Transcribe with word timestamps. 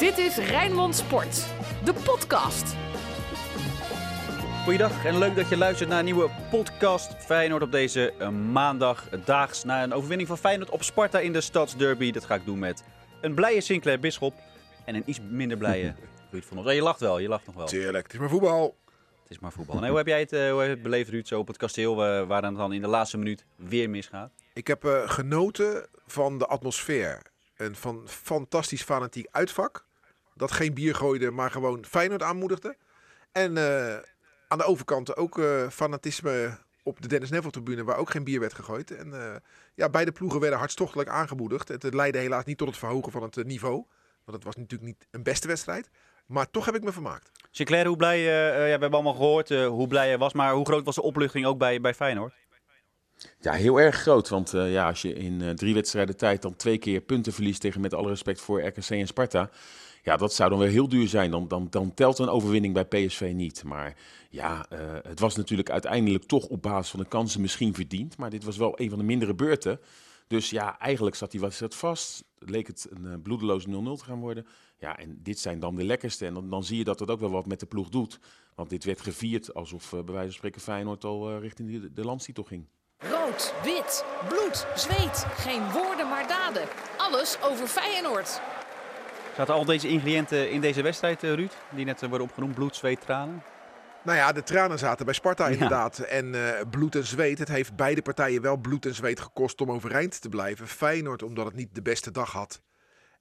Dit 0.00 0.18
is 0.18 0.36
Rijnmond 0.36 0.96
Sport, 0.96 1.46
de 1.84 1.92
podcast. 1.92 2.74
Goeiedag 4.64 5.04
en 5.04 5.18
leuk 5.18 5.36
dat 5.36 5.48
je 5.48 5.56
luistert 5.56 5.88
naar 5.88 5.98
een 5.98 6.04
nieuwe 6.04 6.30
podcast 6.50 7.24
Feyenoord 7.24 7.62
op 7.62 7.72
deze 7.72 8.12
eh, 8.12 8.28
maandag. 8.28 9.08
Daags 9.24 9.64
na 9.64 9.82
een 9.82 9.92
overwinning 9.92 10.28
van 10.28 10.38
Feyenoord 10.38 10.70
op 10.70 10.82
Sparta 10.82 11.18
in 11.18 11.32
de 11.32 11.40
Stadsderby. 11.40 12.10
Dat 12.10 12.24
ga 12.24 12.34
ik 12.34 12.44
doen 12.44 12.58
met 12.58 12.84
een 13.20 13.34
blije 13.34 13.60
Sinclair 13.60 14.00
Bisschop 14.00 14.34
en 14.84 14.94
een 14.94 15.02
iets 15.06 15.20
minder 15.30 15.56
blije 15.56 15.94
Ruud 16.30 16.44
van 16.44 16.58
ons. 16.58 16.66
Oh, 16.66 16.72
je 16.72 16.82
lacht 16.82 17.00
wel, 17.00 17.18
je 17.18 17.28
lacht 17.28 17.46
nog 17.46 17.54
wel. 17.54 17.66
Tuurlijk, 17.66 18.04
het 18.04 18.12
is 18.12 18.18
maar 18.18 18.28
voetbal. 18.28 18.76
Het 19.22 19.30
is 19.30 19.38
maar 19.38 19.52
voetbal. 19.52 19.78
Nee, 19.78 19.88
hoe 19.88 19.98
heb 19.98 20.06
jij 20.06 20.20
het, 20.20 20.32
uh, 20.32 20.50
hoe 20.50 20.58
heb 20.58 20.68
je 20.68 20.74
het 20.74 20.82
beleefd 20.82 21.10
Ruud, 21.10 21.26
zo 21.26 21.38
op 21.38 21.46
het 21.46 21.56
kasteel 21.56 21.92
uh, 21.92 22.26
waar 22.26 22.42
het 22.42 22.56
dan 22.56 22.72
in 22.72 22.80
de 22.80 22.88
laatste 22.88 23.18
minuut 23.18 23.44
weer 23.56 23.90
misgaat? 23.90 24.32
Ik 24.52 24.66
heb 24.66 24.84
uh, 24.84 25.08
genoten 25.08 25.86
van 26.06 26.38
de 26.38 26.46
atmosfeer. 26.46 27.22
En 27.56 27.74
van 27.74 28.02
fantastisch 28.06 28.82
fanatiek 28.82 29.26
uitvak. 29.30 29.88
Dat 30.40 30.52
geen 30.52 30.74
bier 30.74 30.94
gooide, 30.94 31.30
maar 31.30 31.50
gewoon 31.50 31.84
Feyenoord 31.84 32.22
aanmoedigde. 32.22 32.76
En 33.32 33.58
aan 34.48 34.58
de 34.58 34.64
overkant 34.64 35.16
ook 35.16 35.40
fanatisme 35.70 36.58
op 36.82 37.02
de 37.02 37.08
Dennis 37.08 37.30
Neville 37.30 37.52
tribune, 37.52 37.84
waar 37.84 37.96
ook 37.96 38.10
geen 38.10 38.24
bier 38.24 38.40
werd 38.40 38.54
gegooid. 38.54 38.90
En 38.90 39.12
ja, 39.74 39.88
beide 39.88 40.12
ploegen 40.12 40.40
werden 40.40 40.58
hartstochtelijk 40.58 41.08
aangemoedigd. 41.08 41.68
Het 41.68 41.94
leidde 41.94 42.18
helaas 42.18 42.44
niet 42.44 42.58
tot 42.58 42.68
het 42.68 42.78
verhogen 42.78 43.12
van 43.12 43.22
het 43.22 43.44
niveau. 43.44 43.84
Want 44.24 44.36
het 44.36 44.44
was 44.44 44.56
natuurlijk 44.56 44.90
niet 44.90 45.06
een 45.10 45.22
beste 45.22 45.46
wedstrijd. 45.46 45.90
Maar 46.26 46.50
toch 46.50 46.64
heb 46.64 46.74
ik 46.74 46.82
me 46.82 46.92
vermaakt. 46.92 47.30
Sinclair, 47.50 47.86
hoe 47.86 47.96
blij, 47.96 48.18
uh, 48.18 48.26
ja, 48.52 48.64
we 48.64 48.68
hebben 48.70 48.92
allemaal 48.92 49.14
gehoord 49.14 49.50
uh, 49.50 49.66
hoe 49.66 49.86
blij 49.86 50.10
je 50.10 50.18
was. 50.18 50.32
Maar 50.32 50.52
hoe 50.52 50.64
groot 50.64 50.84
was 50.84 50.94
de 50.94 51.02
opluchting 51.02 51.46
ook 51.46 51.58
bij, 51.58 51.80
bij 51.80 51.94
Feyenoord? 51.94 52.34
Ja, 53.40 53.52
heel 53.52 53.80
erg 53.80 53.96
groot. 53.96 54.28
Want 54.28 54.54
uh, 54.54 54.72
ja, 54.72 54.86
als 54.86 55.02
je 55.02 55.12
in 55.12 55.56
drie 55.56 55.74
wedstrijden 55.74 56.16
tijd 56.16 56.42
dan 56.42 56.56
twee 56.56 56.78
keer 56.78 57.00
punten 57.00 57.32
verliest 57.32 57.60
tegen 57.60 57.80
met 57.80 57.94
alle 57.94 58.08
respect 58.08 58.40
voor 58.40 58.62
RKC 58.62 58.90
en 58.90 59.06
Sparta. 59.06 59.50
Ja, 60.02 60.16
dat 60.16 60.34
zou 60.34 60.50
dan 60.50 60.58
weer 60.58 60.68
heel 60.68 60.88
duur 60.88 61.08
zijn. 61.08 61.30
Dan, 61.30 61.48
dan, 61.48 61.66
dan 61.70 61.94
telt 61.94 62.18
een 62.18 62.28
overwinning 62.28 62.74
bij 62.74 62.84
PSV 62.84 63.32
niet. 63.34 63.64
Maar 63.64 63.96
ja, 64.30 64.66
het 65.02 65.20
was 65.20 65.36
natuurlijk 65.36 65.70
uiteindelijk 65.70 66.24
toch 66.24 66.46
op 66.46 66.62
basis 66.62 66.90
van 66.90 67.00
de 67.00 67.06
kansen 67.06 67.40
misschien 67.40 67.74
verdiend. 67.74 68.16
Maar 68.16 68.30
dit 68.30 68.44
was 68.44 68.56
wel 68.56 68.80
een 68.80 68.88
van 68.88 68.98
de 68.98 69.04
mindere 69.04 69.34
beurten. 69.34 69.80
Dus 70.30 70.50
ja, 70.50 70.78
eigenlijk 70.78 71.16
zat 71.16 71.30
die 71.30 71.40
wedstrijd 71.40 71.74
vast. 71.74 72.24
Leek 72.38 72.66
het 72.66 72.88
een 72.90 73.22
bloedeloze 73.22 73.68
0-0 73.68 73.70
te 73.72 74.04
gaan 74.04 74.20
worden. 74.20 74.46
Ja, 74.78 74.98
en 74.98 75.18
dit 75.22 75.38
zijn 75.38 75.60
dan 75.60 75.76
de 75.76 75.84
lekkerste. 75.84 76.26
En 76.26 76.48
dan, 76.48 76.64
zie 76.64 76.78
je 76.78 76.84
dat 76.84 76.98
het 76.98 77.10
ook 77.10 77.20
wel 77.20 77.30
wat 77.30 77.46
met 77.46 77.60
de 77.60 77.66
ploeg 77.66 77.88
doet. 77.88 78.18
Want 78.54 78.70
dit 78.70 78.84
werd 78.84 79.00
gevierd 79.00 79.54
alsof 79.54 79.92
uh, 79.92 80.02
bij 80.02 80.14
wijze 80.14 80.28
van 80.28 80.36
spreken 80.36 80.60
Feyenoord 80.60 81.04
al 81.04 81.38
richting 81.38 81.80
de, 81.80 81.92
de 81.92 82.04
landstitel 82.04 82.44
ging. 82.44 82.66
Rood, 82.98 83.54
wit, 83.62 84.04
bloed, 84.28 84.66
zweet. 84.74 85.24
Geen 85.28 85.72
woorden 85.72 86.08
maar 86.08 86.28
daden. 86.28 86.68
Alles 86.96 87.42
over 87.42 87.66
Feyenoord. 87.66 88.40
Zaten 89.40 89.54
al 89.54 89.64
deze 89.64 89.88
ingrediënten 89.88 90.50
in 90.50 90.60
deze 90.60 90.82
wedstrijd, 90.82 91.22
uh, 91.22 91.34
Ruud? 91.34 91.52
Die 91.70 91.84
net 91.84 92.00
worden 92.00 92.20
opgenoemd. 92.20 92.54
Bloed, 92.54 92.76
zweet, 92.76 93.00
tranen? 93.00 93.42
Nou 94.02 94.18
ja, 94.18 94.32
de 94.32 94.42
tranen 94.42 94.78
zaten 94.78 95.04
bij 95.04 95.14
Sparta 95.14 95.48
inderdaad. 95.48 95.96
Ja. 95.96 96.04
En 96.04 96.34
uh, 96.34 96.60
bloed 96.70 96.94
en 96.94 97.06
zweet. 97.06 97.38
Het 97.38 97.48
heeft 97.48 97.76
beide 97.76 98.02
partijen 98.02 98.42
wel 98.42 98.56
bloed 98.56 98.86
en 98.86 98.94
zweet 98.94 99.20
gekost 99.20 99.60
om 99.60 99.70
overeind 99.70 100.20
te 100.20 100.28
blijven. 100.28 100.68
Feyenoord 100.68 101.22
omdat 101.22 101.44
het 101.44 101.54
niet 101.54 101.74
de 101.74 101.82
beste 101.82 102.10
dag 102.10 102.32
had. 102.32 102.62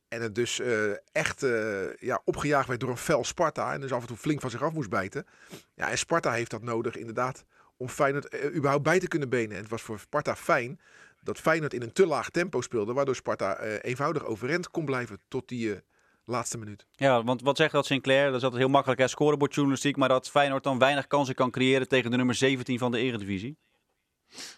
En 0.07 0.21
het 0.21 0.35
dus 0.35 0.59
uh, 0.59 0.91
echt 1.11 1.43
uh, 1.43 1.95
ja, 1.95 2.21
opgejaagd 2.25 2.67
werd 2.67 2.79
door 2.79 2.89
een 2.89 2.97
fel 2.97 3.23
Sparta. 3.23 3.73
En 3.73 3.81
dus 3.81 3.91
af 3.91 4.01
en 4.01 4.07
toe 4.07 4.17
flink 4.17 4.41
van 4.41 4.49
zich 4.49 4.63
af 4.63 4.73
moest 4.73 4.89
bijten. 4.89 5.25
Ja, 5.73 5.89
en 5.89 5.97
Sparta 5.97 6.31
heeft 6.31 6.51
dat 6.51 6.63
nodig 6.63 6.95
inderdaad 6.95 7.43
om 7.77 7.89
Feyenoord 7.89 8.53
überhaupt 8.53 8.83
bij 8.83 8.99
te 8.99 9.07
kunnen 9.07 9.29
benen. 9.29 9.55
En 9.55 9.61
het 9.61 9.71
was 9.71 9.81
voor 9.81 9.99
Sparta 9.99 10.35
fijn 10.35 10.79
dat 11.21 11.39
Feyenoord 11.39 11.73
in 11.73 11.81
een 11.81 11.93
te 11.93 12.05
laag 12.05 12.29
tempo 12.29 12.61
speelde. 12.61 12.93
Waardoor 12.93 13.15
Sparta 13.15 13.59
eenvoudig 13.59 14.25
overeind 14.25 14.71
kon 14.71 14.85
blijven 14.85 15.19
tot 15.27 15.47
die 15.47 15.81
laatste 16.29 16.57
minuut. 16.57 16.85
Ja, 16.91 17.23
want 17.23 17.41
wat 17.41 17.57
zegt 17.57 17.71
dat 17.71 17.85
Sinclair? 17.85 18.25
Dat 18.25 18.35
is 18.35 18.43
altijd 18.43 18.61
heel 18.61 18.71
makkelijk, 18.71 18.99
hè, 18.99 19.07
scorebordjournalistiek. 19.07 19.97
Maar 19.97 20.09
dat 20.09 20.29
Feyenoord 20.29 20.63
dan 20.63 20.79
weinig 20.79 21.07
kansen 21.07 21.35
kan 21.35 21.51
creëren 21.51 21.87
tegen 21.87 22.11
de 22.11 22.17
nummer 22.17 22.35
17 22.35 22.77
van 22.77 22.91
de 22.91 22.99
eredivisie. 22.99 23.57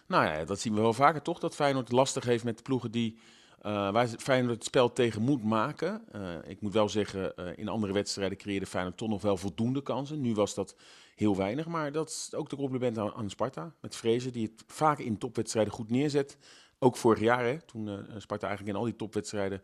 Nou 0.06 0.24
ja, 0.24 0.44
dat 0.44 0.60
zien 0.60 0.74
we 0.74 0.80
wel 0.80 0.92
vaker 0.92 1.22
toch. 1.22 1.38
Dat 1.38 1.54
Feyenoord 1.54 1.92
lastig 1.92 2.24
heeft 2.24 2.44
met 2.44 2.62
ploegen 2.62 2.90
die... 2.90 3.18
Uh, 3.62 3.90
waar 3.90 4.08
Feyenoord 4.08 4.54
het 4.54 4.64
spel 4.64 4.92
tegen 4.92 5.22
moet 5.22 5.44
maken. 5.44 6.04
Uh, 6.14 6.34
ik 6.46 6.60
moet 6.60 6.72
wel 6.72 6.88
zeggen, 6.88 7.32
uh, 7.36 7.46
in 7.56 7.68
andere 7.68 7.92
wedstrijden 7.92 8.38
creëerde 8.38 8.66
Feyenoord 8.66 8.96
toch 8.96 9.08
nog 9.08 9.22
wel 9.22 9.36
voldoende 9.36 9.82
kansen. 9.82 10.20
Nu 10.20 10.34
was 10.34 10.54
dat 10.54 10.76
heel 11.14 11.36
weinig, 11.36 11.66
maar 11.66 11.92
dat 11.92 12.08
is 12.08 12.34
ook 12.34 12.50
de 12.50 12.56
compliment 12.56 12.98
aan, 12.98 13.12
aan 13.12 13.30
Sparta. 13.30 13.74
Met 13.80 13.96
Vrezen, 13.96 14.32
die 14.32 14.42
het 14.42 14.64
vaak 14.66 14.98
in 14.98 15.18
topwedstrijden 15.18 15.72
goed 15.72 15.90
neerzet. 15.90 16.38
Ook 16.78 16.96
vorig 16.96 17.20
jaar, 17.20 17.44
hè, 17.44 17.60
toen 17.60 18.06
Sparta 18.16 18.46
eigenlijk 18.46 18.76
in 18.76 18.82
al 18.82 18.88
die 18.88 18.96
topwedstrijden 18.96 19.62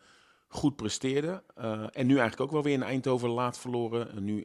goed 0.49 0.77
presteerde. 0.77 1.43
en 1.93 2.07
nu 2.07 2.19
eigenlijk 2.19 2.41
ook 2.41 2.51
wel 2.51 2.63
weer 2.63 2.73
in 2.73 2.83
Eindhoven 2.83 3.29
laat 3.29 3.59
verloren. 3.59 4.25
nu 4.25 4.43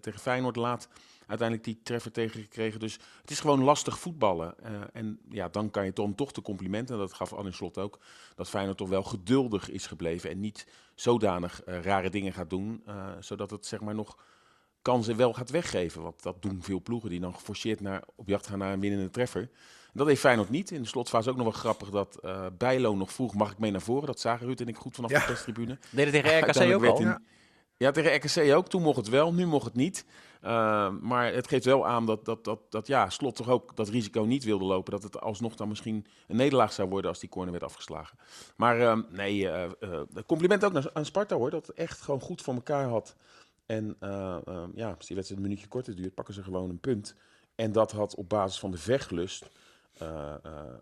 tegen 0.00 0.20
Feyenoord 0.20 0.56
laat 0.56 0.88
uiteindelijk 1.26 1.68
die 1.68 1.80
treffer 1.82 2.12
tegengekregen. 2.12 2.80
Dus 2.80 2.98
het 3.20 3.30
is 3.30 3.40
gewoon 3.40 3.62
lastig 3.62 3.98
voetballen. 3.98 4.54
En 4.92 5.20
ja, 5.28 5.48
dan 5.48 5.70
kan 5.70 5.84
je 5.84 5.92
dan 5.92 6.14
toch 6.14 6.32
de 6.32 6.42
complimenten, 6.42 6.94
en 6.94 7.00
dat 7.00 7.12
gaf 7.12 7.32
Anne 7.32 7.52
Slot 7.52 7.78
ook, 7.78 7.98
dat 8.34 8.48
Feyenoord 8.48 8.76
toch 8.76 8.88
wel 8.88 9.02
geduldig 9.02 9.70
is 9.70 9.86
gebleven 9.86 10.30
en 10.30 10.40
niet 10.40 10.66
zodanig 10.94 11.62
rare 11.64 12.10
dingen 12.10 12.32
gaat 12.32 12.50
doen, 12.50 12.84
zodat 13.20 13.50
het 13.50 13.66
zeg 13.66 13.80
maar 13.80 13.94
nog 13.94 14.18
kansen 14.82 15.16
wel 15.16 15.32
gaat 15.32 15.50
weggeven. 15.50 16.02
Want 16.02 16.22
dat 16.22 16.42
doen 16.42 16.62
veel 16.62 16.80
ploegen 16.82 17.10
die 17.10 17.20
dan 17.20 17.34
geforceerd 17.34 17.80
naar, 17.80 18.02
op 18.14 18.28
jacht 18.28 18.46
gaan 18.46 18.58
naar 18.58 18.72
een 18.72 18.80
winnende 18.80 19.10
treffer. 19.10 19.50
Dat 19.96 20.06
heeft 20.06 20.20
Feyenoord 20.20 20.50
niet. 20.50 20.70
In 20.70 20.82
de 20.82 20.88
slotfase 20.88 21.30
ook 21.30 21.36
nog 21.36 21.44
wel 21.44 21.52
grappig 21.52 21.90
dat 21.90 22.18
uh, 22.24 22.46
Bijlo 22.58 22.94
nog 22.94 23.12
vroeg, 23.12 23.34
mag 23.34 23.50
ik 23.50 23.58
mee 23.58 23.70
naar 23.70 23.80
voren? 23.80 24.06
Dat 24.06 24.20
zagen 24.20 24.46
Ruud 24.46 24.60
en 24.60 24.68
ik 24.68 24.76
goed 24.76 24.94
vanaf 24.94 25.10
ja. 25.10 25.18
de 25.18 25.24
perstribune. 25.24 25.78
Deed 25.90 26.12
het 26.12 26.24
tegen 26.24 26.38
RKC 26.38 26.74
ook 26.74 26.84
al? 26.84 27.00
In, 27.00 27.24
ja, 27.76 27.90
tegen 27.90 28.14
RKC 28.14 28.54
ook. 28.54 28.68
Toen 28.68 28.82
mocht 28.82 28.96
het 28.96 29.08
wel, 29.08 29.34
nu 29.34 29.46
mocht 29.46 29.64
het 29.64 29.74
niet. 29.74 30.04
Uh, 30.44 30.88
maar 31.00 31.32
het 31.32 31.48
geeft 31.48 31.64
wel 31.64 31.86
aan 31.86 32.06
dat, 32.06 32.24
dat, 32.24 32.44
dat, 32.44 32.60
dat 32.70 32.86
ja, 32.86 33.10
Slot 33.10 33.36
toch 33.36 33.48
ook 33.48 33.76
dat 33.76 33.88
risico 33.88 34.22
niet 34.22 34.44
wilde 34.44 34.64
lopen. 34.64 34.92
Dat 34.92 35.02
het 35.02 35.20
alsnog 35.20 35.54
dan 35.54 35.68
misschien 35.68 36.06
een 36.28 36.36
nederlaag 36.36 36.72
zou 36.72 36.88
worden 36.88 37.10
als 37.10 37.20
die 37.20 37.28
corner 37.28 37.52
werd 37.52 37.64
afgeslagen. 37.64 38.18
Maar 38.56 38.80
uh, 38.80 38.98
nee, 39.10 39.40
uh, 39.40 39.64
compliment 40.26 40.64
ook 40.64 40.72
naar, 40.72 40.90
aan 40.92 41.04
Sparta 41.04 41.36
hoor. 41.36 41.50
Dat 41.50 41.66
het 41.66 41.76
echt 41.76 42.00
gewoon 42.00 42.20
goed 42.20 42.42
voor 42.42 42.54
elkaar 42.54 42.88
had. 42.88 43.16
En 43.66 43.96
ja, 44.74 44.94
als 44.96 45.06
die 45.06 45.16
wedstrijd 45.16 45.30
een 45.30 45.42
minuutje 45.42 45.68
korter 45.68 45.96
duurt, 45.96 46.14
pakken 46.14 46.34
ze 46.34 46.42
gewoon 46.42 46.70
een 46.70 46.80
punt. 46.80 47.14
En 47.54 47.72
dat 47.72 47.92
had 47.92 48.14
op 48.14 48.28
basis 48.28 48.58
van 48.58 48.70
de 48.70 48.78
vechtlust 48.78 49.48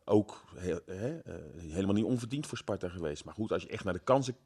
ook 0.05 0.45
he 0.57 1.21
helemaal 1.59 1.95
niet 1.95 2.05
onverdiend 2.05 2.47
voor 2.47 2.59
Sparta 2.59 2.89
geweest. 2.89 3.25
Maar 3.25 3.35
goed, 3.35 3.53
als 3.53 3.63
je 3.63 3.69
echt 3.69 3.85
naar 3.85 3.93
de 3.93 4.01
kansen 4.05 4.37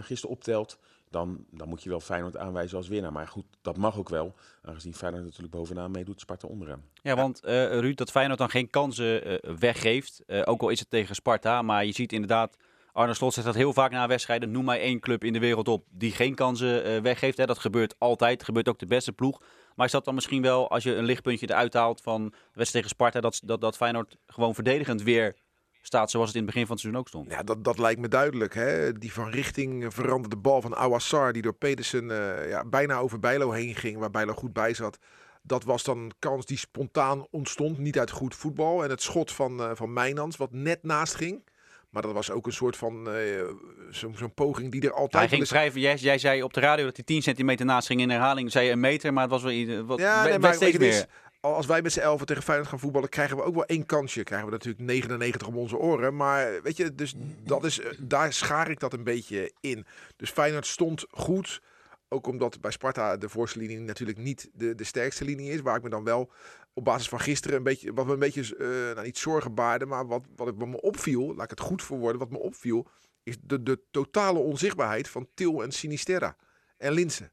gisteren 0.00 0.36
optelt 0.36 0.78
dan, 1.10 1.44
dan 1.50 1.68
moet 1.68 1.82
je 1.82 1.88
wel 1.88 2.00
Feyenoord 2.00 2.36
aanwijzen 2.36 2.76
als 2.76 2.88
winnaar. 2.88 3.12
Maar 3.12 3.28
goed, 3.28 3.44
dat 3.62 3.76
mag 3.76 3.98
ook 3.98 4.08
wel, 4.08 4.34
aangezien 4.62 4.94
Feyenoord 4.94 5.24
natuurlijk 5.24 5.52
bovenaan 5.52 5.90
meedoet, 5.90 6.20
Sparta 6.20 6.48
onderaan. 6.48 6.84
Ja, 7.02 7.16
want 7.16 7.40
Ruud, 7.44 7.96
dat 7.96 8.10
Feyenoord 8.10 8.38
dan 8.38 8.50
geen 8.50 8.70
kansen 8.70 9.40
weggeeft, 9.58 10.22
ook 10.44 10.62
al 10.62 10.68
is 10.68 10.80
het 10.80 10.90
tegen 10.90 11.14
Sparta, 11.14 11.62
maar 11.62 11.84
je 11.84 11.92
ziet 11.92 12.12
inderdaad, 12.12 12.56
Arne 12.92 13.14
Slot 13.14 13.34
zegt 13.34 13.46
dat 13.46 13.54
heel 13.54 13.72
vaak 13.72 13.90
na 13.90 14.06
wedstrijden, 14.06 14.50
noem 14.50 14.64
maar 14.64 14.78
één 14.78 15.00
club 15.00 15.24
in 15.24 15.32
de 15.32 15.38
wereld 15.38 15.68
op 15.68 15.84
die 15.90 16.12
geen 16.12 16.34
kansen 16.34 17.02
weggeeft. 17.02 17.38
Hè. 17.38 17.46
Dat 17.46 17.58
gebeurt 17.58 17.94
altijd, 17.98 18.42
gebeurt 18.42 18.68
ook 18.68 18.78
de 18.78 18.86
beste 18.86 19.12
ploeg. 19.12 19.42
Maar 19.78 19.86
is 19.86 19.92
dat 19.92 20.04
dan 20.04 20.14
misschien 20.14 20.42
wel, 20.42 20.70
als 20.70 20.82
je 20.82 20.94
een 20.94 21.04
lichtpuntje 21.04 21.50
eruit 21.50 21.74
haalt 21.74 22.00
van 22.00 22.24
de 22.24 22.30
wedstrijd 22.30 22.72
tegen 22.72 22.88
Sparta, 22.88 23.20
dat, 23.20 23.40
dat, 23.44 23.60
dat 23.60 23.76
Feyenoord 23.76 24.16
gewoon 24.26 24.54
verdedigend 24.54 25.02
weer 25.02 25.36
staat 25.82 26.10
zoals 26.10 26.26
het 26.26 26.36
in 26.36 26.42
het 26.42 26.50
begin 26.50 26.66
van 26.66 26.76
het 26.76 26.80
seizoen 26.80 27.00
ook 27.00 27.08
stond. 27.08 27.30
Ja, 27.30 27.42
dat, 27.42 27.64
dat 27.64 27.78
lijkt 27.78 28.00
me 28.00 28.08
duidelijk. 28.08 28.54
Hè? 28.54 28.92
Die 28.92 29.12
van 29.12 29.30
richting 29.30 29.94
veranderde 29.94 30.36
bal 30.36 30.60
van 30.60 30.76
Awassar, 30.76 31.32
die 31.32 31.42
door 31.42 31.54
Pedersen 31.54 32.10
uh, 32.10 32.48
ja, 32.48 32.64
bijna 32.64 32.98
over 32.98 33.18
Bijlo 33.18 33.50
heen 33.50 33.74
ging, 33.74 33.98
waar 33.98 34.10
Bijlo 34.10 34.32
goed 34.32 34.52
bij 34.52 34.74
zat. 34.74 34.98
Dat 35.42 35.64
was 35.64 35.84
dan 35.84 35.98
een 35.98 36.12
kans 36.18 36.46
die 36.46 36.58
spontaan 36.58 37.26
ontstond, 37.30 37.78
niet 37.78 37.98
uit 37.98 38.10
goed 38.10 38.34
voetbal. 38.34 38.84
En 38.84 38.90
het 38.90 39.02
schot 39.02 39.32
van, 39.32 39.60
uh, 39.60 39.70
van 39.74 39.92
Mijnans, 39.92 40.36
wat 40.36 40.52
net 40.52 40.82
naast 40.82 41.14
ging. 41.14 41.48
Maar 41.98 42.06
dat 42.06 42.16
was 42.16 42.30
ook 42.30 42.46
een 42.46 42.52
soort 42.52 42.76
van 42.76 43.16
uh, 43.16 43.42
zo'n 43.90 44.16
zo 44.16 44.28
poging 44.28 44.70
die 44.70 44.80
er 44.80 44.92
altijd. 44.92 45.22
Hij 45.22 45.28
ging 45.28 45.46
schrijven. 45.46 45.80
Jij, 45.80 45.94
jij 45.94 46.18
zei 46.18 46.42
op 46.42 46.52
de 46.52 46.60
radio 46.60 46.84
dat 46.84 46.96
hij 46.96 47.04
10 47.04 47.22
centimeter 47.22 47.66
naast 47.66 47.86
ging 47.86 48.00
in 48.00 48.10
herhaling. 48.10 48.50
Zei 48.52 48.70
een 48.70 48.80
meter, 48.80 49.12
maar 49.12 49.22
het 49.22 49.32
was 49.32 49.42
wel 49.42 49.84
wat. 49.84 49.98
Ja, 49.98 50.24
nee, 50.24 50.38
maar 50.38 50.54
steeds 50.54 50.78
meer. 50.78 50.88
Is, 50.88 51.06
als 51.40 51.66
wij 51.66 51.82
met 51.82 51.92
z'n 51.92 52.00
elfen 52.00 52.26
tegen 52.26 52.42
Feyenoord 52.42 52.68
gaan 52.68 52.78
voetballen, 52.78 53.08
krijgen 53.08 53.36
we 53.36 53.42
ook 53.42 53.54
wel 53.54 53.64
één 53.64 53.86
kansje. 53.86 54.22
Krijgen 54.22 54.46
we 54.46 54.52
natuurlijk 54.52 54.84
99 54.84 55.48
om 55.48 55.56
onze 55.56 55.76
oren. 55.76 56.16
Maar 56.16 56.62
weet 56.62 56.76
je, 56.76 56.94
dus 56.94 57.14
dat 57.44 57.64
is, 57.64 57.80
daar 57.98 58.32
schaar 58.32 58.70
ik 58.70 58.80
dat 58.80 58.92
een 58.92 59.04
beetje 59.04 59.52
in. 59.60 59.86
Dus 60.16 60.30
Feyenoord 60.30 60.66
stond 60.66 61.06
goed. 61.10 61.60
Ook 62.08 62.26
omdat 62.26 62.60
bij 62.60 62.70
Sparta 62.70 63.16
de 63.16 63.28
voorste 63.28 63.58
linie 63.58 63.78
natuurlijk 63.78 64.18
niet 64.18 64.50
de, 64.52 64.74
de 64.74 64.84
sterkste 64.84 65.24
linie 65.24 65.50
is. 65.50 65.60
Waar 65.60 65.76
ik 65.76 65.82
me 65.82 65.88
dan 65.88 66.04
wel 66.04 66.32
op 66.72 66.84
basis 66.84 67.08
van 67.08 67.20
gisteren 67.20 67.56
een 67.56 67.62
beetje, 67.62 67.92
wat 67.92 68.06
me 68.06 68.12
een 68.12 68.18
beetje, 68.18 68.56
uh, 68.58 68.68
nou 68.68 69.02
niet 69.02 69.18
zorgen 69.18 69.54
baarde. 69.54 69.86
Maar 69.86 70.06
wat, 70.06 70.24
wat, 70.36 70.54
wat 70.56 70.68
me 70.68 70.80
opviel, 70.80 71.34
laat 71.34 71.44
ik 71.44 71.58
het 71.58 71.60
goed 71.60 71.82
verwoorden. 71.82 72.18
Wat 72.18 72.30
me 72.30 72.38
opviel, 72.38 72.88
is 73.22 73.36
de, 73.40 73.62
de 73.62 73.80
totale 73.90 74.38
onzichtbaarheid 74.38 75.08
van 75.08 75.28
Til 75.34 75.62
en 75.62 75.72
Sinisterra. 75.72 76.36
En 76.76 76.92
Linsen. 76.92 77.32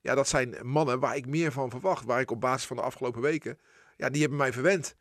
Ja, 0.00 0.14
dat 0.14 0.28
zijn 0.28 0.56
mannen 0.62 1.00
waar 1.00 1.16
ik 1.16 1.26
meer 1.26 1.52
van 1.52 1.70
verwacht. 1.70 2.04
Waar 2.04 2.20
ik 2.20 2.30
op 2.30 2.40
basis 2.40 2.66
van 2.66 2.76
de 2.76 2.82
afgelopen 2.82 3.20
weken, 3.20 3.58
ja, 3.96 4.10
die 4.10 4.20
hebben 4.20 4.38
mij 4.38 4.52
verwend. 4.52 4.96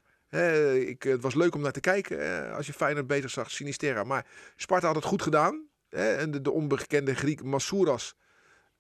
Ik, 0.74 1.04
het 1.04 1.22
was 1.22 1.36
leuk 1.36 1.56
om 1.56 1.62
naar 1.62 1.72
te 1.72 1.80
kijken 1.80 2.54
als 2.54 2.68
je 2.68 2.74
Feyenoord 2.74 3.08
bezig 3.08 3.30
zag, 3.30 3.52
Sinisterra. 3.52 4.04
Maar 4.04 4.28
Sparta 4.56 4.88
had 4.88 4.96
het 4.96 5.06
goed 5.06 5.22
gedaan. 5.22 5.68
en 5.90 6.32
de, 6.32 6.42
de 6.42 6.52
onbekende 6.52 7.16
Griek 7.16 7.44
Massouras 7.44 8.16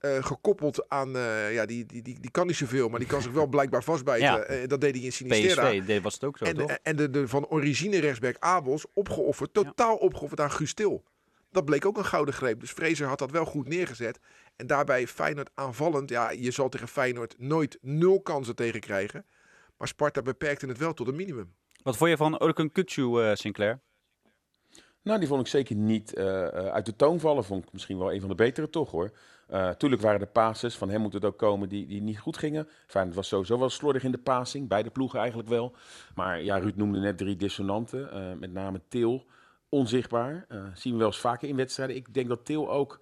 eh, 0.03 0.23
gekoppeld 0.23 0.89
aan, 0.89 1.15
eh, 1.15 1.53
ja, 1.53 1.65
die, 1.65 1.85
die, 1.85 2.01
die, 2.01 2.19
die 2.19 2.31
kan 2.31 2.47
niet 2.47 2.55
zoveel, 2.55 2.89
maar 2.89 2.99
die 2.99 3.07
kan 3.07 3.21
zich 3.21 3.31
wel 3.31 3.47
blijkbaar 3.55 3.83
vastbijten. 3.83 4.27
Ja. 4.27 4.39
Eh, 4.39 4.67
dat 4.67 4.81
deed 4.81 4.95
hij 4.95 5.03
in 5.03 5.11
Sinistera. 5.13 5.69
PSV 5.69 5.85
deed- 5.85 6.01
was 6.01 6.13
het 6.13 6.23
ook 6.23 6.37
zo, 6.37 6.45
En, 6.45 6.55
toch? 6.55 6.67
de, 6.67 6.79
en 6.83 6.95
de, 6.95 7.09
de 7.09 7.27
van 7.27 7.47
origine 7.47 7.99
rechtsback 7.99 8.35
Abels 8.39 8.85
opgeofferd, 8.93 9.53
totaal 9.53 9.95
opgeofferd 9.95 10.39
aan 10.39 10.51
Guus 10.51 10.73
Til. 10.73 11.03
Dat 11.51 11.65
bleek 11.65 11.85
ook 11.85 11.97
een 11.97 12.05
gouden 12.05 12.33
greep. 12.33 12.59
Dus 12.59 12.71
Fraser 12.71 13.07
had 13.07 13.19
dat 13.19 13.31
wel 13.31 13.45
goed 13.45 13.67
neergezet. 13.67 14.19
En 14.55 14.67
daarbij 14.67 15.07
Feyenoord 15.07 15.49
aanvallend. 15.53 16.09
Ja, 16.09 16.31
je 16.31 16.51
zal 16.51 16.69
tegen 16.69 16.87
Feyenoord 16.87 17.35
nooit 17.37 17.77
nul 17.81 18.21
kansen 18.21 18.55
tegen 18.55 18.79
krijgen. 18.79 19.25
Maar 19.77 19.87
Sparta 19.87 20.21
beperkte 20.21 20.65
het 20.65 20.77
wel 20.77 20.93
tot 20.93 21.07
een 21.07 21.15
minimum. 21.15 21.53
Wat 21.83 21.97
vond 21.97 22.09
je 22.09 22.17
van 22.17 22.41
Orkun 22.41 22.71
eh, 22.73 23.33
Sinclair? 23.33 23.81
Nou, 25.03 25.19
die 25.19 25.27
vond 25.27 25.41
ik 25.41 25.47
zeker 25.47 25.75
niet 25.75 26.13
eh, 26.13 26.47
eh, 26.47 26.67
uit 26.67 26.85
de 26.85 26.95
toon 26.95 27.19
vallen. 27.19 27.43
Vond 27.43 27.63
ik 27.63 27.73
misschien 27.73 27.97
wel 27.97 28.13
een 28.13 28.19
van 28.19 28.29
de 28.29 28.35
betere 28.35 28.69
toch 28.69 28.91
hoor. 28.91 29.11
Eh 29.47 29.69
tuurlijk 29.69 30.01
waren 30.01 30.19
er 30.19 30.27
passes, 30.27 30.77
van 30.77 30.89
hem 30.89 31.01
moet 31.01 31.13
het 31.13 31.25
ook 31.25 31.37
komen, 31.37 31.69
die, 31.69 31.85
die 31.85 32.01
niet 32.01 32.19
goed 32.19 32.37
gingen. 32.37 32.67
Feyenoord 32.87 33.15
was 33.15 33.27
sowieso 33.27 33.59
wel 33.59 33.69
slordig 33.69 34.03
in 34.03 34.11
de 34.11 34.17
passing, 34.17 34.67
beide 34.67 34.89
ploegen 34.89 35.19
eigenlijk 35.19 35.49
wel. 35.49 35.75
Maar 36.15 36.43
ja, 36.43 36.57
Ruud 36.57 36.75
noemde 36.75 36.99
net 36.99 37.17
drie 37.17 37.35
dissonanten, 37.35 38.11
eh, 38.11 38.21
met 38.39 38.53
name 38.53 38.81
Til, 38.87 39.25
onzichtbaar. 39.69 40.45
Eh, 40.47 40.63
zien 40.73 40.93
we 40.93 40.99
wel 40.99 41.07
eens 41.07 41.19
vaker 41.19 41.49
in 41.49 41.55
wedstrijden. 41.55 41.95
Ik 41.95 42.13
denk 42.13 42.27
dat 42.27 42.45
Til 42.45 42.71
ook 42.71 42.99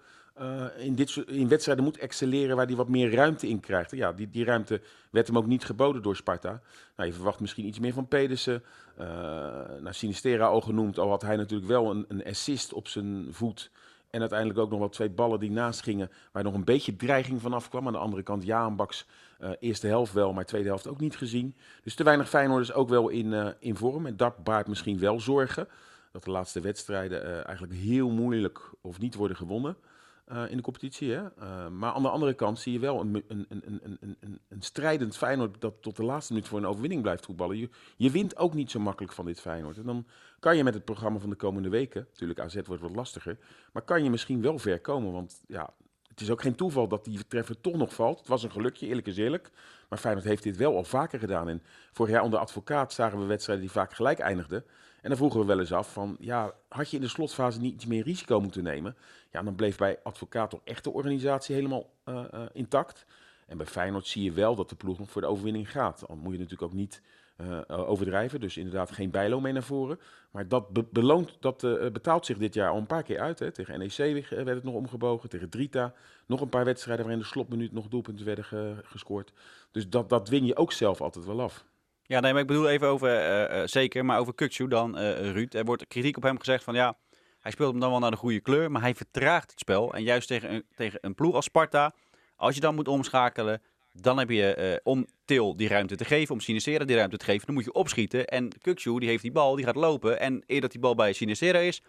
in, 0.76 0.94
dit 0.94 1.16
in 1.16 1.48
wedstrijden 1.48 1.84
moet 1.84 1.98
excelleren 1.98 2.56
waar 2.56 2.66
hij 2.66 2.76
wat 2.76 2.88
meer 2.88 3.14
ruimte 3.14 3.48
in 3.48 3.60
krijgt. 3.60 3.90
Ja, 3.90 4.12
die, 4.12 4.30
die 4.30 4.44
ruimte 4.44 4.80
werd 5.10 5.26
hem 5.26 5.38
ook 5.38 5.46
niet 5.46 5.64
geboden 5.64 6.02
door 6.02 6.16
Sparta. 6.16 6.60
Nou, 6.96 7.08
je 7.08 7.14
verwacht 7.14 7.40
misschien 7.40 7.66
iets 7.66 7.78
meer 7.78 7.92
van 7.92 8.08
Pedersen. 8.08 8.62
Nou, 8.96 9.92
Sinistera 9.92 10.46
al 10.46 10.60
genoemd, 10.60 10.98
al 10.98 11.08
had 11.08 11.22
hij 11.22 11.36
natuurlijk 11.36 11.68
wel 11.68 11.90
een, 11.90 12.04
een 12.08 12.24
assist 12.24 12.72
op 12.72 12.88
zijn 12.88 13.26
voet. 13.30 13.70
En 14.12 14.20
uiteindelijk 14.20 14.58
ook 14.58 14.70
nog 14.70 14.78
wel 14.78 14.88
twee 14.88 15.10
ballen 15.10 15.40
die 15.40 15.50
naast 15.50 15.82
gingen, 15.82 16.10
waar 16.32 16.42
nog 16.42 16.54
een 16.54 16.64
beetje 16.64 16.96
dreiging 16.96 17.40
vanaf 17.40 17.68
kwam. 17.68 17.86
Aan 17.86 17.92
de 17.92 17.98
andere 17.98 18.22
kant, 18.22 18.44
Jaan 18.44 18.76
Baks, 18.76 19.06
eh, 19.38 19.50
eerste 19.60 19.86
helft 19.86 20.12
wel, 20.12 20.32
maar 20.32 20.44
tweede 20.44 20.68
helft 20.68 20.88
ook 20.88 21.00
niet 21.00 21.16
gezien. 21.16 21.56
Dus 21.82 21.94
te 21.94 22.04
weinig 22.04 22.28
Feyenoorders 22.28 22.72
ook 22.72 22.88
wel 22.88 23.08
in, 23.08 23.32
eh, 23.32 23.48
in 23.58 23.76
vorm. 23.76 24.06
En 24.06 24.16
dat 24.16 24.44
baart 24.44 24.66
misschien 24.68 24.98
wel 24.98 25.20
zorgen. 25.20 25.68
Dat 26.10 26.24
de 26.24 26.30
laatste 26.30 26.60
wedstrijden 26.60 27.24
eh, 27.24 27.46
eigenlijk 27.46 27.78
heel 27.78 28.10
moeilijk 28.10 28.70
of 28.80 28.98
niet 28.98 29.14
worden 29.14 29.36
gewonnen 29.36 29.76
eh, 30.24 30.50
in 30.50 30.56
de 30.56 30.62
competitie. 30.62 31.10
Hè? 31.12 31.26
Eh, 31.36 31.68
maar 31.68 31.92
aan 31.92 32.02
de 32.02 32.08
andere 32.08 32.34
kant 32.34 32.58
zie 32.58 32.72
je 32.72 32.78
wel 32.78 33.00
een, 33.00 33.24
een, 33.28 33.46
een, 33.48 34.18
een, 34.48 34.62
strijdend 34.62 35.16
Feyenoord 35.16 35.60
dat 35.60 35.82
tot 35.82 35.96
de 35.96 36.04
laatste 36.04 36.32
minuut 36.32 36.48
voor 36.48 36.58
een 36.58 36.66
overwinning 36.66 37.02
blijft 37.02 37.24
voetballen. 37.24 37.56
Je, 37.58 37.68
je 37.96 38.10
wint 38.10 38.36
ook 38.36 38.54
niet 38.54 38.70
zo 38.70 38.80
makkelijk 38.80 39.12
van 39.12 39.24
dit 39.24 39.40
Feyenoord. 39.40 39.76
En 39.76 39.86
dan 39.86 40.06
kan 40.38 40.56
je 40.56 40.64
met 40.64 40.74
het 40.74 40.84
programma 40.84 41.18
van 41.18 41.30
de 41.30 41.36
komende 41.36 41.68
weken, 41.68 42.06
natuurlijk 42.10 42.40
AZ 42.40 42.60
wordt 42.64 42.82
wat 42.82 42.96
lastiger, 42.96 43.38
maar 43.72 43.82
kan 43.82 44.04
je 44.04 44.10
misschien 44.10 44.42
wel 44.42 44.58
ver 44.58 44.80
komen. 44.80 45.12
Want 45.12 45.42
ja, 45.46 45.74
het 46.08 46.20
is 46.20 46.30
ook 46.30 46.42
geen 46.42 46.54
toeval 46.54 46.88
dat 46.88 47.04
die 47.04 47.26
treffer 47.26 47.60
toch 47.60 47.76
nog 47.76 47.94
valt. 47.94 48.18
Het 48.18 48.28
was 48.28 48.42
een 48.42 48.50
gelukje, 48.50 48.86
eerlijk 48.86 49.06
is 49.06 49.16
eerlijk. 49.16 49.50
Maar 49.88 49.98
Feyenoord 49.98 50.26
heeft 50.26 50.42
dit 50.42 50.56
wel 50.56 50.76
al 50.76 50.84
vaker 50.84 51.18
gedaan. 51.18 51.48
En 51.48 51.62
vorig 51.92 52.12
jaar 52.12 52.22
onder 52.22 52.38
advocaat 52.38 52.92
zagen 52.92 53.18
we 53.18 53.24
wedstrijden 53.24 53.64
die 53.64 53.74
vaak 53.74 53.94
gelijk 53.94 54.18
eindigden. 54.18 54.64
En 55.02 55.08
dan 55.08 55.16
vroegen 55.16 55.40
we 55.40 55.46
wel 55.46 55.58
eens 55.60 55.72
af 55.72 55.92
van, 55.92 56.16
ja, 56.20 56.52
had 56.68 56.90
je 56.90 56.96
in 56.96 57.02
de 57.02 57.08
slotfase 57.08 57.60
niet 57.60 57.74
iets 57.74 57.86
meer 57.86 58.02
risico 58.02 58.40
moeten 58.40 58.62
nemen? 58.62 58.96
Ja, 59.30 59.42
dan 59.42 59.54
bleef 59.54 59.76
bij 59.76 59.98
advocaat 60.02 60.50
toch 60.50 60.60
echt 60.64 60.84
de 60.84 60.90
organisatie 60.90 61.54
helemaal 61.54 61.90
eh, 62.04 62.24
eh, 62.32 62.40
intact. 62.52 63.04
En 63.46 63.56
bij 63.56 63.66
Feyenoord 63.66 64.06
zie 64.06 64.22
je 64.22 64.32
wel 64.32 64.54
dat 64.54 64.68
de 64.68 64.74
ploeg 64.74 64.98
nog 64.98 65.10
voor 65.10 65.20
de 65.20 65.26
overwinning 65.26 65.70
gaat. 65.70 66.04
Dan 66.06 66.18
moet 66.18 66.32
je 66.32 66.38
natuurlijk 66.38 66.72
ook 66.72 66.78
niet 66.78 67.02
eh, 67.36 67.60
overdrijven. 67.68 68.40
Dus 68.40 68.56
inderdaad 68.56 68.90
geen 68.90 69.10
bijlo 69.10 69.40
mee 69.40 69.52
naar 69.52 69.62
voren. 69.62 69.98
Maar 70.30 70.48
dat, 70.48 70.68
be- 70.68 70.84
beloont, 70.90 71.36
dat 71.40 71.60
betaalt 71.92 72.26
zich 72.26 72.38
dit 72.38 72.54
jaar 72.54 72.70
al 72.70 72.76
een 72.78 72.86
paar 72.86 73.02
keer 73.02 73.20
uit. 73.20 73.38
Hè. 73.38 73.50
Tegen 73.50 73.78
NEC 73.78 73.96
werd 74.30 74.46
het 74.46 74.64
nog 74.64 74.74
omgebogen. 74.74 75.28
Tegen 75.28 75.48
Drita 75.48 75.94
nog 76.26 76.40
een 76.40 76.48
paar 76.48 76.64
wedstrijden 76.64 77.04
waarin 77.04 77.22
de 77.22 77.28
slotminuut 77.28 77.72
nog 77.72 77.88
doelpunten 77.88 78.24
werden 78.26 78.44
ge- 78.44 78.80
gescoord. 78.82 79.32
Dus 79.70 79.88
dat, 79.88 80.08
dat 80.08 80.28
win 80.28 80.44
je 80.46 80.56
ook 80.56 80.72
zelf 80.72 81.00
altijd 81.00 81.24
wel 81.24 81.40
af. 81.40 81.64
Ja, 82.12 82.20
nee, 82.20 82.32
maar 82.32 82.40
ik 82.40 82.46
bedoel 82.46 82.68
even 82.68 82.88
over, 82.88 83.08
eh, 83.08 83.60
eh, 83.60 83.68
zeker, 83.68 84.04
maar 84.04 84.18
over 84.18 84.34
Kukcu 84.34 84.68
dan, 84.68 84.98
eh, 84.98 85.30
Ruud. 85.30 85.54
Er 85.54 85.64
wordt 85.64 85.86
kritiek 85.86 86.16
op 86.16 86.22
hem 86.22 86.38
gezegd 86.38 86.64
van, 86.64 86.74
ja, 86.74 86.98
hij 87.40 87.50
speelt 87.52 87.70
hem 87.70 87.80
dan 87.80 87.90
wel 87.90 87.98
naar 87.98 88.10
de 88.10 88.16
goede 88.16 88.40
kleur, 88.40 88.70
maar 88.70 88.82
hij 88.82 88.94
vertraagt 88.94 89.50
het 89.50 89.60
spel. 89.60 89.94
En 89.94 90.02
juist 90.02 90.28
tegen 90.28 90.52
een, 90.52 90.64
tegen 90.74 90.98
een 91.02 91.14
ploeg 91.14 91.34
als 91.34 91.44
Sparta, 91.44 91.94
als 92.36 92.54
je 92.54 92.60
dan 92.60 92.74
moet 92.74 92.88
omschakelen, 92.88 93.62
dan 93.92 94.18
heb 94.18 94.30
je 94.30 94.80
om 94.84 95.06
Til 95.24 95.56
die 95.56 95.68
ruimte 95.68 95.96
te 95.96 96.04
geven, 96.04 96.34
om 96.34 96.40
Sinistera 96.40 96.84
die 96.84 96.96
ruimte 96.96 97.16
te 97.16 97.24
geven, 97.24 97.46
dan 97.46 97.54
moet 97.54 97.64
je 97.64 97.72
opschieten. 97.72 98.26
En 98.26 98.48
Kukcu, 98.60 98.98
die 98.98 99.08
heeft 99.08 99.22
die 99.22 99.32
bal, 99.32 99.56
die 99.56 99.64
gaat 99.64 99.76
lopen. 99.76 100.20
En 100.20 100.42
eer 100.46 100.60
dat 100.60 100.70
die 100.70 100.80
bal 100.80 100.94
bij 100.94 101.12
Sinistera 101.12 101.58
is, 101.58 101.82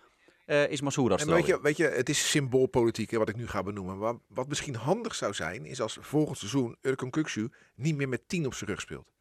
is 0.46 0.81
Masouras 0.81 1.22
En 1.22 1.34
weet 1.34 1.46
je, 1.46 1.60
weet 1.62 1.78
je, 1.78 1.88
het 1.88 2.10
is 2.10 2.30
symboolpolitiek 2.30 3.12
hè, 3.12 3.18
wat 3.18 3.30
ik 3.30 3.36
nu 3.36 3.48
ga 3.48 3.64
benoemen. 3.64 3.98
Maar 3.98 4.16
wat 4.28 4.48
misschien 4.48 4.75
handig 4.75 5.16
zou 5.16 5.34
zijn, 5.34 5.66
is 5.66 5.81
als 5.81 5.98
volgend 6.02 6.38
seizoen 6.38 6.78
Urkan 6.81 7.10
Kuksu 7.10 7.50
niet 7.75 7.96
meer 7.96 8.10
met 8.10 8.28
10 8.28 8.46
op 8.46 8.54
zijn 8.54 8.70
rug 8.70 8.81
speelt. 8.81 9.12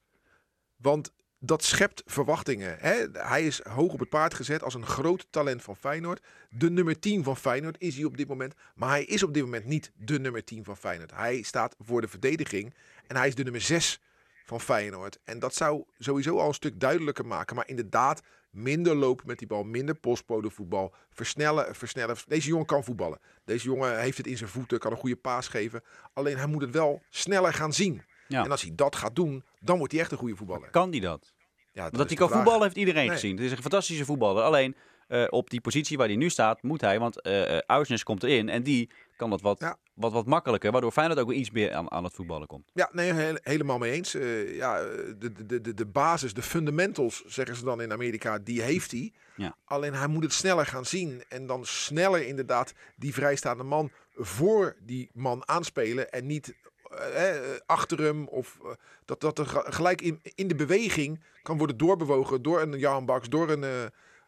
Want 0.82 1.12
dat 1.44 1.64
schept 1.64 2.02
verwachtingen. 2.06 2.76
Hè? 2.78 3.06
Hij 3.12 3.46
is 3.46 3.60
hoog 3.62 3.92
op 3.92 3.98
het 3.98 4.08
paard 4.08 4.34
gezet 4.34 4.62
als 4.62 4.74
een 4.74 4.86
groot 4.86 5.26
talent 5.30 5.62
van 5.62 5.76
Feyenoord. 5.76 6.22
De 6.50 6.70
nummer 6.70 6.98
10 6.98 7.24
van 7.24 7.36
Feyenoord 7.36 7.76
is 7.78 7.94
hij 7.94 8.04
op 8.04 8.16
dit 8.16 8.28
moment. 8.28 8.54
Maar 8.74 8.88
hij 8.88 9.04
is 9.04 9.22
op 9.22 9.34
dit 9.34 9.42
moment 9.42 9.64
niet 9.64 9.92
de 9.94 10.20
nummer 10.20 10.44
10 10.44 10.64
van 10.64 10.76
Feyenoord. 10.76 11.14
Hij 11.14 11.42
staat 11.42 11.76
voor 11.78 12.00
de 12.00 12.08
verdediging 12.08 12.74
en 13.06 13.16
hij 13.16 13.28
is 13.28 13.34
de 13.34 13.42
nummer 13.42 13.60
6 13.60 14.00
van 14.44 14.60
Feyenoord. 14.60 15.18
En 15.24 15.38
dat 15.38 15.54
zou 15.54 15.84
sowieso 15.98 16.38
al 16.38 16.48
een 16.48 16.54
stuk 16.54 16.80
duidelijker 16.80 17.26
maken. 17.26 17.56
Maar 17.56 17.68
inderdaad, 17.68 18.22
minder 18.50 18.94
lopen 18.94 19.26
met 19.26 19.38
die 19.38 19.48
bal, 19.48 19.64
minder 19.64 19.94
postbode 19.94 20.50
voetbal, 20.50 20.94
versnellen, 21.10 21.74
versnellen. 21.74 22.16
Deze 22.26 22.48
jongen 22.48 22.66
kan 22.66 22.84
voetballen. 22.84 23.20
Deze 23.44 23.64
jongen 23.64 24.00
heeft 24.00 24.16
het 24.16 24.26
in 24.26 24.36
zijn 24.36 24.50
voeten, 24.50 24.78
kan 24.78 24.92
een 24.92 24.98
goede 24.98 25.16
paas 25.16 25.48
geven. 25.48 25.82
Alleen 26.12 26.36
hij 26.36 26.46
moet 26.46 26.62
het 26.62 26.74
wel 26.74 27.02
sneller 27.08 27.52
gaan 27.52 27.72
zien. 27.72 28.02
Ja. 28.32 28.44
En 28.44 28.50
als 28.50 28.62
hij 28.62 28.72
dat 28.74 28.96
gaat 28.96 29.16
doen, 29.16 29.44
dan 29.60 29.78
wordt 29.78 29.92
hij 29.92 30.00
echt 30.02 30.12
een 30.12 30.18
goede 30.18 30.36
voetballer. 30.36 30.70
Kan 30.70 30.90
die 30.90 31.00
dat? 31.00 31.32
Ja, 31.72 31.82
Want 31.82 31.96
dat 31.96 32.06
hij 32.08 32.16
kan 32.16 32.26
vraag. 32.28 32.38
voetballen 32.40 32.62
heeft 32.62 32.76
iedereen 32.76 33.06
Nee. 33.06 33.14
gezien. 33.14 33.36
Het 33.36 33.44
is 33.44 33.50
een 33.50 33.60
fantastische 33.62 34.04
voetballer. 34.04 34.42
Alleen 34.42 34.76
eh, 35.08 35.24
op 35.28 35.50
die 35.50 35.60
positie 35.60 35.96
waar 35.96 36.06
hij 36.06 36.16
nu 36.16 36.30
staat, 36.30 36.62
moet 36.62 36.80
hij. 36.80 36.98
Want 36.98 37.26
Aursnes 37.66 38.02
komt 38.02 38.22
erin 38.22 38.48
en 38.48 38.62
die 38.62 38.90
kan 39.16 39.30
dat 39.30 39.40
wat, 39.40 39.60
Ja. 39.60 39.76
wat, 39.94 40.12
wat 40.12 40.26
makkelijker. 40.26 40.72
Waardoor 40.72 40.92
Feyenoord 40.92 41.20
ook 41.20 41.28
weer 41.28 41.38
iets 41.38 41.50
meer 41.50 41.72
aan, 41.72 41.90
aan 41.90 42.04
het 42.04 42.12
voetballen 42.14 42.46
komt. 42.46 42.70
Ja, 42.74 42.88
nee, 42.92 43.12
he- 43.12 43.34
helemaal 43.42 43.78
mee 43.78 43.92
eens. 43.92 44.12
Ja, 44.56 44.82
de, 44.82 45.32
de, 45.46 45.60
de, 45.60 45.74
de 45.74 45.86
basis, 45.86 46.34
de 46.34 46.42
fundamentals, 46.42 47.24
zeggen 47.26 47.56
ze 47.56 47.64
dan 47.64 47.80
in 47.82 47.92
Amerika, 47.92 48.38
die 48.38 48.62
heeft 48.62 48.90
hij. 48.90 49.12
Ja. 49.36 49.56
Alleen 49.64 49.94
hij 49.94 50.06
moet 50.06 50.22
het 50.22 50.32
sneller 50.32 50.66
gaan 50.66 50.84
zien. 50.84 51.22
En 51.28 51.46
dan 51.46 51.64
sneller 51.64 52.26
inderdaad 52.26 52.72
die 52.96 53.12
vrijstaande 53.14 53.62
man 53.64 53.90
voor 54.14 54.76
die 54.80 55.10
man 55.12 55.48
aanspelen. 55.48 56.10
En 56.10 56.26
niet 56.26 56.54
eh, 56.98 57.36
eh, 57.36 57.60
achter 57.66 57.98
hem. 57.98 58.26
Of 58.28 58.58
eh, 58.64 58.70
dat, 59.04 59.20
dat 59.20 59.38
er 59.38 59.46
ge- 59.46 59.64
gelijk 59.72 60.00
in, 60.00 60.20
in 60.34 60.48
de 60.48 60.54
beweging 60.54 61.22
kan 61.42 61.58
worden 61.58 61.76
doorbewogen 61.76 62.42
door 62.42 62.60
een 62.60 62.78
Jan 62.78 63.06
Baks, 63.06 63.28
door 63.28 63.50
een, 63.50 63.64
eh, 63.64 63.70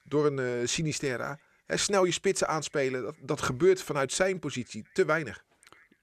door 0.04 0.26
een 0.26 0.38
eh, 0.38 0.46
Sinisterra. 0.64 1.38
Hè, 1.66 1.76
snel 1.76 2.04
je 2.04 2.12
spitsen 2.12 2.48
aanspelen. 2.48 3.02
Dat, 3.02 3.14
dat 3.20 3.42
gebeurt 3.42 3.82
vanuit 3.82 4.12
zijn 4.12 4.38
positie 4.38 4.86
te 4.92 5.04
weinig. 5.04 5.44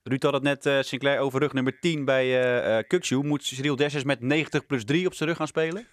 Ruud 0.04 0.24
had 0.24 0.34
het 0.34 0.44
net, 0.44 0.66
eh, 0.66 0.82
Sinclair, 0.82 1.20
over 1.20 1.40
rug 1.40 1.54
nummer 1.54 1.80
10 1.80 2.06
bij 2.06 2.26
eh 2.42 2.78
eh 2.78 2.86
Kukçu. 2.88 3.16
Moet 3.28 3.44
Cyril 3.44 3.76
Dessers 3.76 4.04
met 4.04 4.20
90 4.22 4.66
plus 4.66 4.86
3 4.86 5.06
op 5.08 5.14
zijn 5.14 5.30
rug 5.30 5.38
gaan 5.38 5.48
spelen? 5.48 5.88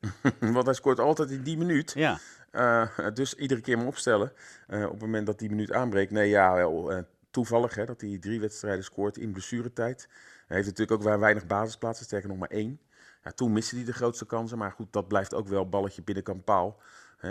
Want 0.54 0.64
hij 0.64 0.74
scoort 0.74 0.98
altijd 0.98 1.30
in 1.30 1.42
die 1.42 1.56
minuut. 1.56 1.92
Ja. 1.96 2.18
Eh, 2.50 2.88
dus 3.14 3.34
iedere 3.34 3.60
keer 3.60 3.76
maar 3.78 3.86
opstellen. 3.86 4.32
eh, 4.66 4.84
op 4.84 4.90
het 4.90 5.00
moment 5.00 5.26
dat 5.26 5.38
die 5.38 5.48
minuut 5.48 5.72
aanbreekt. 5.72 6.10
Nee, 6.10 6.28
ja, 6.28 6.54
wel 6.54 6.92
eh, 6.92 7.02
toevallig 7.32 7.74
hè, 7.74 7.84
dat 7.84 8.00
hij 8.00 8.18
drie 8.18 8.40
wedstrijden 8.40 8.84
scoort 8.84 9.16
in 9.16 9.32
blessuretijd. 9.32 10.08
Hij 10.46 10.56
heeft 10.56 10.68
natuurlijk 10.68 11.00
ook 11.00 11.18
weinig 11.20 11.46
basisplaatsen, 11.46 12.04
sterker 12.04 12.28
nog 12.28 12.38
maar 12.38 12.48
één. 12.48 12.80
Ja, 13.24 13.30
toen 13.30 13.52
miste 13.52 13.76
hij 13.76 13.84
de 13.84 13.92
grootste 13.92 14.26
kansen. 14.26 14.58
Maar 14.58 14.72
goed, 14.72 14.92
dat 14.92 15.08
blijft 15.08 15.34
ook 15.34 15.48
wel 15.48 15.68
balletje 15.68 16.02
binnenkant 16.02 16.44
paal. 16.44 16.80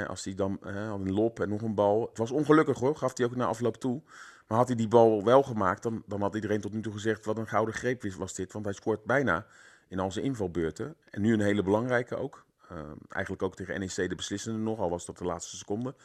Als 0.08 0.24
hij 0.24 0.34
dan 0.34 0.60
had 0.62 1.00
een 1.00 1.14
lop 1.14 1.40
en 1.40 1.50
nog 1.50 1.62
een 1.62 1.76
bal. 1.76 2.08
Het 2.10 2.18
was 2.18 2.32
ongelukkig 2.32 2.80
hoor, 2.80 2.96
gaf 2.96 3.18
hij 3.18 3.26
ook 3.26 3.36
na 3.36 3.46
afloop 3.46 3.78
toe. 3.78 4.02
Maar 4.48 4.58
had 4.58 4.68
hij 4.68 4.78
die 4.78 4.88
bal 4.88 5.24
wel 5.24 5.44
gemaakt, 5.44 5.84
dan, 5.84 6.04
dan 6.06 6.22
had 6.22 6.36
iedereen 6.36 6.62
tot 6.62 6.74
nu 6.74 6.82
toe 6.82 6.94
gezegd... 6.94 7.26
wat 7.26 7.38
een 7.38 7.48
gouden 7.48 7.76
greep 7.76 8.14
was 8.14 8.34
dit. 8.34 8.54
Want 8.54 8.66
hij 8.66 8.74
scoort 8.74 9.04
bijna 9.04 9.46
in 9.88 10.00
al 10.00 10.12
zijn 10.12 10.26
invalbeurten. 10.26 10.96
En 11.10 11.22
nu 11.22 11.34
een 11.34 11.42
hele 11.42 11.64
belangrijke 11.64 12.16
ook. 12.16 12.46
Uh, 12.72 12.78
eigenlijk 13.10 13.44
ook 13.44 13.56
tegen 13.56 13.80
NEC 13.80 13.96
de 13.96 14.16
beslissende 14.16 14.60
nog, 14.60 14.80
al 14.80 14.90
was 14.90 15.06
dat 15.06 15.18
de 15.18 15.26
laatste 15.26 15.58
seconde. 15.58 15.96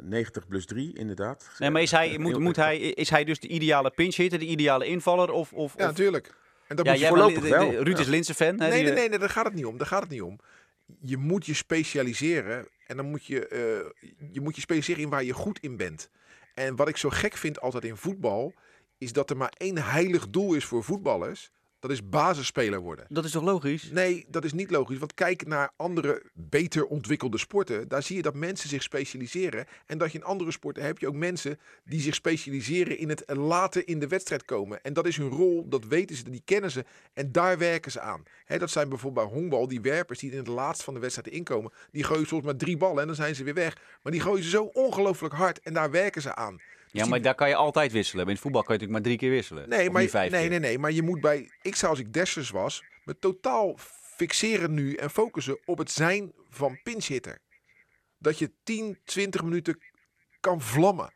90 0.00 0.46
plus 0.48 0.66
3 0.66 0.96
inderdaad. 0.98 1.50
Nee, 1.58 1.70
maar 1.70 1.82
is 1.82 1.90
hij, 1.90 2.18
moet, 2.18 2.38
moet 2.38 2.56
hij, 2.56 2.78
is 2.78 3.10
hij 3.10 3.24
dus 3.24 3.40
de 3.40 3.48
ideale 3.48 3.90
pinch-hitter, 3.90 4.38
de 4.38 4.44
ideale 4.46 4.86
invaller? 4.86 5.30
Of, 5.30 5.52
of, 5.52 5.74
Ja, 5.76 5.86
natuurlijk. 5.86 6.34
En 6.66 6.76
dat 6.76 6.84
Ja, 6.86 6.92
moet 6.92 7.00
je 7.00 7.06
voorlopig 7.06 7.42
de- 7.42 7.48
wel. 7.48 7.70
de- 7.70 7.82
Ruud 7.82 7.96
Ja. 7.96 8.02
is 8.02 8.06
Linse-fan. 8.08 8.46
hè, 8.60 8.68
Nee, 8.68 8.70
die, 8.70 8.70
nee, 8.82 8.90
eh, 8.90 8.94
nee, 8.98 9.08
nee, 9.08 9.18
daar 9.18 9.30
gaat 9.30 9.44
het 9.44 9.54
niet 9.54 9.64
om. 9.64 9.76
Daar 9.78 9.86
gaat 9.86 10.00
het 10.02 10.10
niet 10.10 10.22
om. 10.22 10.38
Je 11.00 11.16
moet 11.16 11.46
je 11.46 11.54
specialiseren 11.54 12.66
en 12.86 12.96
dan 12.96 13.06
moet 13.06 13.24
je, 13.26 13.46
eh, 13.48 14.08
je 14.32 14.40
moet 14.40 14.54
je 14.54 14.60
specialiseren 14.60 15.02
in 15.02 15.08
waar 15.10 15.24
je 15.24 15.32
goed 15.32 15.58
in 15.60 15.76
bent. 15.76 16.10
En 16.54 16.76
wat 16.76 16.88
ik 16.88 16.96
zo 16.96 17.08
gek 17.10 17.36
vind 17.36 17.60
altijd 17.60 17.84
in 17.84 17.96
voetbal, 17.96 18.54
is 18.98 19.12
dat 19.12 19.30
er 19.30 19.36
maar 19.36 19.52
één 19.56 19.78
heilig 19.78 20.28
doel 20.30 20.54
is 20.54 20.64
voor 20.64 20.84
voetballers. 20.84 21.50
Dat 21.80 21.90
is 21.90 22.08
basisspeler 22.08 22.80
worden. 22.80 23.06
Dat 23.08 23.24
is 23.24 23.30
toch 23.30 23.42
logisch? 23.42 23.90
Nee, 23.90 24.24
dat 24.28 24.44
is 24.44 24.52
niet 24.52 24.70
logisch. 24.70 24.98
Want 24.98 25.14
kijk 25.14 25.46
naar 25.46 25.72
andere 25.76 26.22
beter 26.34 26.86
ontwikkelde 26.86 27.38
sporten. 27.38 27.88
Daar 27.88 28.02
zie 28.02 28.16
je 28.16 28.22
dat 28.22 28.34
mensen 28.34 28.68
zich 28.68 28.82
specialiseren. 28.82 29.66
En 29.86 29.98
dat 29.98 30.12
je 30.12 30.18
in 30.18 30.24
andere 30.24 30.50
sporten 30.50 30.82
heb 30.82 30.98
je 30.98 31.08
ook 31.08 31.14
mensen 31.14 31.58
die 31.84 32.00
zich 32.00 32.14
specialiseren 32.14 32.98
in 32.98 33.08
het 33.08 33.22
later 33.26 33.88
in 33.88 33.98
de 33.98 34.08
wedstrijd 34.08 34.44
komen. 34.44 34.82
En 34.82 34.92
dat 34.92 35.06
is 35.06 35.16
hun 35.16 35.28
rol, 35.28 35.68
dat 35.68 35.84
weten 35.84 36.16
ze, 36.16 36.30
die 36.30 36.42
kennen 36.44 36.70
ze. 36.70 36.84
En 37.12 37.32
daar 37.32 37.58
werken 37.58 37.92
ze 37.92 38.00
aan. 38.00 38.22
Dat 38.46 38.70
zijn 38.70 38.88
bijvoorbeeld 38.88 39.26
bij 39.26 39.38
honkbal 39.38 39.68
die 39.68 39.80
werpers 39.80 40.18
die 40.18 40.30
in 40.30 40.38
het 40.38 40.46
laatst 40.46 40.82
van 40.82 40.94
de 40.94 41.00
wedstrijd 41.00 41.28
inkomen. 41.28 41.72
Die 41.90 42.04
gooien 42.04 42.26
soms 42.26 42.44
maar 42.44 42.56
drie 42.56 42.76
ballen 42.76 43.00
en 43.00 43.06
dan 43.06 43.16
zijn 43.16 43.34
ze 43.34 43.44
weer 43.44 43.54
weg. 43.54 43.76
Maar 44.02 44.12
die 44.12 44.20
gooien 44.20 44.44
ze 44.44 44.50
zo 44.50 44.64
ongelooflijk 44.64 45.34
hard 45.34 45.60
en 45.60 45.72
daar 45.72 45.90
werken 45.90 46.22
ze 46.22 46.34
aan. 46.34 46.60
Ja, 46.92 47.06
maar 47.06 47.22
daar 47.22 47.34
kan 47.34 47.48
je 47.48 47.54
altijd 47.54 47.92
wisselen. 47.92 48.24
In 48.24 48.30
het 48.30 48.40
voetbal 48.40 48.62
kan 48.62 48.74
je 48.74 48.80
natuurlijk 48.80 49.06
maar 49.06 49.16
drie 49.16 49.28
keer 49.28 49.36
wisselen. 49.38 49.68
Nee, 49.68 49.90
maar, 49.90 50.06
vijf 50.06 50.30
nee, 50.30 50.40
keer. 50.40 50.50
nee, 50.50 50.58
nee, 50.58 50.78
maar 50.78 50.92
je 50.92 51.02
moet 51.02 51.20
bij. 51.20 51.50
Ik 51.62 51.76
zou 51.76 51.90
als 51.90 52.00
ik 52.00 52.12
Dessers 52.12 52.50
was, 52.50 52.84
me 53.04 53.18
totaal 53.18 53.74
fixeren 54.16 54.74
nu 54.74 54.94
en 54.94 55.10
focussen 55.10 55.58
op 55.64 55.78
het 55.78 55.90
zijn 55.90 56.32
van 56.48 56.80
pinchhitter. 56.82 57.38
Dat 58.18 58.38
je 58.38 58.52
10, 58.62 58.98
20 59.04 59.42
minuten 59.42 59.78
kan 60.40 60.60
vlammen. 60.60 61.12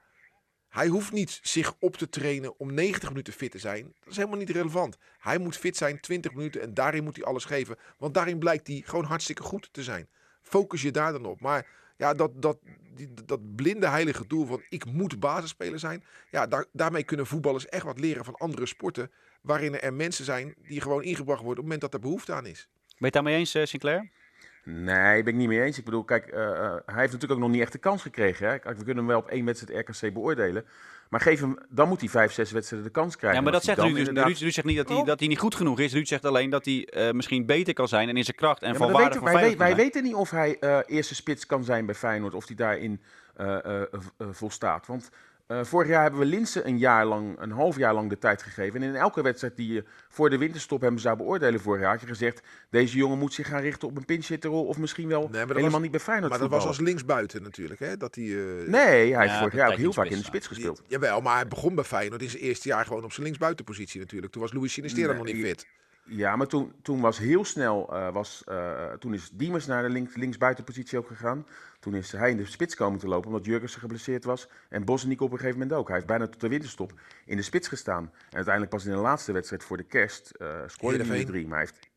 Hij 0.69 0.87
hoeft 0.87 1.13
niet 1.13 1.39
zich 1.43 1.75
op 1.79 1.97
te 1.97 2.09
trainen 2.09 2.59
om 2.59 2.75
90 2.75 3.09
minuten 3.09 3.33
fit 3.33 3.51
te 3.51 3.59
zijn. 3.59 3.95
Dat 3.99 4.11
is 4.11 4.17
helemaal 4.17 4.39
niet 4.39 4.51
relevant. 4.51 4.97
Hij 5.19 5.39
moet 5.39 5.57
fit 5.57 5.77
zijn 5.77 6.01
20 6.01 6.33
minuten 6.35 6.61
en 6.61 6.75
daarin 6.75 7.05
moet 7.05 7.17
hij 7.17 7.25
alles 7.25 7.45
geven. 7.45 7.77
Want 7.99 8.15
daarin 8.15 8.39
blijkt 8.39 8.67
hij 8.67 8.83
gewoon 8.85 9.05
hartstikke 9.05 9.43
goed 9.43 9.69
te 9.73 9.83
zijn. 9.83 10.09
Focus 10.43 10.83
je 10.83 10.91
daar 10.91 11.13
dan 11.13 11.25
op. 11.25 11.41
Maar 11.41 11.67
ja, 11.97 12.15
dat, 12.15 12.43
dat, 12.43 12.59
dat 13.25 13.55
blinde 13.55 13.89
heilige 13.89 14.27
doel 14.27 14.47
van 14.47 14.63
ik 14.69 14.85
moet 14.85 15.21
basisspeler 15.21 15.79
zijn. 15.79 16.05
Ja, 16.31 16.47
daar, 16.47 16.67
daarmee 16.73 17.05
kunnen 17.05 17.27
voetballers 17.27 17.67
echt 17.67 17.85
wat 17.85 18.01
leren 18.01 18.25
van 18.25 18.35
andere 18.35 18.67
sporten. 18.67 19.11
Waarin 19.41 19.81
er 19.81 19.95
mensen 19.95 20.25
zijn 20.25 20.55
die 20.69 20.81
gewoon 20.81 21.03
ingebracht 21.03 21.43
worden 21.43 21.65
op 21.65 21.71
het 21.71 21.73
moment 21.73 21.81
dat 21.81 21.95
er 21.95 22.01
behoefte 22.01 22.33
aan 22.33 22.47
is. 22.47 22.69
Ben 22.71 22.97
je 22.99 23.05
het 23.05 23.13
daarmee 23.13 23.37
eens, 23.37 23.55
eh, 23.55 23.65
Sinclair? 23.65 24.11
Nee, 24.65 25.23
ben 25.23 25.33
ik 25.33 25.39
niet 25.39 25.49
mee 25.49 25.63
eens. 25.63 25.79
Ik 25.79 25.85
bedoel, 25.85 26.05
kijk, 26.05 26.27
eh, 26.27 26.49
eh, 26.51 26.57
hij 26.87 27.01
heeft 27.01 27.13
natuurlijk 27.13 27.33
ook 27.33 27.39
nog 27.39 27.51
niet 27.51 27.61
echt 27.61 27.73
de 27.73 27.79
kans 27.79 28.03
gekregen. 28.03 28.49
Hè? 28.49 28.59
Kijk, 28.59 28.77
we 28.79 28.85
kunnen 28.85 28.97
hem 28.97 29.07
wel 29.07 29.19
op 29.19 29.29
één 29.29 29.45
wedstrijd 29.45 29.89
RKC 29.89 30.13
beoordelen. 30.13 30.65
Maar 31.09 31.21
geef 31.21 31.41
hem, 31.41 31.59
dan 31.69 31.89
moet 31.89 32.01
hij 32.01 32.09
vijf, 32.09 32.33
zes 32.33 32.51
wedstrijden 32.53 32.89
de 32.89 32.95
kans 32.95 33.17
krijgen. 33.17 33.39
Ja, 33.39 33.45
maar 33.45 33.53
dat 33.53 33.65
zegt 33.65 33.79
Ruud. 33.79 33.91
Dus, 33.91 33.99
inderdaad- 33.99 34.27
Ruud, 34.27 34.39
Ruud 34.39 34.53
zegt 34.53 34.67
niet 34.67 34.77
dat 34.77 34.89
hij, 34.89 34.97
Oh. 34.97 35.07
dat 35.07 35.19
hij 35.19 35.29
niet 35.29 35.39
goed 35.39 35.55
genoeg 35.55 35.81
is. 35.81 35.93
Ruud 35.93 36.07
zegt 36.07 36.25
alleen 36.25 36.51
dat 36.51 36.65
hij 36.65 36.87
eh, 36.87 37.13
misschien 37.13 37.47
beter 37.47 37.75
kan 37.75 37.89
zijn 37.89 38.09
en 38.09 38.17
in 38.17 38.25
zijn 38.25 38.37
kracht 38.37 38.63
en 38.63 38.73
Ja, 38.73 38.77
van 38.79 38.93
waarde 38.93 39.15
voor 39.15 39.25
wij, 39.25 39.35
Feyenoord 39.35 39.59
wij 39.59 39.77
weten 39.77 40.03
niet 40.03 40.15
of 40.15 40.31
hij 40.31 40.57
eh, 40.61 40.79
eerste 40.87 41.15
spits 41.15 41.47
kan 41.47 41.65
zijn 41.65 41.87
bij 41.87 41.95
Feyenoord. 41.95 42.35
Of 42.35 42.47
hij 42.47 42.57
daarin 42.57 43.01
volstaat. 44.31 44.87
Want 44.87 45.11
eh, 45.47 45.65
vorig 45.65 45.89
jaar 45.89 46.03
hebben 46.03 46.21
we 46.21 46.27
Linsen 46.27 46.67
een 46.69 46.79
jaar 46.79 47.07
lang, 47.07 47.39
een 47.41 47.51
half 47.51 47.77
jaar 47.77 47.95
lang 47.95 48.09
de 48.11 48.19
tijd 48.19 48.43
gegeven. 48.43 48.83
En 48.83 48.89
in 48.89 48.95
elke 48.95 49.23
wedstrijd 49.23 49.57
die 49.57 49.73
je 49.73 49.85
voor 50.09 50.31
de 50.31 50.39
winterstop 50.39 50.81
hem 50.81 50.99
zou 50.99 51.17
beoordelen 51.17 51.61
vorig 51.61 51.81
jaar, 51.81 51.91
had 51.91 52.01
je 52.01 52.07
gezegd: 52.07 52.41
deze 52.71 52.97
jongen 52.97 53.19
moet 53.19 53.33
zich 53.33 53.47
gaan 53.49 53.61
richten 53.61 53.89
op 53.89 53.97
een 53.97 54.05
pinchhitterrol. 54.05 54.65
Of 54.65 54.79
misschien 54.79 55.09
wel 55.09 55.29
Nee, 55.33 55.41
helemaal 55.47 55.71
was- 55.71 55.81
niet 55.81 55.91
bij 55.91 56.01
Feyenoord. 56.01 56.31
Maar 56.31 56.41
dat 56.41 56.51
was 56.51 56.67
als 56.67 56.81
linksbuiten 56.81 57.43
natuurlijk. 57.43 57.81
Hè? 57.81 57.97
Dat 57.97 58.15
hij, 58.15 58.25
eh, 58.25 58.69
Nee, 58.69 59.13
hij 59.13 59.21
heeft 59.21 59.33
Ja, 59.33 59.39
vorig 59.39 59.55
jaar 59.55 59.71
ook 59.71 59.77
heel 59.77 59.93
vaak 59.93 60.07
in 60.07 60.19
de 60.19 60.25
spits 60.25 60.47
gespeeld. 60.47 60.83
Jawel, 60.87 61.21
maar 61.21 61.35
hij 61.35 61.49
begon 61.49 61.75
bij 61.75 61.85
Feyenoord 61.85 62.23
in 62.23 62.31
zijn 62.31 62.43
eerste 62.43 62.69
jaar 62.69 62.85
gewoon 62.87 63.05
op 63.05 63.13
zijn 63.13 63.25
linksbuitenpositie 63.27 64.01
natuurlijk. 64.01 64.33
Toen 64.33 64.43
was 64.43 64.53
Louis 64.53 64.73
Sinistera 64.73 65.07
Nee, 65.09 65.17
nog 65.17 65.27
niet 65.27 65.37
je- 65.37 65.43
fit. 65.43 65.67
Ja, 66.07 66.37
maar 66.37 66.47
toen, 66.47 66.73
toen 66.83 67.01
was 67.01 67.19
heel 67.19 67.45
snel, 67.45 67.95
eh, 67.95 68.13
was, 68.13 68.43
eh, 68.45 68.93
toen 68.93 69.15
is 69.15 69.31
Diemers 69.31 69.67
naar 69.67 69.83
de 69.83 69.89
links, 69.89 70.17
linksbuitenpositie 70.17 70.99
ook 70.99 71.07
gegaan. 71.07 71.47
Toen 71.81 71.95
is 71.95 72.13
hij 72.13 72.31
in 72.31 72.37
de 72.37 72.47
spits 72.47 72.75
komen 72.75 72.99
te 72.99 73.09
lopen, 73.09 73.31
omdat 73.31 73.45
Jurgensen 73.45 73.81
geblesseerd 73.81 74.25
was. 74.25 74.49
En 74.69 74.85
Bosniek 74.85 75.21
op 75.21 75.33
een 75.33 75.39
gegeven 75.39 75.59
moment 75.59 75.79
ook. 75.79 75.87
Hij 75.87 75.97
heeft 75.97 76.09
bijna 76.09 76.27
tot 76.27 76.41
de 76.41 76.49
winterstop 76.49 76.93
in 77.25 77.37
de 77.37 77.43
spits 77.43 77.69
gestaan. 77.69 78.03
En 78.05 78.37
uiteindelijk 78.37 78.75
pas 78.75 78.85
in 78.85 78.93
de 78.93 78.99
laatste 78.99 79.33
wedstrijd 79.33 79.65
voor 79.65 79.77
de 79.77 79.83
kerst 79.83 80.31
eh 80.31 80.61
scoorde 80.67 81.05
hij 81.05 81.25
drie. 81.25 81.47
Maar 81.47 81.59
hij 81.59 81.69
heeft, 81.71 81.91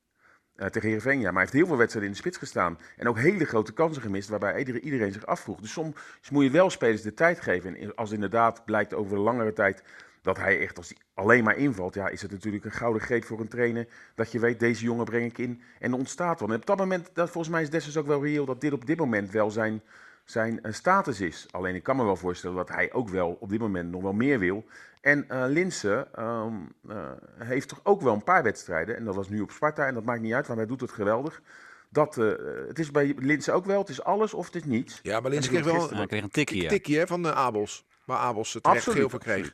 eh, 0.56 0.68
tegen 0.68 0.88
Heerenveen, 0.88 1.20
ja. 1.20 1.24
Maar 1.24 1.34
hij 1.34 1.42
heeft 1.42 1.54
heel 1.54 1.66
veel 1.66 1.78
wedstrijden 1.78 2.12
in 2.12 2.16
de 2.16 2.22
spits 2.22 2.38
gestaan. 2.38 2.78
En 2.98 3.08
ook 3.08 3.18
hele 3.18 3.46
grote 3.46 3.74
kansen 3.74 4.02
gemist, 4.02 4.30
waarbij 4.30 4.58
iedereen, 4.58 4.84
iedereen 4.84 5.12
zich 5.12 5.26
afvroeg. 5.26 5.62
Dus 5.62 5.72
soms 5.72 5.96
moet 6.32 6.44
je 6.44 6.50
wel 6.52 6.70
spelers 6.70 7.02
de 7.02 7.14
tijd 7.14 7.42
geven. 7.42 7.76
En 7.76 7.96
als 7.96 8.12
inderdaad 8.12 8.66
blijkt 8.66 8.94
over 8.94 9.20
langere 9.20 9.54
tijd 9.54 9.84
dat 10.28 10.38
hij 10.38 10.60
echt, 10.60 10.78
als 10.78 10.90
hij 10.90 10.98
alleen 11.14 11.44
maar 11.44 11.58
invalt, 11.58 11.94
ja, 11.94 12.08
is 12.08 12.22
het 12.22 12.32
natuurlijk 12.32 12.66
een 12.66 12.72
gouden 12.72 13.02
greep 13.02 13.26
voor 13.26 13.40
een 13.40 13.48
trainer. 13.48 13.88
Dat 14.16 14.32
je 14.32 14.40
weet, 14.40 14.60
deze 14.60 14.84
jongen 14.84 15.06
breng 15.06 15.26
ik 15.26 15.38
in 15.38 15.62
en 15.80 15.94
ontstaat 15.94 16.40
wel. 16.40 16.50
En 16.50 16.56
op 16.56 16.66
dat 16.66 16.78
moment, 16.78 17.10
dat, 17.14 17.30
volgens 17.30 17.54
mij 17.54 17.62
is 17.62 17.70
Dessers 17.70 17.98
ook 17.98 18.08
wel 18.08 18.24
reëel 18.24 18.46
dat 18.46 18.62
dit 18.62 18.74
op 18.74 18.86
dit 18.86 18.98
moment 18.98 19.32
wel 19.32 19.52
zijn, 19.52 19.82
zijn 20.26 20.64
eh, 20.64 20.74
status 20.74 21.22
is. 21.22 21.48
Alleen 21.52 21.76
ik 21.76 21.84
kan 21.84 21.96
me 21.96 22.04
wel 22.04 22.16
voorstellen 22.16 22.56
dat 22.56 22.70
hij 22.70 22.94
ook 22.94 23.10
wel 23.10 23.38
op 23.40 23.50
dit 23.50 23.60
moment 23.60 23.92
nog 23.92 24.02
wel 24.02 24.14
meer 24.14 24.40
wil. 24.40 24.66
En 25.02 25.30
eh 25.30 25.44
Linse 25.48 26.08
ehm, 26.16 26.54
eh, 26.88 27.12
heeft 27.38 27.68
toch 27.68 27.80
ook 27.84 28.02
wel 28.02 28.14
een 28.14 28.24
paar 28.24 28.44
wedstrijden. 28.44 28.98
En 28.98 29.06
dat 29.06 29.16
was 29.16 29.30
nu 29.30 29.42
op 29.42 29.52
Sparta 29.52 29.86
en 29.86 29.94
dat 29.94 30.04
maakt 30.04 30.22
niet 30.22 30.34
uit, 30.34 30.48
want 30.48 30.60
hij 30.60 30.68
doet 30.68 30.82
het 30.82 30.92
geweldig. 30.92 31.42
Dat, 31.90 32.18
eh, 32.18 32.32
het 32.68 32.80
is 32.80 32.92
bij 32.92 33.16
Linse 33.20 33.52
ook 33.52 33.66
wel, 33.66 33.80
het 33.80 33.90
is 33.90 34.04
alles 34.04 34.34
of 34.34 34.46
het 34.46 34.56
is 34.56 34.64
niets. 34.64 35.00
Ja, 35.04 35.20
maar 35.20 35.32
Linse 35.32 35.50
kreeg 35.50 35.64
wel 35.64 36.06
kreeg 36.08 36.24
een 36.24 36.30
tikje. 36.68 36.98
hè, 36.98 37.08
van 37.08 37.24
de 37.24 37.34
Abels. 37.34 37.86
Waar 38.06 38.18
Abels 38.18 38.54
het 38.54 38.64
terecht 38.64 38.88
Absoluut, 38.88 39.10
geel 39.10 39.20
voor 39.20 39.20
kreeg. 39.20 39.54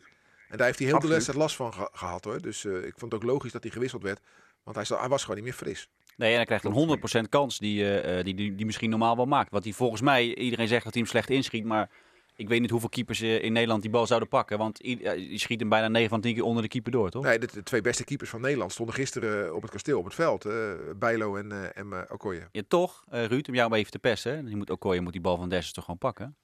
En 0.49 0.57
daar 0.57 0.65
heeft 0.67 0.79
hij 0.79 0.87
heel 0.87 0.99
de 0.99 1.07
wedstrijd 1.07 1.39
last 1.39 1.55
van 1.55 1.73
ge- 1.73 1.89
gehad 1.93 2.23
hoor. 2.23 2.41
Dus 2.41 2.65
eh, 2.65 2.73
ik 2.85 2.93
vond 2.97 3.11
het 3.11 3.21
ook 3.23 3.29
logisch 3.29 3.51
dat 3.51 3.63
hij 3.63 3.71
gewisseld 3.71 4.03
werd. 4.03 4.19
Want 4.63 4.75
hij, 4.89 4.97
hij 4.99 5.09
was 5.09 5.21
gewoon 5.21 5.35
niet 5.35 5.45
meer 5.45 5.53
fris. 5.53 5.89
Nee, 6.17 6.29
en 6.29 6.35
hij 6.35 6.45
krijgt 6.45 6.65
een 6.65 7.25
100% 7.25 7.29
kans 7.29 7.57
die, 7.59 7.83
eh, 7.83 8.17
eh, 8.19 8.25
die, 8.25 8.33
die, 8.35 8.55
die 8.55 8.65
misschien 8.65 8.89
normaal 8.89 9.15
wel 9.15 9.25
maakt. 9.25 9.51
Want 9.51 9.63
die 9.63 9.75
volgens 9.75 10.01
mij, 10.01 10.35
iedereen 10.35 10.67
zegt 10.67 10.83
dat 10.83 10.93
hij 10.93 11.01
hem 11.01 11.11
slecht 11.11 11.29
inschiet, 11.29 11.65
maar 11.65 11.89
ik 12.35 12.47
weet 12.47 12.61
niet 12.61 12.69
hoeveel 12.69 12.89
keepers 12.89 13.21
in 13.21 13.53
Nederland 13.53 13.81
die 13.81 13.91
bal 13.91 14.07
zouden 14.07 14.29
pakken. 14.29 14.57
Want 14.57 14.77
die 14.77 15.37
schiet 15.39 15.59
hem 15.59 15.69
bijna 15.69 15.87
9 15.87 16.09
van 16.09 16.21
10 16.21 16.33
keer 16.33 16.43
onder 16.43 16.61
de 16.63 16.69
keeper 16.69 16.91
door, 16.91 17.09
toch? 17.09 17.23
Nee, 17.23 17.39
de, 17.39 17.47
de 17.53 17.63
twee 17.63 17.81
beste 17.81 18.03
keepers 18.03 18.29
van 18.29 18.41
Nederland 18.41 18.71
stonden 18.71 18.95
gisteren 18.95 19.55
op 19.55 19.61
het 19.61 19.71
kasteel 19.71 19.99
op 19.99 20.05
het 20.05 20.13
veld. 20.13 20.45
eh 20.45 20.71
Bijlo 20.95 21.35
en, 21.35 21.75
en 21.75 22.11
Okoye. 22.11 22.47
Ja, 22.51 22.61
toch, 22.67 23.03
Ruud, 23.09 23.47
om 23.47 23.53
jou 23.55 23.69
maar 23.69 23.79
even 23.79 23.91
te 23.91 23.99
pesten. 23.99 24.31
hè. 24.31 24.49
Je 24.49 24.55
moet 24.55 24.69
Okoye 24.69 25.01
moet 25.01 25.11
die 25.13 25.21
bal 25.21 25.37
van 25.37 25.49
Dessers 25.49 25.73
toch 25.73 25.83
gewoon 25.83 25.99
pakken? 25.99 26.35